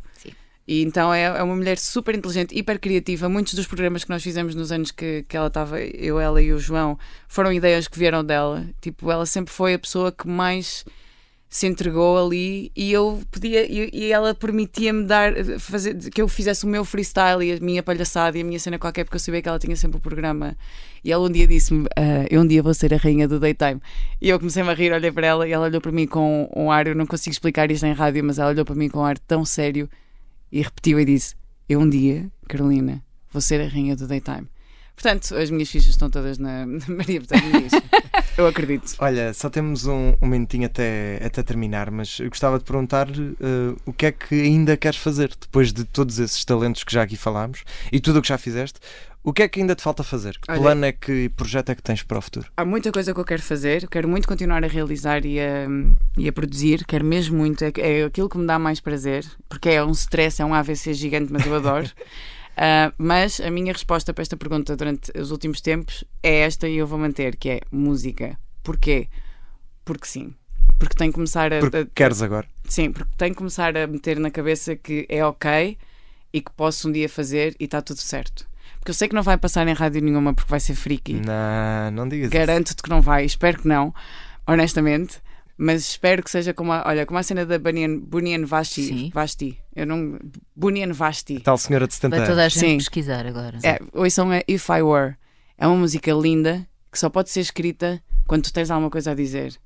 E 0.67 0.83
então 0.83 1.13
é, 1.13 1.23
é 1.23 1.43
uma 1.43 1.55
mulher 1.55 1.77
super 1.77 2.13
inteligente, 2.13 2.53
hiper 2.55 2.77
criativa. 2.77 3.29
Muitos 3.29 3.53
dos 3.53 3.65
programas 3.65 4.03
que 4.03 4.09
nós 4.09 4.21
fizemos 4.21 4.53
nos 4.53 4.69
anos 4.71 4.91
que, 4.91 5.23
que 5.27 5.37
ela 5.37 5.47
estava, 5.47 5.79
eu, 5.79 6.19
ela 6.19 6.41
e 6.41 6.51
o 6.51 6.59
João, 6.59 6.99
foram 7.27 7.53
ideias 7.53 7.87
que 7.87 7.97
vieram 7.97 8.23
dela. 8.23 8.67
Tipo, 8.81 9.09
ela 9.09 9.25
sempre 9.25 9.53
foi 9.53 9.75
a 9.75 9.79
pessoa 9.79 10.11
que 10.11 10.27
mais 10.27 10.83
se 11.49 11.65
entregou 11.65 12.17
ali 12.17 12.71
e 12.75 12.91
eu 12.91 13.21
podia 13.31 13.65
e, 13.65 13.89
e 13.93 14.11
ela 14.11 14.35
permitia-me 14.35 15.05
dar 15.05 15.33
fazer 15.59 15.95
que 16.09 16.21
eu 16.21 16.27
fizesse 16.27 16.65
o 16.65 16.67
meu 16.67 16.83
freestyle 16.83 17.41
e 17.41 17.53
a 17.53 17.59
minha 17.59 17.81
palhaçada 17.81 18.37
e 18.37 18.41
a 18.41 18.43
minha 18.43 18.59
cena 18.59 18.77
qualquer 18.77 19.05
porque 19.05 19.15
eu 19.15 19.19
sabia 19.19 19.41
que 19.41 19.47
ela 19.47 19.57
tinha 19.57 19.75
sempre 19.75 19.97
o 19.97 20.01
programa. 20.01 20.57
E 21.03 21.11
ela 21.11 21.25
um 21.25 21.31
dia 21.31 21.47
disse-me 21.47 21.87
ah, 21.95 22.25
eu 22.29 22.41
um 22.41 22.47
dia 22.47 22.61
vou 22.61 22.73
ser 22.73 22.93
a 22.93 22.97
rainha 22.97 23.27
do 23.27 23.39
daytime. 23.39 23.81
E 24.21 24.29
eu 24.29 24.37
comecei-me 24.37 24.69
a 24.69 24.73
rir, 24.73 24.91
olhei 24.91 25.11
para 25.11 25.27
ela 25.27 25.47
e 25.47 25.51
ela 25.51 25.65
olhou 25.67 25.79
para 25.79 25.91
mim 25.91 26.05
com 26.05 26.49
um 26.55 26.69
ar, 26.69 26.87
eu 26.87 26.95
não 26.95 27.05
consigo 27.05 27.31
explicar 27.31 27.71
isto 27.71 27.85
em 27.85 27.93
rádio 27.93 28.23
mas 28.23 28.39
ela 28.39 28.49
olhou 28.49 28.65
para 28.65 28.75
mim 28.75 28.89
com 28.89 28.99
um 28.99 29.05
ar 29.05 29.17
tão 29.17 29.45
sério 29.45 29.89
e 30.51 30.61
repetiu 30.61 30.99
e 30.99 31.05
disse 31.05 31.35
eu 31.69 31.79
um 31.79 31.89
dia, 31.89 32.29
Carolina 32.47 33.03
vou 33.31 33.41
ser 33.41 33.61
a 33.61 33.67
rainha 33.67 33.95
do 33.95 34.07
daytime 34.07 34.47
Portanto, 34.97 35.35
as 35.35 35.51
minhas 35.51 35.69
fichas 35.69 35.91
estão 35.91 36.09
todas 36.09 36.39
na, 36.39 36.65
na 36.65 36.85
Maria 36.87 37.21
Betânia 37.21 37.69
Eu 38.35 38.47
acredito. 38.47 38.95
Olha, 38.97 39.31
só 39.31 39.47
temos 39.47 39.85
um, 39.85 40.15
um 40.19 40.25
minutinho 40.25 40.65
até, 40.65 41.21
até 41.23 41.43
terminar, 41.43 41.91
mas 41.91 42.19
eu 42.19 42.29
gostava 42.29 42.57
de 42.57 42.65
perguntar 42.65 43.07
uh, 43.07 43.77
o 43.85 43.93
que 43.93 44.07
é 44.07 44.11
que 44.11 44.33
ainda 44.33 44.75
queres 44.75 44.99
fazer 44.99 45.29
depois 45.39 45.71
de 45.71 45.83
todos 45.83 46.17
esses 46.17 46.43
talentos 46.43 46.83
que 46.83 46.91
já 46.91 47.03
aqui 47.03 47.15
falámos 47.15 47.63
e 47.91 47.99
tudo 47.99 48.17
o 48.17 48.21
que 48.23 48.27
já 48.27 48.39
fizeste. 48.39 48.79
O 49.23 49.33
que 49.33 49.43
é 49.43 49.47
que 49.47 49.59
ainda 49.59 49.75
te 49.75 49.83
falta 49.83 50.03
fazer? 50.03 50.39
Que 50.39 50.49
Olha, 50.49 50.61
plano 50.61 50.85
é 50.85 50.91
que 50.91 51.29
projeto 51.29 51.69
é 51.69 51.75
que 51.75 51.83
tens 51.83 52.01
para 52.01 52.17
o 52.17 52.21
futuro? 52.21 52.47
Há 52.55 52.65
muita 52.65 52.91
coisa 52.91 53.13
que 53.13 53.19
eu 53.19 53.25
quero 53.25 53.41
fazer, 53.41 53.87
quero 53.87 54.07
muito 54.07 54.27
continuar 54.27 54.63
a 54.63 54.67
realizar 54.67 55.25
e 55.25 55.39
a, 55.39 55.67
e 56.17 56.27
a 56.27 56.33
produzir, 56.33 56.85
quero 56.85 57.05
mesmo 57.05 57.37
muito, 57.37 57.63
é, 57.63 57.71
é 57.77 58.03
aquilo 58.03 58.29
que 58.29 58.37
me 58.37 58.47
dá 58.47 58.57
mais 58.57 58.79
prazer, 58.79 59.25
porque 59.49 59.69
é 59.69 59.83
um 59.83 59.91
stress, 59.91 60.41
é 60.41 60.45
um 60.45 60.53
AVC 60.53 60.93
gigante, 60.93 61.31
mas 61.31 61.45
eu 61.45 61.53
adoro. 61.55 61.87
Uh, 62.57 62.91
mas 62.97 63.39
a 63.39 63.51
minha 63.51 63.71
resposta 63.71 64.11
para 64.11 64.23
esta 64.23 64.35
pergunta 64.35 64.75
durante 64.75 65.11
os 65.15 65.29
últimos 65.29 65.61
tempos 65.61 66.03
é 66.23 66.39
esta 66.39 66.67
e 66.67 66.77
eu 66.77 66.87
vou 66.87 66.97
manter, 66.97 67.35
que 67.35 67.49
é 67.49 67.61
música. 67.71 68.35
Porquê? 68.63 69.07
Porque 69.85 70.07
sim. 70.07 70.33
Porque 70.79 70.95
tenho 70.95 71.11
que 71.11 71.15
começar 71.15 71.53
a. 71.53 71.59
Porque 71.59 71.85
queres 71.93 72.21
agora? 72.21 72.47
Sim, 72.67 72.91
porque 72.91 73.11
tenho 73.15 73.31
que 73.31 73.37
começar 73.37 73.77
a 73.77 73.85
meter 73.85 74.19
na 74.19 74.31
cabeça 74.31 74.75
que 74.75 75.05
é 75.07 75.23
ok 75.23 75.77
e 76.33 76.41
que 76.41 76.51
posso 76.51 76.89
um 76.89 76.91
dia 76.91 77.07
fazer 77.07 77.55
e 77.59 77.65
está 77.65 77.79
tudo 77.79 77.99
certo. 77.99 78.47
Porque 78.79 78.89
eu 78.89 78.95
sei 78.95 79.07
que 79.07 79.15
não 79.15 79.23
vai 79.23 79.37
passar 79.37 79.67
em 79.67 79.73
rádio 79.73 80.01
nenhuma 80.01 80.33
porque 80.33 80.49
vai 80.49 80.59
ser 80.59 80.73
freaky. 80.73 81.13
Não, 81.13 81.91
não 81.91 82.09
digas 82.09 82.29
Garanto-te 82.29 82.81
que 82.81 82.89
não 82.89 83.01
vai, 83.01 83.23
espero 83.23 83.61
que 83.61 83.67
não, 83.67 83.93
honestamente 84.47 85.21
mas 85.57 85.81
espero 85.89 86.21
que 86.21 86.29
seja 86.29 86.53
como 86.53 86.71
a, 86.71 86.83
olha, 86.85 87.05
como 87.05 87.17
a 87.17 87.23
cena 87.23 87.45
da 87.45 87.57
Bunyan, 87.57 87.99
Bunyan 87.99 88.45
Vashti, 88.45 88.83
Sim. 88.83 89.11
Vashti. 89.13 89.57
Eu 89.75 89.87
não 89.87 90.19
Bunyan 90.55 90.93
Vashti. 90.93 91.39
Tal 91.39 91.57
senhora 91.57 91.87
de 91.87 91.95
70 91.95 92.15
Vai 92.15 92.25
toda 92.27 92.41
a 92.41 92.43
anos. 92.43 92.53
gente 92.53 92.69
Sim. 92.69 92.77
pesquisar 92.77 93.25
agora. 93.25 93.57
É, 93.63 93.79
ouçam 93.93 94.31
a 94.31 94.41
If 94.47 94.69
I 94.69 94.81
Were. 94.81 95.15
É 95.57 95.65
uma 95.65 95.75
música 95.77 96.11
linda 96.13 96.67
que 96.91 96.99
só 96.99 97.09
pode 97.09 97.31
ser 97.31 97.39
escrita 97.39 98.01
quando 98.27 98.43
tu 98.43 98.53
tens 98.53 98.69
alguma 98.69 98.91
coisa 98.91 99.11
a 99.11 99.15
dizer. 99.15 99.57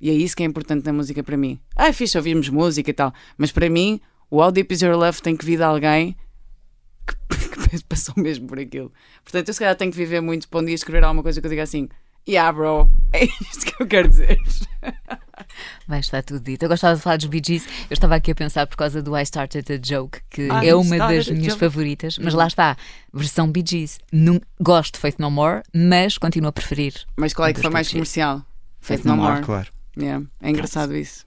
E 0.00 0.10
é 0.10 0.12
isso 0.14 0.36
que 0.36 0.42
é 0.42 0.46
importante 0.46 0.84
na 0.86 0.92
música 0.92 1.22
para 1.22 1.36
mim. 1.36 1.60
Ah, 1.74 1.88
é 1.88 1.92
fixe 1.92 2.16
ouvirmos 2.16 2.48
música 2.48 2.90
e 2.90 2.94
tal, 2.94 3.12
mas 3.36 3.52
para 3.52 3.68
mim, 3.68 4.00
o 4.30 4.42
How 4.42 4.52
Deep 4.52 4.72
Is 4.72 4.82
Your 4.82 4.96
Love 4.96 5.20
tem 5.22 5.36
que 5.36 5.44
vir 5.44 5.56
de 5.58 5.62
alguém 5.62 6.16
que, 7.06 7.16
que 7.76 7.84
passou 7.84 8.14
mesmo 8.16 8.46
por 8.46 8.58
aquilo. 8.58 8.92
Portanto, 9.22 9.48
eu 9.48 9.54
se 9.54 9.60
calhar 9.60 9.76
tenho 9.76 9.90
que 9.90 9.96
viver 9.96 10.20
muito 10.20 10.48
para 10.48 10.60
um 10.60 10.64
dia 10.64 10.74
escrever 10.74 11.04
alguma 11.04 11.22
coisa 11.22 11.40
que 11.40 11.46
eu 11.46 11.50
diga 11.50 11.62
assim: 11.62 11.88
Yeah, 12.28 12.52
bro, 12.52 12.90
é 13.12 13.24
isto 13.24 13.66
que 13.66 13.82
eu 13.82 13.86
quero 13.86 14.08
dizer. 14.08 14.38
Vai 15.86 16.00
estar 16.00 16.22
tudo 16.22 16.40
dito. 16.40 16.62
Eu 16.64 16.68
gostava 16.68 16.96
de 16.96 17.02
falar 17.02 17.16
dos 17.16 17.26
Bee 17.26 17.42
Gees. 17.44 17.64
Eu 17.90 17.94
estava 17.94 18.14
aqui 18.16 18.30
a 18.30 18.34
pensar 18.34 18.66
por 18.66 18.76
causa 18.76 19.02
do 19.02 19.16
I 19.16 19.22
Started 19.22 19.72
a 19.72 19.78
Joke, 19.82 20.20
que 20.30 20.48
Ah, 20.50 20.64
é 20.64 20.68
I 20.68 20.74
uma 20.74 20.98
das 20.98 21.28
minhas 21.28 21.48
joke. 21.54 21.60
favoritas, 21.60 22.18
mas 22.18 22.34
lá 22.34 22.46
está, 22.46 22.76
versão 23.12 23.50
Bee 23.50 23.64
Gees. 23.66 23.98
Não, 24.12 24.40
gosto 24.60 24.94
de 24.94 25.00
Faith 25.00 25.16
No 25.18 25.30
More, 25.30 25.62
mas 25.74 26.18
continuo 26.18 26.48
a 26.48 26.52
preferir. 26.52 26.94
Mas 27.16 27.32
qual 27.34 27.48
é 27.48 27.52
que 27.52 27.60
foi 27.60 27.70
mais 27.70 27.90
comercial? 27.90 28.38
Faith 28.80 29.00
Faith 29.02 29.04
No 29.04 29.16
No 29.16 29.22
More. 29.22 29.38
Ah, 29.38 29.42
claro. 29.42 29.68
Yeah, 29.98 30.24
É 30.42 30.50
engraçado 30.50 30.94
isso. 30.94 31.24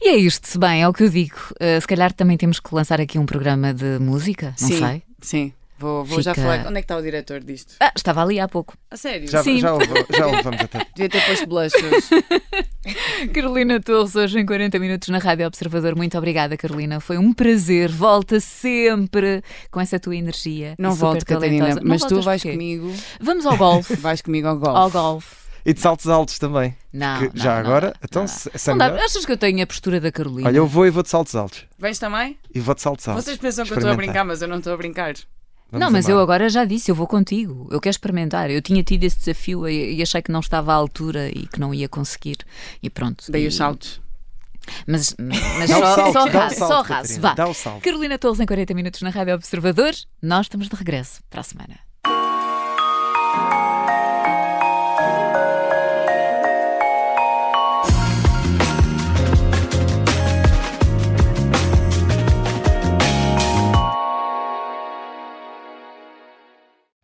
E 0.00 0.08
é 0.10 0.16
isto, 0.16 0.46
se 0.46 0.58
bem, 0.58 0.82
é 0.82 0.88
o 0.88 0.92
que 0.92 1.02
eu 1.02 1.08
digo. 1.08 1.36
Uh, 1.60 1.80
se 1.80 1.86
calhar 1.86 2.12
também 2.12 2.36
temos 2.36 2.60
que 2.60 2.74
lançar 2.74 3.00
aqui 3.00 3.18
um 3.18 3.26
programa 3.26 3.72
de 3.74 3.98
música, 3.98 4.54
não 4.60 4.68
sim, 4.68 4.78
sei. 4.78 5.02
sim. 5.20 5.52
Vou, 5.78 6.04
vou 6.04 6.20
já 6.20 6.34
Fica- 6.34 6.42
falar. 6.46 6.66
Onde 6.66 6.78
é 6.78 6.82
que 6.82 6.84
está 6.84 6.96
o 6.96 7.02
diretor 7.02 7.40
disto? 7.40 7.74
Ah, 7.78 7.92
estava 7.94 8.22
ali 8.22 8.40
há 8.40 8.48
pouco. 8.48 8.76
A 8.90 8.96
sério? 8.96 9.30
Já, 9.30 9.42
Sim. 9.44 9.60
já, 9.60 9.74
o, 9.74 9.78
já 9.80 10.26
o 10.26 10.30
levamos 10.32 10.60
até. 10.60 10.84
Devia 10.96 11.08
ter 11.08 11.24
posto 11.26 11.46
blush 11.46 11.72
hoje. 11.76 13.28
Carolina 13.32 13.80
Torres, 13.80 14.14
hoje 14.16 14.38
em 14.40 14.46
40 14.46 14.78
minutos 14.78 15.08
na 15.08 15.18
Rádio 15.18 15.46
Observador. 15.46 15.94
Muito 15.94 16.16
obrigada, 16.18 16.56
Carolina. 16.56 16.98
Foi 17.00 17.16
um 17.16 17.32
prazer. 17.32 17.88
Volta 17.90 18.40
sempre 18.40 19.42
com 19.70 19.80
essa 19.80 20.00
tua 20.00 20.16
energia. 20.16 20.74
Não 20.78 20.94
volto, 20.94 21.24
Catarina. 21.24 21.76
Não 21.76 21.82
mas 21.84 22.02
tu 22.02 22.20
vais 22.22 22.42
porquê? 22.42 22.56
comigo. 22.56 22.92
Vamos 23.20 23.46
ao 23.46 23.56
golfe. 23.56 23.94
Vais 24.08 24.20
comigo 24.20 24.48
ao 24.48 24.58
golfe. 24.58 24.76
ao 24.78 24.90
golfe. 24.90 25.36
E 25.64 25.74
de 25.74 25.80
saltos 25.80 26.08
altos 26.08 26.38
também. 26.38 26.74
Não, 26.92 27.20
não, 27.20 27.30
já 27.34 27.52
não, 27.54 27.58
agora? 27.60 27.86
não, 27.88 27.94
então, 28.02 28.22
não, 28.22 28.28
se, 28.28 28.48
não. 28.50 28.58
se 28.58 28.70
é 28.70 28.74
Não 28.74 28.78
dá. 28.78 29.04
Achas 29.04 29.26
que 29.26 29.32
eu 29.32 29.36
tenho 29.36 29.62
a 29.62 29.66
postura 29.66 30.00
da 30.00 30.10
Carolina? 30.10 30.48
Olha, 30.48 30.56
eu 30.56 30.66
vou 30.66 30.86
e 30.86 30.90
vou 30.90 31.02
de 31.02 31.10
saltos 31.10 31.34
altos. 31.36 31.64
Vens 31.78 31.98
também? 31.98 32.38
E 32.54 32.58
vou 32.60 32.74
de 32.74 32.80
saltos 32.80 33.06
altos. 33.06 33.24
Vocês 33.24 33.36
pensam 33.36 33.64
que 33.66 33.72
eu 33.72 33.76
estou 33.76 33.90
a 33.92 33.94
brincar, 33.94 34.24
mas 34.24 34.40
eu 34.40 34.48
não 34.48 34.58
estou 34.58 34.72
a 34.72 34.76
brincar. 34.76 35.14
Vamos 35.70 35.84
não, 35.84 35.90
mas 35.92 36.06
eu 36.08 36.12
embora. 36.12 36.22
agora 36.22 36.48
já 36.48 36.64
disse, 36.64 36.90
eu 36.90 36.94
vou 36.94 37.06
contigo. 37.06 37.68
Eu 37.70 37.80
quero 37.80 37.90
experimentar. 37.92 38.50
Eu 38.50 38.62
tinha 38.62 38.82
tido 38.82 39.04
esse 39.04 39.18
desafio 39.18 39.68
e, 39.68 39.96
e 39.96 40.02
achei 40.02 40.22
que 40.22 40.32
não 40.32 40.40
estava 40.40 40.72
à 40.72 40.74
altura 40.76 41.28
e 41.28 41.46
que 41.46 41.60
não 41.60 41.74
ia 41.74 41.88
conseguir. 41.88 42.38
E 42.82 42.88
pronto. 42.88 43.30
Dei 43.30 43.44
e- 43.44 43.48
os 43.48 43.54
saltos. 43.56 44.00
Mas, 44.86 45.14
mas 45.18 45.70
só, 45.70 45.94
salto, 45.94 46.12
só 46.12 46.26
raso, 46.26 46.54
salto, 46.56 46.68
só 46.72 46.82
raso. 46.82 47.20
Vá. 47.20 47.34
Dá 47.34 47.46
o 47.48 47.54
salto. 47.54 47.82
Carolina 47.82 48.18
Torres 48.18 48.38
em 48.40 48.46
40 48.46 48.74
minutos 48.74 49.00
na 49.02 49.08
Rádio 49.10 49.34
Observador. 49.34 49.92
Nós 50.22 50.46
estamos 50.46 50.68
de 50.68 50.76
regresso 50.76 51.22
para 51.30 51.40
a 51.40 51.44
semana. 51.44 51.78